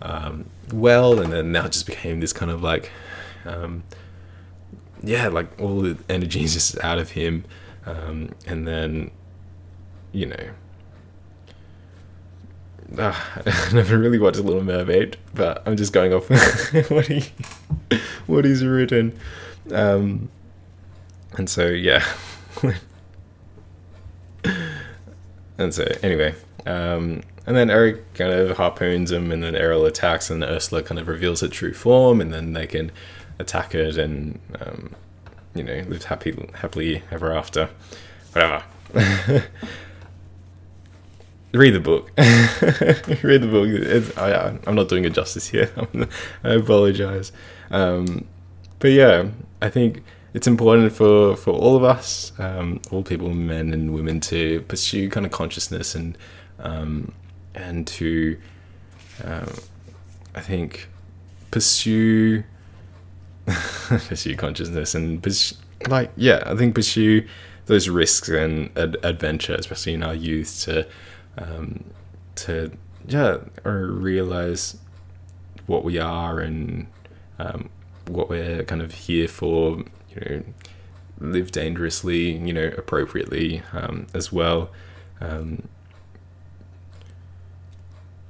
um, 0.02 0.50
well, 0.74 1.20
and 1.20 1.32
then 1.32 1.52
now 1.52 1.68
just 1.68 1.86
became 1.86 2.20
this 2.20 2.34
kind 2.34 2.52
of 2.52 2.62
like, 2.64 2.92
um, 3.46 3.84
yeah, 5.04 5.28
like 5.28 5.60
all 5.62 5.82
the 5.82 5.98
energy 6.10 6.44
is 6.44 6.54
just 6.54 6.80
out 6.84 6.98
of 6.98 7.12
him, 7.12 7.46
um, 7.86 8.30
and 8.48 8.68
then, 8.68 9.12
you 10.12 10.28
know. 10.28 10.50
Uh, 12.98 13.14
I 13.46 13.70
never 13.74 13.98
really 13.98 14.20
watched 14.20 14.38
a 14.38 14.44
Little 14.44 14.64
Mermaid, 14.64 15.18
but 15.34 15.64
I'm 15.66 15.78
just 15.78 15.94
going 15.94 16.14
off 16.14 16.30
what 16.90 17.08
he 17.08 17.26
what 18.28 18.44
he's 18.44 18.66
written, 18.66 19.18
um, 19.72 20.30
and 21.38 21.50
so 21.50 21.68
yeah, 21.68 22.06
and 25.58 25.74
so 25.74 25.86
anyway, 26.04 26.36
um, 26.66 27.22
and 27.46 27.56
then 27.56 27.70
Eric 27.70 28.14
kind 28.14 28.32
of 28.32 28.58
harpoons 28.58 29.12
him, 29.12 29.32
and 29.32 29.44
then 29.44 29.56
Ariel 29.56 29.86
attacks, 29.86 30.30
and 30.30 30.44
Ursula 30.44 30.84
kind 30.84 31.00
of 31.00 31.08
reveals 31.08 31.42
her 31.42 31.48
true 31.48 31.74
form, 31.74 32.22
and 32.22 32.34
then 32.34 32.54
they 32.54 32.68
can 32.68 32.92
attack 33.40 33.74
it, 33.74 33.98
and 33.98 34.40
um, 34.60 34.96
you 35.56 35.64
know, 35.64 35.84
live 35.88 36.06
happy 36.06 36.36
happily 36.56 37.04
ever 37.12 37.34
after. 37.34 37.70
Whatever. 38.34 38.64
Read 41.54 41.72
the 41.72 41.82
book. 41.82 42.12
Read 42.18 43.42
the 43.42 43.48
book. 43.48 43.68
It's, 43.68 44.18
I, 44.18 44.58
I'm 44.66 44.76
not 44.76 44.88
doing 44.88 45.04
it 45.04 45.14
justice 45.14 45.48
here. 45.48 45.70
I 46.44 46.54
apologize. 46.54 47.34
Um, 47.70 48.26
but 48.82 48.92
yeah, 48.92 49.30
I 49.62 49.70
think 49.70 50.04
it's 50.34 50.48
important 50.48 50.92
for, 50.92 51.36
for 51.36 51.52
all 51.52 51.78
of 51.78 51.84
us, 51.84 52.34
um, 52.40 52.82
all 52.90 53.04
people, 53.04 53.30
men 53.34 53.74
and 53.74 53.94
women, 53.94 54.20
to 54.22 54.62
pursue 54.62 55.08
kind 55.08 55.26
of 55.26 55.32
consciousness 55.32 55.94
and 55.96 56.18
um, 56.60 57.14
and 57.54 57.86
to, 57.88 58.40
um, 59.24 59.54
I 60.36 60.42
think, 60.42 60.90
pursue 61.52 62.44
pursue 63.46 64.36
consciousness 64.36 64.96
and 64.96 65.22
pursue, 65.22 65.56
like 65.88 66.12
yeah, 66.16 66.42
I 66.46 66.56
think 66.56 66.74
pursue 66.74 67.28
those 67.68 67.88
risks 67.88 68.30
and 68.30 68.76
ad- 68.78 68.98
adventure, 69.04 69.56
especially 69.56 69.94
in 69.94 70.02
our 70.04 70.16
youth, 70.16 70.62
to 70.64 70.88
um, 71.38 71.84
to 72.36 72.72
yeah, 73.08 73.38
realize 73.64 74.78
what 75.68 75.84
we 75.84 76.00
are 76.00 76.40
and 76.40 76.88
um, 77.38 77.70
what 78.14 78.30
we're 78.30 78.64
kind 78.64 78.82
of 78.82 78.94
here 78.94 79.28
for. 79.28 79.84
You 80.10 80.22
know, 80.22 80.44
live 81.22 81.52
dangerously, 81.52 82.32
you 82.32 82.52
know, 82.52 82.72
appropriately 82.78 83.62
um, 83.74 84.08
as 84.14 84.32
well. 84.32 84.72
Um, 85.22 85.68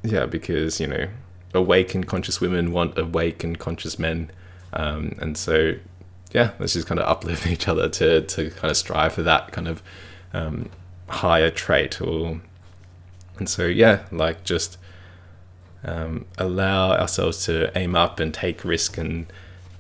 yeah, 0.03 0.25
because 0.25 0.79
you 0.79 0.88
know, 0.88 1.07
awake 1.53 1.95
and 1.95 2.05
conscious 2.05 2.41
women 2.41 2.71
want 2.71 2.97
awake 2.97 3.43
and 3.43 3.57
conscious 3.57 3.97
men, 3.97 4.32
um, 4.73 5.15
and 5.19 5.38
so 5.38 5.73
yeah, 6.32 6.51
let's 6.59 6.73
just 6.73 6.88
kind 6.88 6.99
of 6.99 7.07
uplift 7.07 7.47
each 7.53 7.67
other 7.67 7.88
to 7.89 8.21
to 8.21 8.49
kind 8.51 8.69
of 8.71 8.77
strive 8.77 9.13
for 9.13 9.23
that 9.23 9.51
kind 9.51 9.67
of 9.67 9.82
um, 10.34 10.69
higher 11.07 11.49
trait, 11.49 12.01
or 12.01 12.41
and 13.38 13.47
so 13.47 13.65
yeah, 13.65 14.03
like 14.11 14.43
just 14.43 14.77
um, 15.84 16.25
allow 16.38 16.91
ourselves 16.91 17.45
to 17.45 17.75
aim 17.77 17.95
up 17.95 18.19
and 18.19 18.34
take 18.34 18.65
risk 18.65 18.97
and 18.97 19.32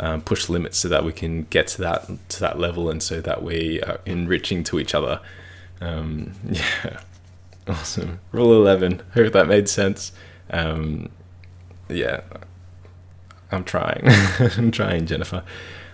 um, 0.01 0.21
push 0.21 0.49
limits 0.49 0.77
so 0.77 0.89
that 0.89 1.05
we 1.05 1.13
can 1.13 1.43
get 1.43 1.67
to 1.67 1.81
that 1.81 2.29
to 2.29 2.39
that 2.41 2.59
level, 2.59 2.89
and 2.89 3.01
so 3.01 3.21
that 3.21 3.41
we 3.41 3.81
are 3.83 4.01
enriching 4.05 4.63
to 4.65 4.79
each 4.79 4.93
other. 4.93 5.21
Um, 5.79 6.33
yeah. 6.49 6.99
Awesome. 7.67 8.19
Rule 8.31 8.53
11. 8.53 9.03
Hope 9.13 9.33
that 9.33 9.47
made 9.47 9.69
sense. 9.69 10.11
Um, 10.49 11.09
yeah. 11.87 12.21
I'm 13.51 13.63
trying. 13.63 14.03
I'm 14.57 14.71
trying, 14.71 15.05
Jennifer. 15.05 15.43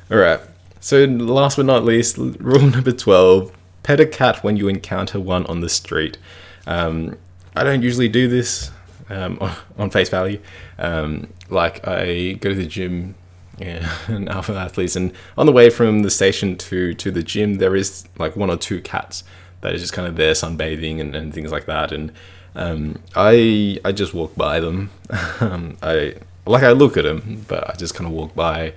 All 0.09 0.17
right. 0.17 0.39
So, 0.79 1.03
last 1.05 1.57
but 1.57 1.65
not 1.65 1.83
least, 1.83 2.17
rule 2.17 2.61
number 2.69 2.91
12 2.91 3.51
pet 3.83 3.99
a 3.99 4.05
cat 4.05 4.43
when 4.43 4.57
you 4.57 4.67
encounter 4.67 5.19
one 5.19 5.45
on 5.47 5.61
the 5.61 5.69
street. 5.69 6.17
Um, 6.65 7.17
I 7.55 7.63
don't 7.63 7.81
usually 7.81 8.09
do 8.09 8.27
this 8.27 8.71
um, 9.09 9.39
on 9.77 9.89
face 9.89 10.09
value. 10.09 10.39
Um, 10.77 11.27
like, 11.49 11.85
I 11.87 12.33
go 12.33 12.49
to 12.49 12.55
the 12.55 12.65
gym 12.65 13.15
yeah, 13.57 13.97
and 14.07 14.29
alpha 14.29 14.53
athletes, 14.53 14.95
and 14.95 15.13
on 15.37 15.45
the 15.45 15.51
way 15.51 15.69
from 15.69 16.03
the 16.03 16.11
station 16.11 16.57
to, 16.57 16.93
to 16.95 17.11
the 17.11 17.23
gym, 17.23 17.55
there 17.55 17.75
is 17.75 18.07
like 18.17 18.35
one 18.35 18.49
or 18.49 18.57
two 18.57 18.81
cats 18.81 19.23
that 19.61 19.73
is 19.73 19.81
just 19.81 19.93
kind 19.93 20.07
of 20.07 20.15
there 20.15 20.33
sunbathing 20.33 20.99
and, 21.01 21.15
and 21.15 21.33
things 21.33 21.51
like 21.51 21.65
that. 21.65 21.91
And 21.91 22.11
um, 22.55 22.99
I 23.15 23.79
I 23.83 23.91
just 23.91 24.13
walk 24.13 24.35
by 24.35 24.59
them. 24.59 24.91
um, 25.39 25.77
I 25.81 26.15
like 26.45 26.63
I 26.63 26.71
look 26.71 26.97
at 26.97 27.03
them, 27.03 27.45
but 27.47 27.69
I 27.69 27.73
just 27.75 27.95
kind 27.95 28.07
of 28.07 28.13
walk 28.13 28.35
by 28.35 28.73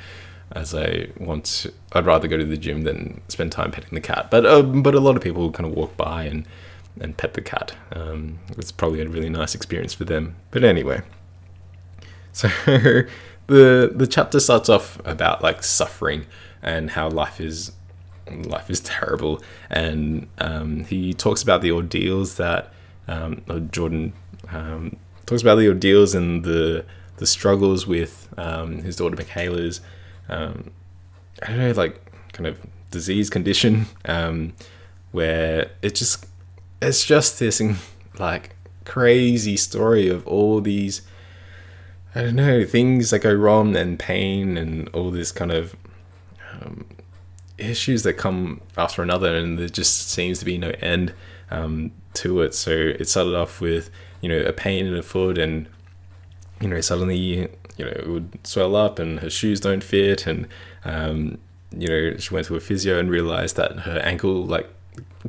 as 0.52 0.74
I 0.74 1.08
want. 1.18 1.44
To, 1.46 1.72
I'd 1.92 2.06
rather 2.06 2.28
go 2.28 2.36
to 2.36 2.44
the 2.44 2.56
gym 2.56 2.82
than 2.82 3.20
spend 3.28 3.52
time 3.52 3.70
petting 3.70 3.94
the 3.94 4.00
cat. 4.00 4.30
But 4.30 4.46
uh, 4.46 4.62
but 4.62 4.94
a 4.94 5.00
lot 5.00 5.16
of 5.16 5.22
people 5.22 5.50
kind 5.50 5.68
of 5.68 5.74
walk 5.74 5.96
by 5.96 6.24
and 6.24 6.46
and 7.00 7.16
pet 7.16 7.34
the 7.34 7.40
cat. 7.40 7.74
Um, 7.92 8.38
it's 8.58 8.72
probably 8.72 9.00
a 9.00 9.08
really 9.08 9.30
nice 9.30 9.54
experience 9.54 9.94
for 9.94 10.04
them. 10.04 10.36
But 10.50 10.64
anyway, 10.64 11.02
so 12.32 12.48
the 13.50 13.90
the 13.92 14.06
chapter 14.06 14.38
starts 14.38 14.68
off 14.68 15.00
about 15.04 15.42
like 15.42 15.64
suffering 15.64 16.24
and 16.62 16.90
how 16.90 17.08
life 17.08 17.40
is 17.40 17.72
life 18.30 18.70
is 18.70 18.80
terrible. 18.80 19.42
And 19.68 20.28
um, 20.38 20.84
he 20.84 21.12
talks 21.12 21.42
about 21.42 21.60
the 21.60 21.72
ordeals 21.72 22.36
that 22.36 22.72
um, 23.08 23.42
Jordan 23.72 24.12
um, 24.52 24.96
talks 25.26 25.42
about 25.42 25.56
the 25.56 25.66
ordeals 25.66 26.14
and 26.14 26.44
the 26.44 26.84
the 27.16 27.26
struggles 27.26 27.88
with 27.88 28.28
um, 28.38 28.82
his 28.82 28.94
daughter 28.96 29.16
Mikhaila's 29.16 29.80
um, 30.28 30.70
I 31.42 31.48
don't 31.48 31.58
know 31.58 31.72
like 31.72 32.00
kind 32.32 32.46
of 32.46 32.60
disease 32.92 33.30
condition 33.30 33.86
um, 34.04 34.52
where 35.10 35.72
it 35.82 35.96
just 35.96 36.24
it's 36.80 37.04
just 37.04 37.40
this 37.40 37.60
like 38.16 38.54
crazy 38.84 39.56
story 39.56 40.08
of 40.08 40.24
all 40.26 40.60
these 40.60 41.02
I 42.14 42.22
don't 42.22 42.36
know 42.36 42.64
things 42.64 43.10
that 43.10 43.20
go 43.20 43.32
wrong 43.32 43.76
and 43.76 43.98
pain 43.98 44.56
and 44.56 44.88
all 44.88 45.10
this 45.10 45.30
kind 45.30 45.52
of 45.52 45.76
um, 46.52 46.84
issues 47.56 48.02
that 48.02 48.14
come 48.14 48.60
after 48.76 49.02
another, 49.02 49.36
and 49.36 49.58
there 49.58 49.68
just 49.68 50.10
seems 50.10 50.38
to 50.40 50.44
be 50.44 50.58
no 50.58 50.72
end 50.80 51.14
um, 51.50 51.92
to 52.14 52.40
it. 52.42 52.54
So 52.54 52.70
it 52.72 53.08
started 53.08 53.34
off 53.34 53.60
with 53.60 53.90
you 54.20 54.28
know 54.28 54.40
a 54.40 54.52
pain 54.52 54.86
in 54.86 54.94
the 54.94 55.02
foot, 55.02 55.38
and 55.38 55.68
you 56.60 56.68
know 56.68 56.80
suddenly 56.80 57.16
you 57.16 57.48
know 57.78 57.88
it 57.90 58.08
would 58.08 58.38
swell 58.44 58.74
up, 58.74 58.98
and 58.98 59.20
her 59.20 59.30
shoes 59.30 59.60
don't 59.60 59.84
fit, 59.84 60.26
and 60.26 60.48
um, 60.84 61.38
you 61.76 61.88
know 61.88 62.16
she 62.16 62.34
went 62.34 62.46
to 62.48 62.56
a 62.56 62.60
physio 62.60 62.98
and 62.98 63.10
realized 63.10 63.56
that 63.56 63.80
her 63.80 64.00
ankle 64.00 64.44
like 64.44 64.68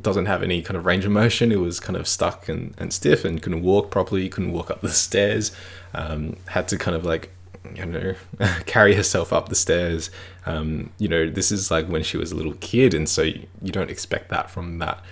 doesn't 0.00 0.26
have 0.26 0.42
any 0.42 0.62
kind 0.62 0.76
of 0.76 0.86
range 0.86 1.04
of 1.04 1.12
motion. 1.12 1.52
It 1.52 1.60
was 1.60 1.78
kind 1.78 1.96
of 1.96 2.08
stuck 2.08 2.48
and, 2.48 2.74
and 2.78 2.92
stiff 2.92 3.24
and 3.24 3.42
couldn't 3.42 3.62
walk 3.62 3.90
properly. 3.90 4.28
Couldn't 4.28 4.52
walk 4.52 4.70
up 4.70 4.80
the 4.80 4.88
stairs. 4.88 5.52
Um, 5.92 6.36
had 6.46 6.68
to 6.68 6.78
kind 6.78 6.96
of 6.96 7.04
like 7.04 7.30
you 7.74 7.86
know 7.86 8.14
carry 8.66 8.94
herself 8.94 9.32
up 9.32 9.48
the 9.48 9.54
stairs 9.54 10.10
um, 10.46 10.90
you 10.98 11.08
know 11.08 11.28
this 11.28 11.52
is 11.52 11.70
like 11.70 11.86
when 11.86 12.02
she 12.02 12.16
was 12.16 12.32
a 12.32 12.34
little 12.34 12.54
kid 12.54 12.94
and 12.94 13.08
so 13.08 13.22
you, 13.22 13.46
you 13.60 13.72
don't 13.72 13.90
expect 13.90 14.28
that 14.30 14.50
from 14.50 14.78
that 14.78 15.02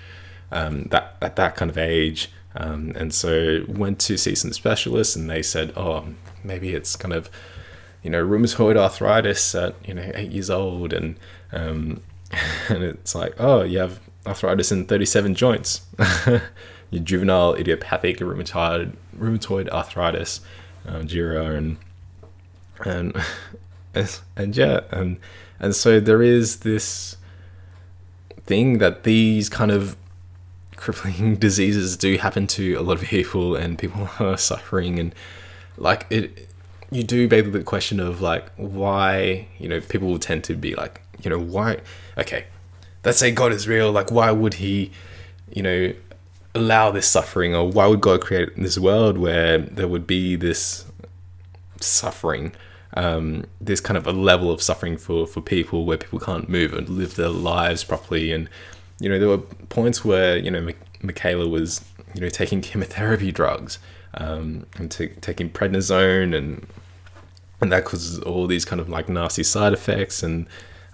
um, 0.53 0.85
that 0.85 1.17
at 1.23 1.37
that 1.37 1.55
kind 1.57 1.71
of 1.71 1.79
age 1.79 2.31
um, 2.57 2.93
and 2.97 3.15
so 3.15 3.65
went 3.69 3.99
to 4.01 4.17
see 4.17 4.35
some 4.35 4.53
specialists 4.53 5.15
and 5.15 5.31
they 5.31 5.43
said 5.43 5.73
oh 5.77 6.05
maybe 6.43 6.75
it's 6.75 6.97
kind 6.97 7.15
of 7.15 7.31
you 8.03 8.11
know 8.11 8.25
rheumatoid 8.25 8.77
arthritis 8.77 9.55
at 9.55 9.75
you 9.87 9.95
know 9.95 10.11
eight 10.15 10.33
years 10.33 10.51
old 10.51 10.93
and 10.93 11.17
um, 11.53 12.03
and 12.69 12.83
it's 12.83 13.15
like 13.15 13.35
oh 13.39 13.63
you 13.63 13.79
have 13.79 14.01
arthritis 14.27 14.73
in 14.73 14.87
37 14.87 15.35
joints. 15.35 15.83
Your 16.91 17.03
juvenile 17.03 17.55
idiopathic 17.55 18.19
rheumatoid 18.19 18.97
rheumatoid 19.17 19.69
arthritis 19.69 20.41
um, 20.87 21.07
GIRA 21.07 21.55
and 21.55 21.77
and 22.85 23.15
and 24.37 24.57
yeah 24.57 24.81
and 24.91 25.19
and 25.59 25.75
so 25.75 26.01
there 26.01 26.23
is 26.23 26.59
this 26.59 27.17
thing 28.45 28.79
that 28.79 29.05
these 29.05 29.49
kind 29.49 29.71
of 29.71 29.97
crippling 30.77 31.37
diseases 31.47 31.97
do 31.97 32.17
happen 32.17 32.47
to 32.47 32.75
a 32.75 32.83
lot 32.83 32.95
of 33.01 33.05
people 33.05 33.55
and 33.55 33.79
people 33.79 34.09
are 34.19 34.37
suffering 34.37 34.99
and 34.99 35.15
like 35.77 36.07
it 36.11 36.49
you 36.91 37.03
do 37.03 37.29
beg 37.29 37.53
the 37.53 37.63
question 37.63 38.01
of 38.01 38.21
like 38.21 38.51
why 38.57 39.47
you 39.59 39.69
know 39.69 39.81
people 39.81 40.09
will 40.09 40.19
tend 40.19 40.43
to 40.43 40.55
be 40.55 40.75
like 40.75 41.03
you 41.23 41.31
know 41.31 41.39
why 41.39 41.79
okay 42.17 42.47
let's 43.05 43.19
say 43.19 43.31
god 43.31 43.53
is 43.53 43.67
real 43.69 43.91
like 43.91 44.11
why 44.11 44.31
would 44.31 44.55
he 44.55 44.91
you 45.53 45.63
know 45.63 45.93
allow 46.55 46.91
this 46.91 47.07
suffering 47.09 47.55
or 47.55 47.69
why 47.69 47.87
would 47.87 48.01
god 48.01 48.21
create 48.21 48.55
this 48.57 48.79
world 48.79 49.19
where 49.19 49.59
there 49.59 49.89
would 49.89 50.07
be 50.07 50.37
this 50.37 50.85
suffering 51.81 52.53
um, 52.95 53.45
there's 53.61 53.81
kind 53.81 53.97
of 53.97 54.07
a 54.07 54.13
level 54.13 54.51
of 54.51 54.61
suffering 54.61 54.97
for 54.97 55.27
for 55.27 55.41
people 55.41 55.85
where 55.85 55.97
people 55.97 56.19
can't 56.19 56.49
move 56.49 56.73
and 56.73 56.89
live 56.89 57.15
their 57.15 57.29
lives 57.29 57.85
properly. 57.85 58.33
And 58.33 58.49
you 58.99 59.09
know, 59.09 59.19
there 59.19 59.29
were 59.29 59.39
points 59.39 60.05
where 60.05 60.37
you 60.37 60.51
know 60.51 60.69
Mikhaila 61.03 61.49
was 61.49 61.85
you 62.15 62.21
know 62.21 62.29
taking 62.29 62.61
chemotherapy 62.63 63.31
drugs 63.31 63.79
um, 64.15 64.67
and 64.77 64.91
t- 64.91 65.09
taking 65.21 65.51
prednisone 65.51 66.37
and 66.37 66.67
and 67.61 67.71
that 67.71 67.85
causes 67.85 68.19
all 68.21 68.47
these 68.47 68.65
kind 68.65 68.81
of 68.81 68.89
like 68.89 69.09
nasty 69.09 69.43
side 69.43 69.73
effects 69.73 70.23
and 70.23 70.47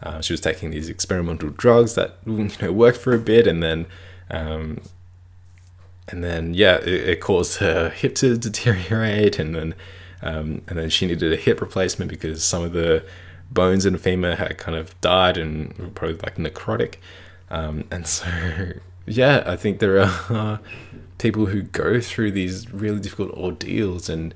uh, 0.03 0.21
she 0.21 0.33
was 0.33 0.41
taking 0.41 0.71
these 0.71 0.89
experimental 0.89 1.51
drugs 1.51 1.95
that 1.95 2.19
you 2.27 2.51
know 2.61 2.73
worked 2.73 2.99
for 2.99 3.15
a 3.15 3.19
bit 3.19 3.47
and 3.47 3.63
then 3.63 3.87
um, 4.31 4.81
and 6.09 6.23
then 6.23 6.55
yeah 6.55 6.77
it, 6.77 7.09
it, 7.09 7.21
caused 7.21 7.59
her 7.59 7.91
hip 7.91 8.15
to 8.15 8.37
deteriorate 8.37 9.39
and 9.39 9.55
then 9.55 9.75
um, 10.23 10.63
and 10.69 10.79
then 10.79 10.91
she 10.91 11.07
needed 11.07 11.33
a 11.33 11.37
hip 11.37 11.61
replacement 11.61 12.11
because 12.11 12.43
some 12.43 12.63
of 12.63 12.73
the 12.73 13.05
bones 13.51 13.87
in 13.87 13.93
the 13.93 13.99
femur 13.99 14.35
had 14.35 14.59
kind 14.59 14.77
of 14.77 14.99
died 15.01 15.37
and 15.37 15.77
were 15.79 15.89
probably 15.89 16.17
like 16.17 16.37
necrotic. 16.37 16.97
Um, 17.51 17.85
and 17.93 18.07
so 18.07 18.27
yeah 19.07 19.45
i 19.47 19.55
think 19.55 19.79
there 19.79 20.01
are 20.01 20.61
people 21.19 21.47
who 21.47 21.63
go 21.63 22.01
through 22.01 22.33
these 22.33 22.73
really 22.73 22.99
difficult 22.99 23.31
ordeals 23.31 24.09
and 24.09 24.35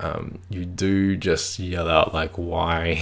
um, 0.00 0.38
you 0.48 0.64
do 0.64 1.16
just 1.16 1.58
yell 1.58 1.88
out 1.88 2.14
like 2.14 2.36
why 2.36 2.96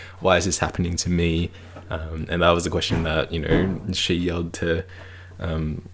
why 0.20 0.36
is 0.36 0.44
this 0.44 0.58
happening 0.58 0.96
to 0.96 1.10
me? 1.10 1.50
Um, 1.88 2.26
and 2.28 2.42
that 2.42 2.50
was 2.50 2.64
the 2.64 2.70
question 2.70 3.04
that 3.04 3.32
you 3.32 3.40
know 3.40 3.80
she 3.92 4.14
yelled 4.14 4.52
to 4.54 4.84
um, 5.40 5.88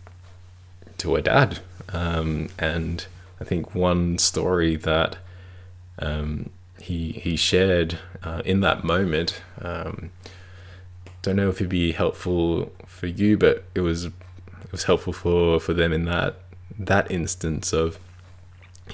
to 0.99 1.15
her 1.15 1.23
dad. 1.23 1.61
Um, 1.93 2.49
and 2.59 3.07
I 3.41 3.45
think 3.45 3.75
one 3.75 4.19
story 4.19 4.77
that 4.77 5.17
um, 5.99 6.51
he 6.81 7.13
he 7.13 7.37
shared 7.37 7.99
uh, 8.25 8.43
in 8.45 8.61
that 8.61 8.83
moment 8.83 9.43
um, 9.61 10.11
don't 11.23 11.37
know 11.37 11.51
if 11.51 11.57
it'd 11.57 11.69
be 11.69 11.93
helpful 11.93 12.73
for 12.87 13.07
you 13.07 13.39
but 13.39 13.65
it 13.75 13.81
was 13.81 14.07
it 14.07 14.73
was 14.73 14.85
helpful 14.85 15.13
for 15.13 15.61
for 15.61 15.75
them 15.75 15.93
in 15.93 16.05
that 16.07 16.41
that 16.79 17.09
instance 17.11 17.73
of 17.73 17.99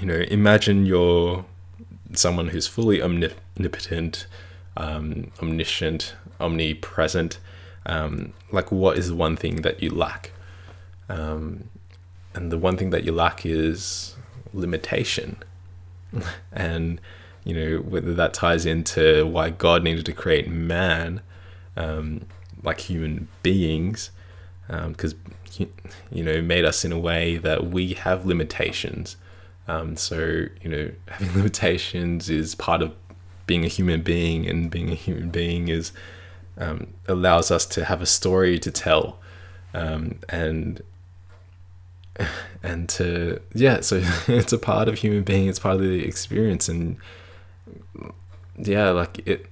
you 0.00 0.06
know, 0.06 0.24
imagine 0.30 0.86
you're 0.86 1.44
someone 2.14 2.48
who's 2.48 2.66
fully 2.66 3.02
omnipotent, 3.02 4.26
um, 4.76 5.30
omniscient, 5.42 6.14
omnipresent. 6.40 7.38
Um, 7.84 8.32
like, 8.52 8.70
what 8.70 8.96
is 8.96 9.08
the 9.08 9.16
one 9.16 9.36
thing 9.36 9.62
that 9.62 9.82
you 9.82 9.90
lack? 9.90 10.32
Um, 11.08 11.68
and 12.34 12.52
the 12.52 12.58
one 12.58 12.76
thing 12.76 12.90
that 12.90 13.04
you 13.04 13.12
lack 13.12 13.44
is 13.44 14.16
limitation. 14.52 15.36
and, 16.52 17.00
you 17.44 17.54
know, 17.54 17.78
whether 17.78 18.14
that 18.14 18.34
ties 18.34 18.66
into 18.66 19.26
why 19.26 19.50
God 19.50 19.82
needed 19.82 20.06
to 20.06 20.12
create 20.12 20.48
man, 20.48 21.22
um, 21.76 22.26
like 22.62 22.80
human 22.80 23.28
beings, 23.42 24.10
because, 24.68 25.14
um, 25.60 25.68
you 26.12 26.22
know, 26.22 26.40
made 26.40 26.64
us 26.64 26.84
in 26.84 26.92
a 26.92 26.98
way 26.98 27.36
that 27.36 27.66
we 27.66 27.94
have 27.94 28.26
limitations 28.26 29.16
um, 29.68 29.96
so, 29.96 30.46
you 30.62 30.70
know, 30.70 30.90
having 31.08 31.32
limitations 31.36 32.28
is 32.30 32.54
part 32.54 32.82
of 32.82 32.94
being 33.46 33.64
a 33.64 33.68
human 33.68 34.02
being, 34.02 34.46
and 34.46 34.70
being 34.70 34.90
a 34.90 34.94
human 34.94 35.30
being 35.30 35.68
is 35.68 35.92
um, 36.56 36.88
allows 37.06 37.50
us 37.50 37.64
to 37.66 37.84
have 37.84 38.02
a 38.02 38.06
story 38.06 38.58
to 38.58 38.70
tell, 38.70 39.18
um, 39.74 40.18
and 40.28 40.82
and 42.62 42.88
to 42.88 43.40
yeah, 43.54 43.80
so 43.80 44.02
it's 44.28 44.52
a 44.52 44.58
part 44.58 44.88
of 44.88 44.98
human 44.98 45.22
being. 45.22 45.48
It's 45.48 45.58
part 45.58 45.76
of 45.76 45.82
the 45.82 46.04
experience, 46.04 46.68
and 46.68 46.96
yeah, 48.56 48.90
like 48.90 49.26
it, 49.26 49.46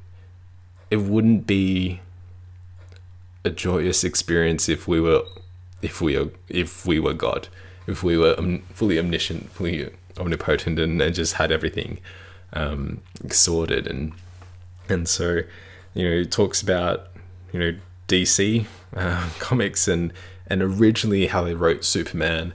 it 0.90 0.96
wouldn't 0.96 1.46
be 1.46 2.00
a 3.44 3.50
joyous 3.50 4.02
experience 4.02 4.68
if 4.68 4.88
we 4.88 5.00
were, 5.00 5.22
if 5.82 6.00
we 6.00 6.16
are, 6.16 6.30
if 6.48 6.84
we 6.84 6.98
were 6.98 7.14
God, 7.14 7.48
if 7.86 8.02
we 8.02 8.16
were 8.16 8.36
fully 8.74 8.98
omniscient, 8.98 9.50
fully 9.50 9.90
omnipotent 10.18 10.78
and, 10.78 11.00
and 11.00 11.14
just 11.14 11.34
had 11.34 11.52
everything 11.52 11.98
um, 12.52 13.00
sorted. 13.28 13.86
And 13.86 14.12
and 14.88 15.08
so 15.08 15.40
you 15.94 16.08
know 16.08 16.16
it 16.16 16.30
talks 16.30 16.62
about 16.62 17.08
you 17.52 17.60
know 17.60 17.78
DC 18.08 18.66
uh, 18.94 19.28
comics 19.38 19.88
and 19.88 20.12
and 20.46 20.62
originally 20.62 21.26
how 21.26 21.42
they 21.42 21.54
wrote 21.54 21.84
Superman. 21.84 22.52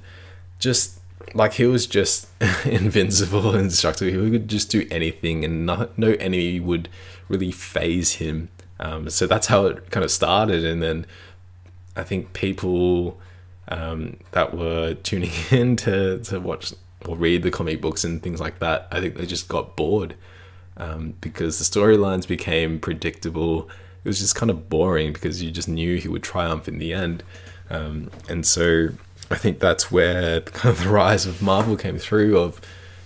Just 0.59 0.99
like 1.33 1.53
he 1.53 1.65
was 1.65 1.87
just 1.87 2.27
invincible 2.65 3.51
and 3.51 3.61
indestructible 3.61 4.11
he 4.11 4.31
could 4.31 4.47
just 4.47 4.69
do 4.69 4.85
anything 4.91 5.45
and 5.45 5.65
not, 5.65 5.97
no 5.97 6.11
enemy 6.13 6.59
would 6.59 6.89
really 7.29 7.51
phase 7.51 8.13
him. 8.13 8.49
Um, 8.79 9.09
so 9.09 9.27
that's 9.27 9.47
how 9.47 9.65
it 9.67 9.89
kind 9.91 10.03
of 10.03 10.11
started. 10.11 10.65
And 10.65 10.81
then 10.81 11.05
I 11.95 12.03
think 12.03 12.33
people 12.33 13.19
um, 13.67 14.17
that 14.31 14.55
were 14.55 14.95
tuning 14.95 15.31
in 15.51 15.75
to, 15.77 16.19
to 16.19 16.39
watch 16.39 16.73
or 17.05 17.15
read 17.15 17.43
the 17.43 17.51
comic 17.51 17.81
books 17.81 18.03
and 18.03 18.21
things 18.21 18.39
like 18.39 18.59
that, 18.59 18.87
I 18.91 18.99
think 18.99 19.15
they 19.15 19.25
just 19.25 19.47
got 19.47 19.75
bored 19.75 20.15
um, 20.77 21.15
because 21.21 21.57
the 21.59 21.65
storylines 21.65 22.27
became 22.27 22.79
predictable. 22.79 23.69
It 24.03 24.07
was 24.07 24.19
just 24.19 24.35
kind 24.35 24.49
of 24.49 24.69
boring 24.69 25.13
because 25.13 25.41
you 25.41 25.51
just 25.51 25.67
knew 25.67 25.97
he 25.97 26.07
would 26.07 26.23
triumph 26.23 26.67
in 26.67 26.79
the 26.79 26.93
end. 26.93 27.23
Um, 27.69 28.11
and 28.29 28.45
so 28.45 28.89
I 29.29 29.35
think 29.35 29.59
that's 29.59 29.91
where 29.91 30.41
kind 30.41 30.75
of 30.75 30.83
the 30.83 30.89
rise 30.89 31.25
of 31.25 31.41
Marvel 31.41 31.77
came 31.77 31.97
through 31.97 32.37
of 32.37 32.61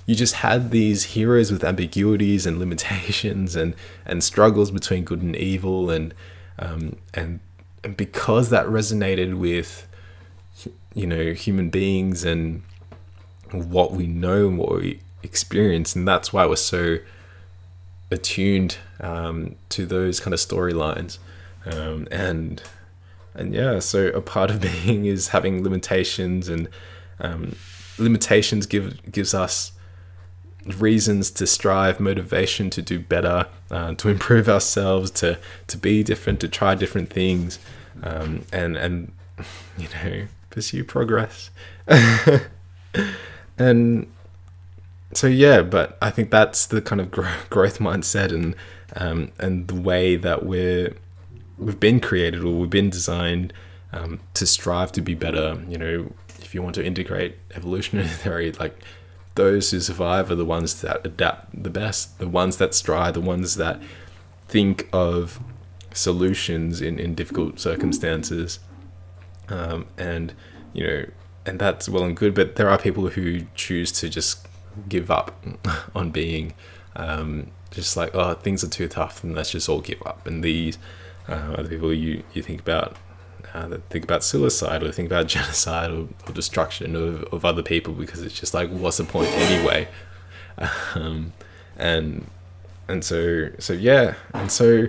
you 0.05 0.15
just 0.15 0.35
had 0.35 0.69
these 0.71 1.03
heroes 1.03 1.51
with 1.51 1.63
ambiguities 1.63 2.45
and 2.45 2.59
limitations 2.59 3.55
and, 3.55 3.75
and 4.05 4.23
struggles 4.23 4.71
between 4.71 5.03
good 5.03 5.21
and 5.21 5.35
evil 5.35 5.89
and 5.89 6.13
um, 6.57 6.95
and 7.13 7.39
and 7.83 7.97
because 7.97 8.49
that 8.49 8.65
resonated 8.67 9.37
with 9.37 9.87
you 10.95 11.05
know 11.05 11.33
human 11.33 11.69
beings 11.69 12.23
and 12.23 12.63
what 13.51 13.91
we 13.91 14.07
know 14.07 14.47
and 14.47 14.57
what 14.57 14.73
we 14.73 15.01
experience, 15.21 15.95
and 15.95 16.07
that's 16.07 16.33
why 16.33 16.45
we're 16.45 16.55
so 16.55 16.97
attuned 18.09 18.77
um, 19.01 19.55
to 19.69 19.85
those 19.85 20.19
kind 20.19 20.33
of 20.33 20.39
storylines. 20.39 21.19
Um, 21.65 22.07
and 22.09 22.63
and 23.33 23.53
yeah, 23.53 23.79
so 23.79 24.07
a 24.07 24.21
part 24.21 24.49
of 24.49 24.61
being 24.85 25.05
is 25.05 25.29
having 25.29 25.63
limitations, 25.63 26.47
and 26.49 26.69
um, 27.19 27.55
limitations 27.97 28.65
give 28.65 29.11
gives 29.11 29.33
us 29.33 29.73
reasons 30.79 31.29
to 31.29 31.45
strive, 31.45 31.99
motivation 31.99 32.71
to 32.71 32.81
do 32.81 32.99
better, 32.99 33.47
uh, 33.69 33.93
to 33.95 34.09
improve 34.15 34.47
ourselves, 34.47 35.11
to 35.11 35.37
to 35.67 35.77
be 35.77 36.03
different, 36.03 36.39
to 36.39 36.47
try 36.47 36.75
different 36.75 37.09
things, 37.09 37.59
um, 38.03 38.43
and 38.51 38.77
and 38.77 39.11
you 39.77 39.87
know 39.89 40.27
pursue 40.55 40.83
progress. 40.83 41.51
and 43.57 44.07
so 45.13 45.27
yeah, 45.27 45.61
but 45.61 45.97
I 46.01 46.09
think 46.09 46.31
that's 46.31 46.65
the 46.65 46.81
kind 46.81 47.01
of 47.01 47.11
growth 47.49 47.79
mindset 47.79 48.31
and 48.31 48.55
um, 48.95 49.31
and 49.37 49.67
the 49.67 49.75
way 49.75 50.15
that 50.15 50.45
we're 50.45 50.95
we've 51.57 51.79
been 51.79 51.99
created 51.99 52.43
or 52.43 52.59
we've 52.59 52.69
been 52.69 52.89
designed 52.89 53.53
um, 53.91 54.19
to 54.33 54.47
strive 54.47 54.91
to 54.93 55.01
be 55.01 55.13
better. 55.13 55.61
You 55.67 55.77
know, 55.77 56.13
if 56.39 56.55
you 56.55 56.63
want 56.63 56.75
to 56.75 56.85
integrate 56.85 57.37
evolutionary 57.53 58.07
theory, 58.23 58.51
like 58.53 58.79
those 59.35 59.71
who 59.71 59.81
survive 59.81 60.31
are 60.31 60.35
the 60.35 60.45
ones 60.45 60.81
that 60.81 61.05
adapt 61.05 61.63
the 61.63 61.69
best, 61.69 62.17
the 62.17 62.29
ones 62.29 62.57
that 62.57 62.73
strive, 62.73 63.13
the 63.13 63.21
ones 63.21 63.55
that 63.57 63.81
think 64.47 64.87
of 64.93 65.39
solutions 65.93 66.81
in, 66.81 66.97
in 66.97 67.13
difficult 67.13 67.59
circumstances. 67.59 68.59
Um, 69.49 69.87
and, 69.97 70.33
you 70.73 70.85
know, 70.85 71.05
and 71.45 71.59
that's 71.59 71.87
well 71.87 72.03
and 72.03 72.15
good. 72.15 72.33
But 72.33 72.55
there 72.55 72.69
are 72.69 72.77
people 72.77 73.09
who 73.09 73.41
choose 73.55 73.91
to 73.93 74.09
just 74.09 74.47
give 74.89 75.09
up 75.11 75.35
on 75.95 76.11
being 76.11 76.53
um, 76.95 77.51
just 77.71 77.97
like, 77.97 78.13
oh, 78.15 78.33
things 78.33 78.63
are 78.63 78.69
too 78.69 78.87
tough, 78.87 79.23
and 79.23 79.35
let's 79.35 79.51
just 79.51 79.69
all 79.69 79.81
give 79.81 80.01
up. 80.05 80.25
And 80.25 80.43
these 80.43 80.77
uh, 81.27 81.55
other 81.57 81.69
people 81.69 81.93
you 81.93 82.23
you 82.33 82.41
think 82.41 82.61
about. 82.61 82.97
Uh, 83.53 83.69
that 83.69 83.89
think 83.89 84.03
about 84.03 84.21
suicide 84.21 84.83
or 84.83 84.91
think 84.91 85.07
about 85.07 85.27
genocide 85.29 85.89
or, 85.89 86.09
or 86.27 86.33
destruction 86.33 86.93
of, 86.93 87.23
of 87.31 87.45
other 87.45 87.63
people 87.63 87.93
because 87.93 88.21
it's 88.21 88.37
just 88.37 88.53
like 88.53 88.69
what's 88.69 88.97
the 88.97 89.03
point 89.05 89.29
anyway 89.29 89.87
um, 90.95 91.31
and 91.77 92.29
and 92.89 93.05
so 93.05 93.47
so 93.57 93.71
yeah 93.71 94.15
and 94.33 94.51
so 94.51 94.87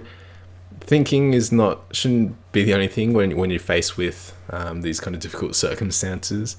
thinking 0.86 1.34
is 1.34 1.50
not 1.50 1.84
shouldn't 1.92 2.36
be 2.52 2.62
the 2.64 2.72
only 2.72 2.88
thing 2.88 3.12
when 3.12 3.36
when 3.36 3.50
you're 3.50 3.60
faced 3.60 3.96
with 3.96 4.34
um, 4.50 4.82
these 4.82 5.00
kind 5.00 5.14
of 5.14 5.20
difficult 5.20 5.54
circumstances. 5.54 6.56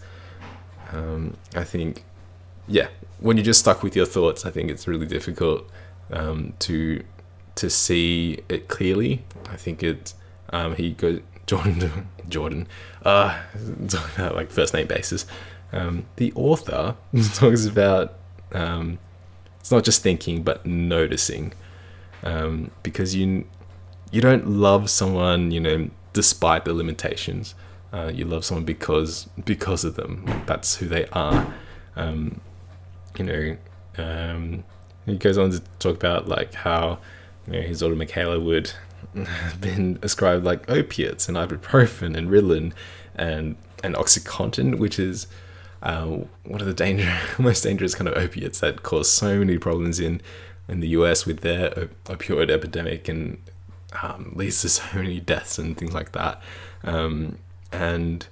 Um, 0.92 1.36
I 1.56 1.64
think, 1.64 2.04
yeah, 2.68 2.88
when 3.20 3.38
you're 3.38 3.46
just 3.46 3.60
stuck 3.62 3.84
with 3.84 3.96
your 3.96 4.06
thoughts, 4.06 4.46
I 4.46 4.52
think 4.52 4.70
it's 4.70 4.88
really 4.88 5.06
difficult 5.06 5.70
um, 6.12 6.54
to 6.60 7.04
to 7.56 7.70
see 7.70 8.40
it 8.50 8.68
clearly. 8.68 9.24
I 9.50 9.56
think 9.56 9.82
it. 9.82 10.14
Um, 10.50 10.76
he 10.76 10.92
goes 10.92 11.22
Jordan 11.48 12.10
Jordan. 12.28 12.68
Uh, 13.04 13.42
about 14.16 14.36
like 14.36 14.52
first 14.52 14.74
name 14.74 14.88
basis. 14.88 15.26
Um, 15.72 16.06
the 16.18 16.32
author 16.36 16.96
talks 17.34 17.66
about 17.66 18.14
um, 18.54 19.00
it's 19.60 19.72
not 19.72 19.84
just 19.84 20.02
thinking 20.02 20.44
but 20.44 20.66
noticing. 20.66 21.54
because 22.84 23.16
you 23.16 23.46
you 24.12 24.22
don't 24.22 24.48
love 24.48 24.90
someone 24.90 25.52
you 25.52 25.60
know 25.60 25.90
despite 26.14 26.66
the 26.66 26.74
limitations. 26.74 27.54
Uh, 27.94 28.12
you 28.14 28.26
love 28.26 28.44
someone 28.44 28.66
because 28.66 29.30
because 29.46 29.84
of 29.84 29.96
them. 29.96 30.26
That's 30.48 30.76
who 30.78 30.88
they 30.88 31.06
are. 31.10 31.54
Um, 31.96 32.42
you 33.18 33.26
know, 33.26 33.58
um, 33.98 34.64
he 35.06 35.18
goes 35.18 35.38
on 35.38 35.52
to 35.52 35.62
talk 35.80 35.96
about 35.96 36.28
like 36.28 36.54
how 36.54 37.00
you 37.46 37.54
know 37.54 37.62
his 37.62 37.80
daughter 37.80 37.96
Mikhaila 37.96 38.44
would 38.44 38.74
have 39.16 39.62
been 39.70 40.00
ascribed 40.02 40.44
like 40.44 40.70
opiates 40.70 41.28
and 41.28 41.38
ibuprofen 41.38 42.18
and 42.18 42.30
Ritalin 42.30 42.74
and 43.16 43.56
and 43.84 43.94
OxyContin, 43.96 44.80
which 44.80 44.98
is 44.98 45.28
uh, 45.84 46.06
one 46.46 46.60
of 46.60 46.66
the 46.66 46.74
danger 46.74 47.16
most 47.38 47.62
dangerous 47.62 47.94
kind 47.94 48.08
of 48.08 48.18
opiates 48.18 48.60
that 48.62 48.82
cause 48.82 49.10
so 49.10 49.40
many 49.40 49.58
problems 49.58 50.00
in 50.00 50.22
in 50.68 50.80
the 50.80 50.90
US 50.90 51.26
with 51.26 51.42
their 51.42 51.70
opioid 52.06 52.50
epidemic 52.50 53.08
and 53.08 53.40
um, 54.02 54.32
leads 54.36 54.62
to 54.62 54.70
so 54.70 54.84
many 54.96 55.20
deaths 55.20 55.58
and 55.58 55.78
things 55.78 55.94
like 55.94 56.12
that. 56.14 56.42
Um, 56.84 57.40
and 57.72 58.28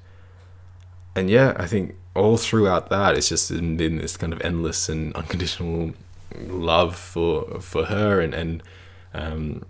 and 1.15 1.29
yeah, 1.29 1.53
I 1.57 1.65
think 1.65 1.95
all 2.15 2.37
throughout 2.37 2.89
that, 2.89 3.17
it's 3.17 3.29
just 3.29 3.49
been 3.49 3.97
this 3.97 4.17
kind 4.17 4.33
of 4.33 4.41
endless 4.41 4.89
and 4.89 5.13
unconditional 5.15 5.93
love 6.47 6.95
for 6.95 7.59
for 7.61 7.85
her, 7.85 8.19
and 8.19 8.33
and 8.33 8.63
um, 9.13 9.65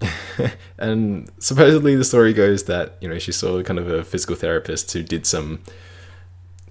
and 0.78 1.30
supposedly 1.38 1.96
the 1.96 2.04
story 2.04 2.32
goes 2.32 2.64
that 2.64 2.96
you 3.00 3.08
know 3.08 3.18
she 3.18 3.32
saw 3.32 3.62
kind 3.62 3.78
of 3.78 3.88
a 3.88 4.04
physical 4.04 4.36
therapist 4.36 4.92
who 4.92 5.02
did 5.02 5.26
some 5.26 5.60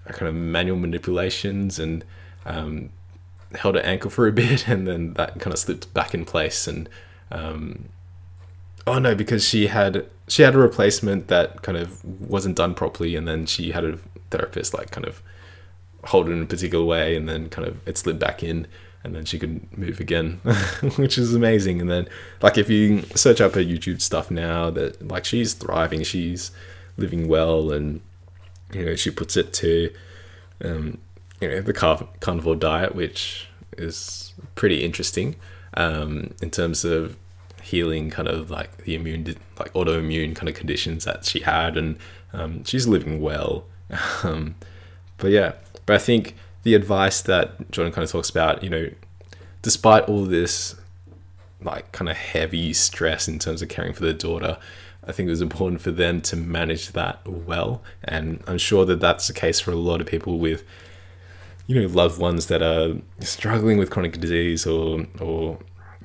kind 0.05 0.27
of 0.27 0.35
manual 0.35 0.77
manipulations 0.77 1.79
and 1.79 2.05
um, 2.45 2.89
held 3.55 3.75
her 3.75 3.81
ankle 3.81 4.09
for 4.09 4.27
a 4.27 4.31
bit, 4.31 4.67
and 4.69 4.87
then 4.87 5.13
that 5.13 5.39
kind 5.39 5.53
of 5.53 5.59
slipped 5.59 5.93
back 5.93 6.13
in 6.13 6.25
place, 6.25 6.67
and 6.67 6.89
um, 7.31 7.89
oh 8.87 8.99
no, 8.99 9.13
because 9.13 9.47
she 9.47 9.67
had 9.67 10.05
she 10.27 10.41
had 10.41 10.55
a 10.55 10.57
replacement 10.57 11.27
that 11.27 11.61
kind 11.61 11.77
of 11.77 12.03
wasn't 12.03 12.55
done 12.55 12.73
properly, 12.73 13.15
and 13.15 13.27
then 13.27 13.45
she 13.45 13.71
had 13.71 13.83
a 13.83 13.99
therapist 14.31 14.73
like 14.73 14.91
kind 14.91 15.05
of 15.05 15.21
hold 16.05 16.29
it 16.29 16.31
in 16.31 16.41
a 16.41 16.45
particular 16.45 16.83
way, 16.83 17.15
and 17.15 17.27
then 17.27 17.49
kind 17.49 17.67
of 17.67 17.85
it 17.87 17.97
slid 17.97 18.17
back 18.17 18.41
in, 18.41 18.67
and 19.03 19.13
then 19.15 19.25
she 19.25 19.37
could 19.37 19.77
move 19.77 19.99
again, 19.99 20.39
which 20.95 21.17
is 21.17 21.35
amazing. 21.35 21.81
And 21.81 21.89
then 21.89 22.07
like 22.41 22.57
if 22.57 22.69
you 22.69 23.03
search 23.15 23.41
up 23.41 23.53
her 23.55 23.61
YouTube 23.61 24.01
stuff 24.01 24.31
now, 24.31 24.69
that 24.71 25.07
like 25.07 25.25
she's 25.25 25.53
thriving, 25.53 26.03
she's 26.03 26.51
living 26.97 27.27
well, 27.27 27.71
and 27.71 28.01
you 28.73 28.85
know 28.85 28.95
she 28.95 29.11
puts 29.11 29.37
it 29.37 29.53
to 29.53 29.93
um, 30.63 30.97
you 31.41 31.49
know 31.49 31.61
the 31.61 31.73
car- 31.73 32.07
carnivore 32.19 32.55
diet, 32.55 32.95
which 32.95 33.47
is 33.77 34.33
pretty 34.55 34.83
interesting 34.83 35.35
um, 35.75 36.33
in 36.41 36.49
terms 36.49 36.83
of 36.83 37.17
healing 37.67 38.09
kind 38.09 38.27
of 38.27 38.49
like 38.49 38.85
the 38.85 38.95
immune 38.95 39.35
like 39.59 39.71
autoimmune 39.73 40.35
kind 40.35 40.49
of 40.49 40.55
conditions 40.55 41.05
that 41.05 41.25
she 41.25 41.41
had 41.41 41.77
and 41.77 41.97
um, 42.33 42.63
she's 42.63 42.87
living 42.87 43.21
well. 43.21 43.65
Um, 44.23 44.55
but 45.17 45.31
yeah 45.31 45.53
but 45.85 45.95
i 45.95 45.97
think 45.97 46.35
the 46.63 46.73
advice 46.73 47.21
that 47.21 47.69
jordan 47.71 47.93
kind 47.93 48.03
of 48.03 48.11
talks 48.11 48.29
about 48.29 48.63
you 48.63 48.69
know 48.69 48.89
despite 49.61 50.03
all 50.05 50.25
this 50.25 50.75
like 51.61 51.91
kind 51.91 52.09
of 52.09 52.15
heavy 52.15 52.73
stress 52.73 53.27
in 53.27 53.39
terms 53.39 53.61
of 53.61 53.69
caring 53.69 53.93
for 53.93 54.03
their 54.03 54.13
daughter 54.13 54.57
i 55.05 55.11
think 55.11 55.27
it 55.27 55.31
was 55.31 55.41
important 55.41 55.81
for 55.81 55.91
them 55.91 56.21
to 56.21 56.35
manage 56.35 56.91
that 56.91 57.25
well. 57.27 57.81
And 58.03 58.43
i'm 58.47 58.57
sure 58.57 58.85
that 58.85 58.99
that's 58.99 59.27
the 59.27 59.33
case 59.33 59.59
for 59.59 59.71
a 59.71 59.75
lot 59.75 60.01
of 60.01 60.07
people 60.07 60.37
with 60.37 60.63
you 61.65 61.79
know 61.79 61.87
loved 61.87 62.19
ones 62.19 62.47
that 62.47 62.61
are 62.61 62.95
struggling 63.19 63.77
with 63.77 63.89
chronic 63.89 64.19
disease 64.19 64.65
or 64.65 65.05
or 65.19 65.57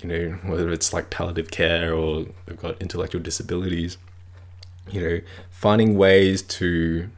you 0.02 0.08
know, 0.08 0.38
whether 0.44 0.70
it's 0.72 0.92
like 0.92 1.10
palliative 1.10 1.50
care 1.50 1.94
or 1.94 2.26
they've 2.46 2.60
got 2.60 2.80
intellectual 2.80 3.22
disabilities, 3.22 3.98
you 4.90 5.00
know, 5.00 5.20
finding 5.50 5.96
ways 5.96 6.42
to 6.42 7.08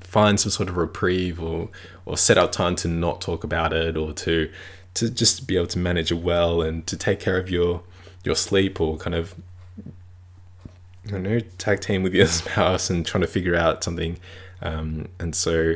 find 0.00 0.38
some 0.38 0.50
sort 0.50 0.68
of 0.68 0.76
reprieve 0.76 1.40
or 1.40 1.68
or 2.04 2.16
set 2.16 2.38
out 2.38 2.52
time 2.52 2.76
to 2.76 2.88
not 2.88 3.20
talk 3.20 3.44
about 3.44 3.72
it 3.72 3.96
or 3.96 4.12
to 4.12 4.50
to 4.94 5.10
just 5.10 5.46
be 5.46 5.56
able 5.56 5.66
to 5.66 5.78
manage 5.78 6.10
it 6.10 6.16
well 6.16 6.62
and 6.62 6.86
to 6.86 6.96
take 6.96 7.20
care 7.20 7.36
of 7.38 7.50
your 7.50 7.82
your 8.24 8.34
sleep 8.34 8.80
or 8.80 8.96
kind 8.96 9.14
of 9.14 9.34
I 11.06 11.10
don't 11.10 11.22
know 11.22 11.40
tag 11.58 11.80
team 11.80 12.02
with 12.02 12.14
your 12.14 12.26
spouse 12.40 12.90
and 12.90 13.06
trying 13.06 13.22
to 13.22 13.28
figure 13.28 13.54
out 13.54 13.84
something. 13.84 14.18
Um, 14.62 15.08
and 15.20 15.34
so 15.34 15.74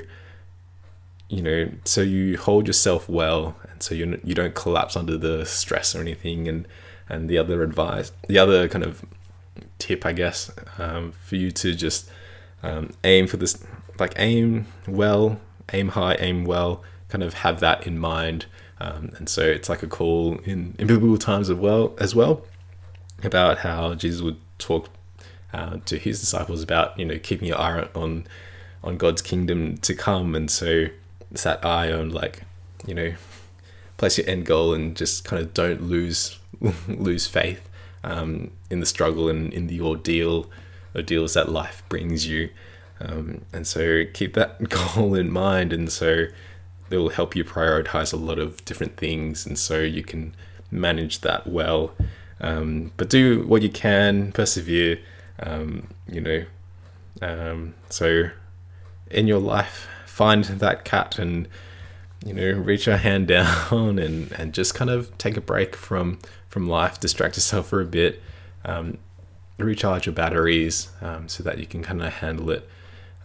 you 1.28 1.42
know 1.42 1.70
so 1.84 2.00
you 2.00 2.36
hold 2.38 2.66
yourself 2.66 3.08
well 3.08 3.56
so 3.80 3.94
you 3.94 4.20
you 4.24 4.34
don't 4.34 4.54
collapse 4.54 4.96
under 4.96 5.16
the 5.16 5.44
stress 5.46 5.94
or 5.94 6.00
anything. 6.00 6.48
And 6.48 6.66
and 7.10 7.28
the 7.28 7.36
other 7.36 7.62
advice, 7.62 8.12
the 8.28 8.38
other 8.38 8.68
kind 8.68 8.84
of 8.84 9.04
tip, 9.78 10.06
I 10.06 10.12
guess, 10.12 10.50
um, 10.78 11.12
for 11.12 11.34
you 11.34 11.50
to 11.50 11.74
just 11.74 12.08
um, 12.62 12.92
aim 13.02 13.26
for 13.26 13.36
this, 13.36 13.62
like 13.98 14.14
aim 14.16 14.66
well, 14.86 15.40
aim 15.72 15.88
high, 15.88 16.14
aim 16.20 16.44
well, 16.44 16.82
kind 17.08 17.24
of 17.24 17.34
have 17.34 17.58
that 17.60 17.86
in 17.86 17.98
mind. 17.98 18.46
Um, 18.78 19.10
and 19.16 19.28
so 19.28 19.42
it's 19.42 19.68
like 19.68 19.82
a 19.82 19.88
call 19.88 20.38
in, 20.44 20.74
in 20.78 20.86
biblical 20.86 21.18
times 21.18 21.50
as 21.50 21.56
well, 21.56 21.94
as 21.98 22.14
well, 22.14 22.42
about 23.24 23.58
how 23.58 23.94
Jesus 23.94 24.22
would 24.22 24.38
talk 24.58 24.88
uh, 25.52 25.78
to 25.86 25.98
his 25.98 26.20
disciples 26.20 26.62
about 26.62 26.96
you 26.98 27.04
know 27.04 27.18
keeping 27.18 27.48
your 27.48 27.58
eye 27.58 27.88
on 27.94 28.26
on 28.84 28.96
God's 28.96 29.20
kingdom 29.20 29.76
to 29.78 29.94
come, 29.94 30.36
and 30.36 30.48
so 30.50 30.86
it's 31.32 31.42
that 31.42 31.64
eye 31.64 31.92
on 31.92 32.10
like 32.10 32.44
you 32.86 32.94
know 32.94 33.14
place 34.00 34.16
your 34.16 34.26
end 34.26 34.46
goal 34.46 34.72
and 34.72 34.96
just 34.96 35.24
kind 35.24 35.42
of 35.42 35.52
don't 35.52 35.82
lose 35.82 36.38
lose 36.88 37.26
faith 37.26 37.68
um, 38.02 38.50
in 38.70 38.80
the 38.80 38.86
struggle 38.86 39.28
and 39.28 39.52
in 39.52 39.66
the 39.66 39.78
ordeal 39.80 40.50
ordeals 40.96 41.34
that 41.34 41.50
life 41.50 41.82
brings 41.90 42.26
you. 42.26 42.48
Um, 42.98 43.42
and 43.52 43.66
so 43.66 44.04
keep 44.12 44.32
that 44.34 44.68
goal 44.96 45.14
in 45.14 45.30
mind, 45.30 45.72
and 45.74 45.92
so 45.92 46.26
it 46.88 46.96
will 46.96 47.10
help 47.10 47.36
you 47.36 47.44
prioritize 47.44 48.12
a 48.12 48.16
lot 48.16 48.38
of 48.38 48.64
different 48.64 48.96
things, 48.96 49.44
and 49.46 49.58
so 49.58 49.80
you 49.80 50.02
can 50.02 50.34
manage 50.70 51.20
that 51.20 51.46
well. 51.46 51.92
Um, 52.40 52.92
but 52.96 53.10
do 53.10 53.46
what 53.46 53.60
you 53.60 53.68
can, 53.68 54.32
persevere. 54.32 54.98
Um, 55.40 55.88
you 56.08 56.20
know, 56.22 56.44
um, 57.20 57.74
so 57.90 58.30
in 59.10 59.26
your 59.26 59.40
life, 59.40 59.88
find 60.06 60.44
that 60.44 60.84
cat 60.84 61.18
and 61.18 61.48
you 62.24 62.34
know, 62.34 62.52
reach 62.52 62.88
our 62.88 62.96
hand 62.96 63.28
down 63.28 63.98
and, 63.98 64.32
and 64.32 64.52
just 64.52 64.74
kind 64.74 64.90
of 64.90 65.16
take 65.18 65.36
a 65.36 65.40
break 65.40 65.76
from 65.76 66.18
from 66.48 66.68
life, 66.68 66.98
distract 66.98 67.36
yourself 67.36 67.68
for 67.68 67.80
a 67.80 67.84
bit, 67.84 68.20
um, 68.64 68.98
recharge 69.56 70.06
your 70.06 70.14
batteries 70.14 70.90
um, 71.00 71.28
so 71.28 71.44
that 71.44 71.58
you 71.58 71.66
can 71.66 71.80
kind 71.80 72.02
of 72.02 72.12
handle 72.14 72.50
it 72.50 72.68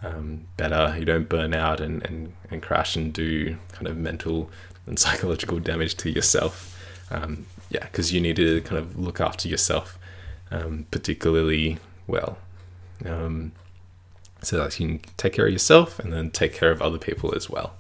um, 0.04 0.46
better. 0.58 0.96
You 1.00 1.06
don't 1.06 1.28
burn 1.28 1.56
out 1.56 1.82
and, 1.82 2.06
and, 2.06 2.34
and 2.52 2.62
crash 2.62 2.96
and 2.96 3.12
do 3.12 3.58
kind 3.72 3.88
of 3.88 3.98
mental 3.98 4.52
and 4.86 5.00
psychological 5.06 5.60
damage 5.60 5.96
to 5.98 6.12
yourself. 6.12 6.72
Um, 7.10 7.48
yeah, 7.72 7.86
because 7.86 8.14
you 8.14 8.22
need 8.22 8.36
to 8.36 8.62
kind 8.62 8.78
of 8.78 8.98
look 9.00 9.20
after 9.20 9.48
yourself 9.48 9.98
um, 10.52 10.86
particularly 10.92 11.78
well. 12.08 12.38
Um, 13.06 13.52
so 14.42 14.58
that 14.58 14.80
you 14.80 15.00
can 15.00 15.00
take 15.18 15.34
care 15.34 15.48
of 15.48 15.52
yourself 15.54 16.00
and 16.00 16.14
then 16.14 16.30
take 16.30 16.54
care 16.54 16.72
of 16.72 16.82
other 16.82 16.98
people 16.98 17.34
as 17.36 17.50
well. 17.50 17.74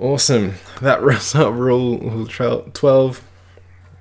Awesome. 0.00 0.54
That 0.80 1.02
wraps 1.02 1.34
up 1.34 1.52
rule, 1.52 1.98
rule 1.98 2.26
12. 2.26 3.22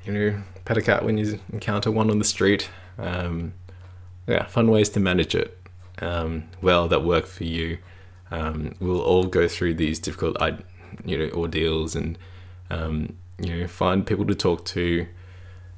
You 0.05 0.13
know, 0.13 0.41
pet 0.63 0.77
a 0.77 0.81
cat 0.81 1.03
when 1.03 1.17
you 1.17 1.39
encounter 1.51 1.91
one 1.91 2.09
on 2.09 2.19
the 2.19 2.25
street. 2.25 2.69
Um, 2.97 3.53
yeah, 4.25 4.45
fun 4.45 4.71
ways 4.71 4.87
to 4.89 5.01
manage 5.01 5.35
it 5.35 5.59
um, 6.01 6.45
well 6.61 6.87
that 6.87 7.03
work 7.03 7.25
for 7.25 7.43
you. 7.43 7.79
Um, 8.31 8.75
we'll 8.79 9.01
all 9.01 9.25
go 9.25 9.49
through 9.49 9.73
these 9.73 9.99
difficult, 9.99 10.37
you 11.03 11.17
know, 11.17 11.29
ordeals 11.33 11.97
and 11.97 12.17
um, 12.69 13.17
you 13.37 13.57
know 13.57 13.67
find 13.67 14.07
people 14.07 14.25
to 14.25 14.35
talk 14.35 14.65
to. 14.65 15.05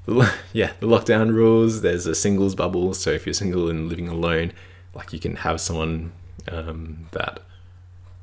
Yeah, 0.54 0.74
the 0.82 0.88
lockdown 0.88 1.34
rules. 1.34 1.82
There's 1.82 2.06
a 2.06 2.14
singles 2.14 2.54
bubble, 2.54 2.94
so 2.94 3.12
if 3.12 3.26
you're 3.26 3.34
single 3.34 3.70
and 3.70 3.88
living 3.88 4.10
alone, 4.10 4.52
like 4.94 5.14
you 5.14 5.20
can 5.20 5.38
have 5.38 5.62
someone 5.62 6.12
um, 6.52 7.08
that 7.12 7.40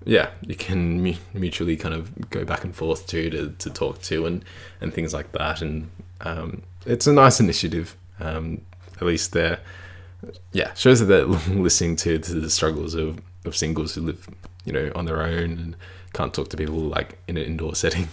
yeah, 0.08 0.30
you 0.40 0.54
can 0.54 1.16
mutually 1.34 1.76
kind 1.76 1.94
of 1.94 2.30
go 2.30 2.42
back 2.42 2.64
and 2.64 2.74
forth 2.74 3.06
to 3.08 3.28
to, 3.28 3.50
to 3.50 3.70
talk 3.70 4.00
to 4.02 4.24
and 4.24 4.42
and 4.80 4.94
things 4.94 5.12
like 5.12 5.32
that. 5.32 5.60
And 5.60 5.90
um, 6.22 6.62
it's 6.86 7.06
a 7.06 7.12
nice 7.12 7.40
initiative. 7.40 7.94
Um, 8.18 8.62
at 8.96 9.02
least 9.02 9.32
they're 9.32 9.60
yeah 10.52 10.72
shows 10.72 11.00
that 11.00 11.06
they're 11.06 11.26
listening 11.54 11.94
to, 11.96 12.18
to 12.18 12.34
the 12.34 12.48
struggles 12.48 12.94
of, 12.94 13.20
of 13.44 13.54
singles 13.54 13.94
who 13.94 14.00
live 14.00 14.28
you 14.64 14.72
know 14.72 14.90
on 14.94 15.04
their 15.04 15.20
own 15.20 15.52
and 15.58 15.76
can't 16.14 16.32
talk 16.32 16.48
to 16.48 16.56
people 16.56 16.78
like 16.78 17.18
in 17.28 17.36
an 17.36 17.44
indoor 17.44 17.74
setting. 17.84 18.08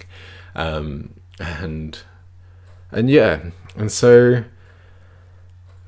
Um, 0.54 1.14
and 1.40 1.98
and 2.92 3.10
yeah, 3.10 3.52
and 3.78 3.90
so 3.90 4.44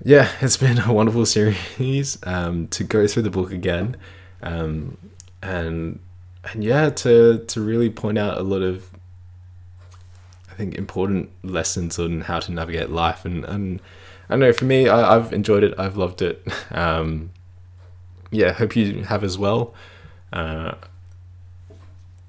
yeah, 0.06 0.30
it's 0.40 0.56
been 0.56 0.80
a 0.80 0.94
wonderful 0.94 1.26
series 1.26 2.18
um, 2.24 2.70
to 2.70 2.86
go 2.86 3.08
through 3.08 3.24
the 3.24 3.30
book 3.30 3.52
again. 3.52 3.98
Um, 4.42 4.98
and 5.42 6.00
and 6.44 6.64
yeah, 6.64 6.90
to 6.90 7.40
to 7.40 7.62
really 7.62 7.90
point 7.90 8.18
out 8.18 8.38
a 8.38 8.44
lot 8.44 8.62
of 8.62 8.90
I 10.50 10.54
think 10.54 10.76
important 10.76 11.30
lessons 11.44 12.00
on 12.00 12.22
how 12.22 12.40
to 12.40 12.52
navigate 12.52 12.90
life. 12.90 13.26
And 13.26 13.46
and 13.46 13.82
I 14.30 14.34
don't 14.34 14.40
know 14.40 14.54
for 14.54 14.66
me 14.66 14.88
I, 14.90 15.14
have 15.14 15.34
enjoyed 15.34 15.64
it. 15.64 15.74
I've 15.78 15.98
loved 15.98 16.22
it. 16.22 16.46
Um, 16.72 17.32
yeah 18.30 18.52
hope 18.52 18.76
you 18.76 19.04
have 19.04 19.24
as 19.24 19.38
well. 19.38 19.74
Uh, 20.34 20.74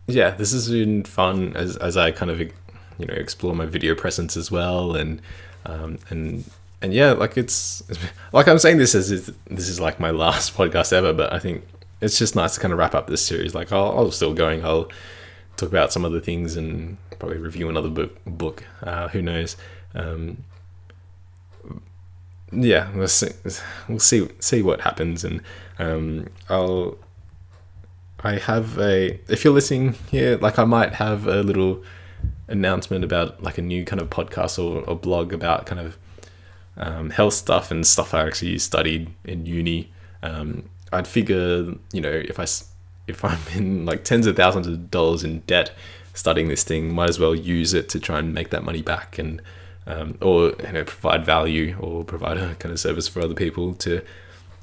yeah 0.06 0.30
this 0.30 0.52
has 0.52 0.70
been 0.70 1.02
fun 1.04 1.56
as 1.56 1.76
as 1.76 1.96
I 1.96 2.12
kind 2.12 2.30
of 2.30 2.40
you 2.40 3.06
know 3.06 3.14
explore 3.14 3.54
my 3.54 3.66
video 3.66 3.94
presence 3.94 4.36
as 4.36 4.50
well. 4.50 4.94
And 4.94 5.20
um, 5.66 5.98
and 6.08 6.44
and 6.80 6.94
yeah 6.94 7.12
like 7.12 7.36
it's, 7.36 7.82
like 8.32 8.46
I'm 8.46 8.58
saying 8.58 8.78
this 8.78 8.94
as 8.94 9.32
this 9.46 9.68
is 9.68 9.80
like 9.80 9.98
my 9.98 10.10
last 10.10 10.54
podcast 10.56 10.92
ever 10.92 11.12
but 11.12 11.32
I 11.32 11.38
think 11.38 11.64
it's 12.00 12.18
just 12.18 12.36
nice 12.36 12.54
to 12.54 12.60
kind 12.60 12.72
of 12.72 12.78
wrap 12.78 12.94
up 12.94 13.06
this 13.08 13.24
series 13.24 13.54
like 13.54 13.72
I'll, 13.72 13.98
I'll 13.98 14.10
still 14.10 14.34
going 14.34 14.64
I'll 14.64 14.88
talk 15.58 15.68
about 15.68 15.92
some 15.92 16.04
other 16.04 16.20
things 16.20 16.56
and 16.56 16.96
probably 17.18 17.38
review 17.38 17.68
another 17.68 17.88
book. 17.88 18.24
Book, 18.24 18.64
uh, 18.82 19.08
who 19.08 19.20
knows? 19.20 19.56
Um, 19.94 20.44
yeah, 22.52 22.90
we'll 22.94 23.08
see. 23.08 23.30
We'll 23.88 23.98
see. 23.98 24.28
See 24.38 24.62
what 24.62 24.80
happens, 24.80 25.24
and 25.24 25.42
um, 25.78 26.28
I'll. 26.48 26.96
I 28.20 28.36
have 28.36 28.78
a. 28.78 29.20
If 29.28 29.44
you're 29.44 29.52
listening 29.52 29.94
here, 30.10 30.38
like 30.38 30.58
I 30.58 30.64
might 30.64 30.94
have 30.94 31.26
a 31.26 31.42
little 31.42 31.82
announcement 32.48 33.04
about 33.04 33.42
like 33.42 33.58
a 33.58 33.62
new 33.62 33.84
kind 33.84 34.00
of 34.00 34.08
podcast 34.08 34.58
or, 34.58 34.82
or 34.88 34.96
blog 34.96 35.32
about 35.32 35.66
kind 35.66 35.80
of 35.80 35.98
um, 36.76 37.10
health 37.10 37.34
stuff 37.34 37.70
and 37.70 37.86
stuff 37.86 38.14
I 38.14 38.26
actually 38.26 38.58
studied 38.58 39.10
in 39.24 39.44
uni. 39.44 39.92
Um, 40.22 40.70
I'd 40.92 41.06
figure, 41.06 41.74
you 41.92 42.00
know, 42.00 42.10
if 42.10 42.38
I 42.38 42.46
if 43.06 43.24
I'm 43.24 43.38
in 43.54 43.86
like 43.86 44.04
tens 44.04 44.26
of 44.26 44.36
thousands 44.36 44.66
of 44.66 44.90
dollars 44.90 45.24
in 45.24 45.40
debt 45.40 45.74
studying 46.14 46.48
this 46.48 46.64
thing, 46.64 46.94
might 46.94 47.08
as 47.08 47.18
well 47.18 47.34
use 47.34 47.74
it 47.74 47.88
to 47.90 48.00
try 48.00 48.18
and 48.18 48.34
make 48.34 48.50
that 48.50 48.64
money 48.64 48.82
back 48.82 49.18
and 49.18 49.40
um, 49.86 50.18
or 50.20 50.52
you 50.64 50.72
know 50.72 50.84
provide 50.84 51.24
value 51.24 51.76
or 51.80 52.04
provide 52.04 52.36
a 52.36 52.54
kind 52.56 52.72
of 52.72 52.78
service 52.78 53.08
for 53.08 53.20
other 53.20 53.34
people 53.34 53.74
to 53.74 54.02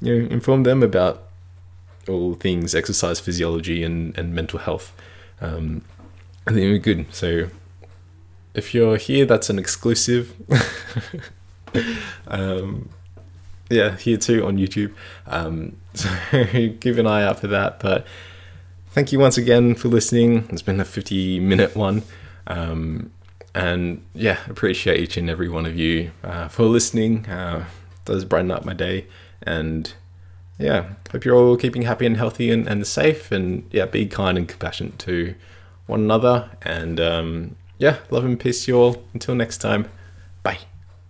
you 0.00 0.22
know 0.22 0.28
inform 0.28 0.62
them 0.62 0.82
about 0.82 1.24
all 2.08 2.34
things 2.34 2.74
exercise 2.74 3.18
physiology 3.18 3.82
and, 3.82 4.16
and 4.16 4.34
mental 4.34 4.60
health. 4.60 4.92
Um, 5.40 5.82
I 6.46 6.52
think 6.52 6.60
be 6.60 6.78
good. 6.78 7.12
So 7.12 7.48
if 8.54 8.72
you're 8.72 8.96
here, 8.96 9.26
that's 9.26 9.50
an 9.50 9.58
exclusive. 9.58 10.34
um, 12.28 12.88
yeah, 13.70 13.96
here 13.96 14.16
too 14.16 14.46
on 14.46 14.56
YouTube. 14.56 14.92
Um, 15.26 15.76
so 15.94 16.08
keep 16.80 16.96
an 16.98 17.06
eye 17.06 17.24
out 17.24 17.40
for 17.40 17.48
that. 17.48 17.80
But 17.80 18.06
thank 18.90 19.12
you 19.12 19.18
once 19.18 19.36
again 19.36 19.74
for 19.74 19.88
listening. 19.88 20.46
It's 20.50 20.62
been 20.62 20.80
a 20.80 20.84
50 20.84 21.40
minute 21.40 21.74
one. 21.76 22.02
Um, 22.46 23.10
and 23.54 24.04
yeah, 24.14 24.38
appreciate 24.48 25.00
each 25.00 25.16
and 25.16 25.30
every 25.30 25.48
one 25.48 25.64
of 25.66 25.76
you 25.76 26.10
uh, 26.22 26.48
for 26.48 26.64
listening. 26.64 27.26
Uh, 27.26 27.66
does 28.04 28.24
brighten 28.24 28.50
up 28.50 28.64
my 28.64 28.74
day. 28.74 29.06
And 29.42 29.92
yeah, 30.58 30.94
hope 31.10 31.24
you're 31.24 31.34
all 31.34 31.56
keeping 31.56 31.82
happy 31.82 32.06
and 32.06 32.16
healthy 32.16 32.50
and, 32.50 32.66
and 32.66 32.86
safe. 32.86 33.32
And 33.32 33.68
yeah, 33.72 33.86
be 33.86 34.06
kind 34.06 34.38
and 34.38 34.48
compassionate 34.48 34.98
to 35.00 35.34
one 35.86 36.00
another. 36.00 36.50
And 36.62 37.00
um, 37.00 37.56
yeah, 37.78 37.98
love 38.10 38.24
and 38.24 38.38
peace 38.38 38.64
to 38.64 38.72
you 38.72 38.78
all. 38.78 39.04
Until 39.12 39.34
next 39.34 39.58
time. 39.58 39.88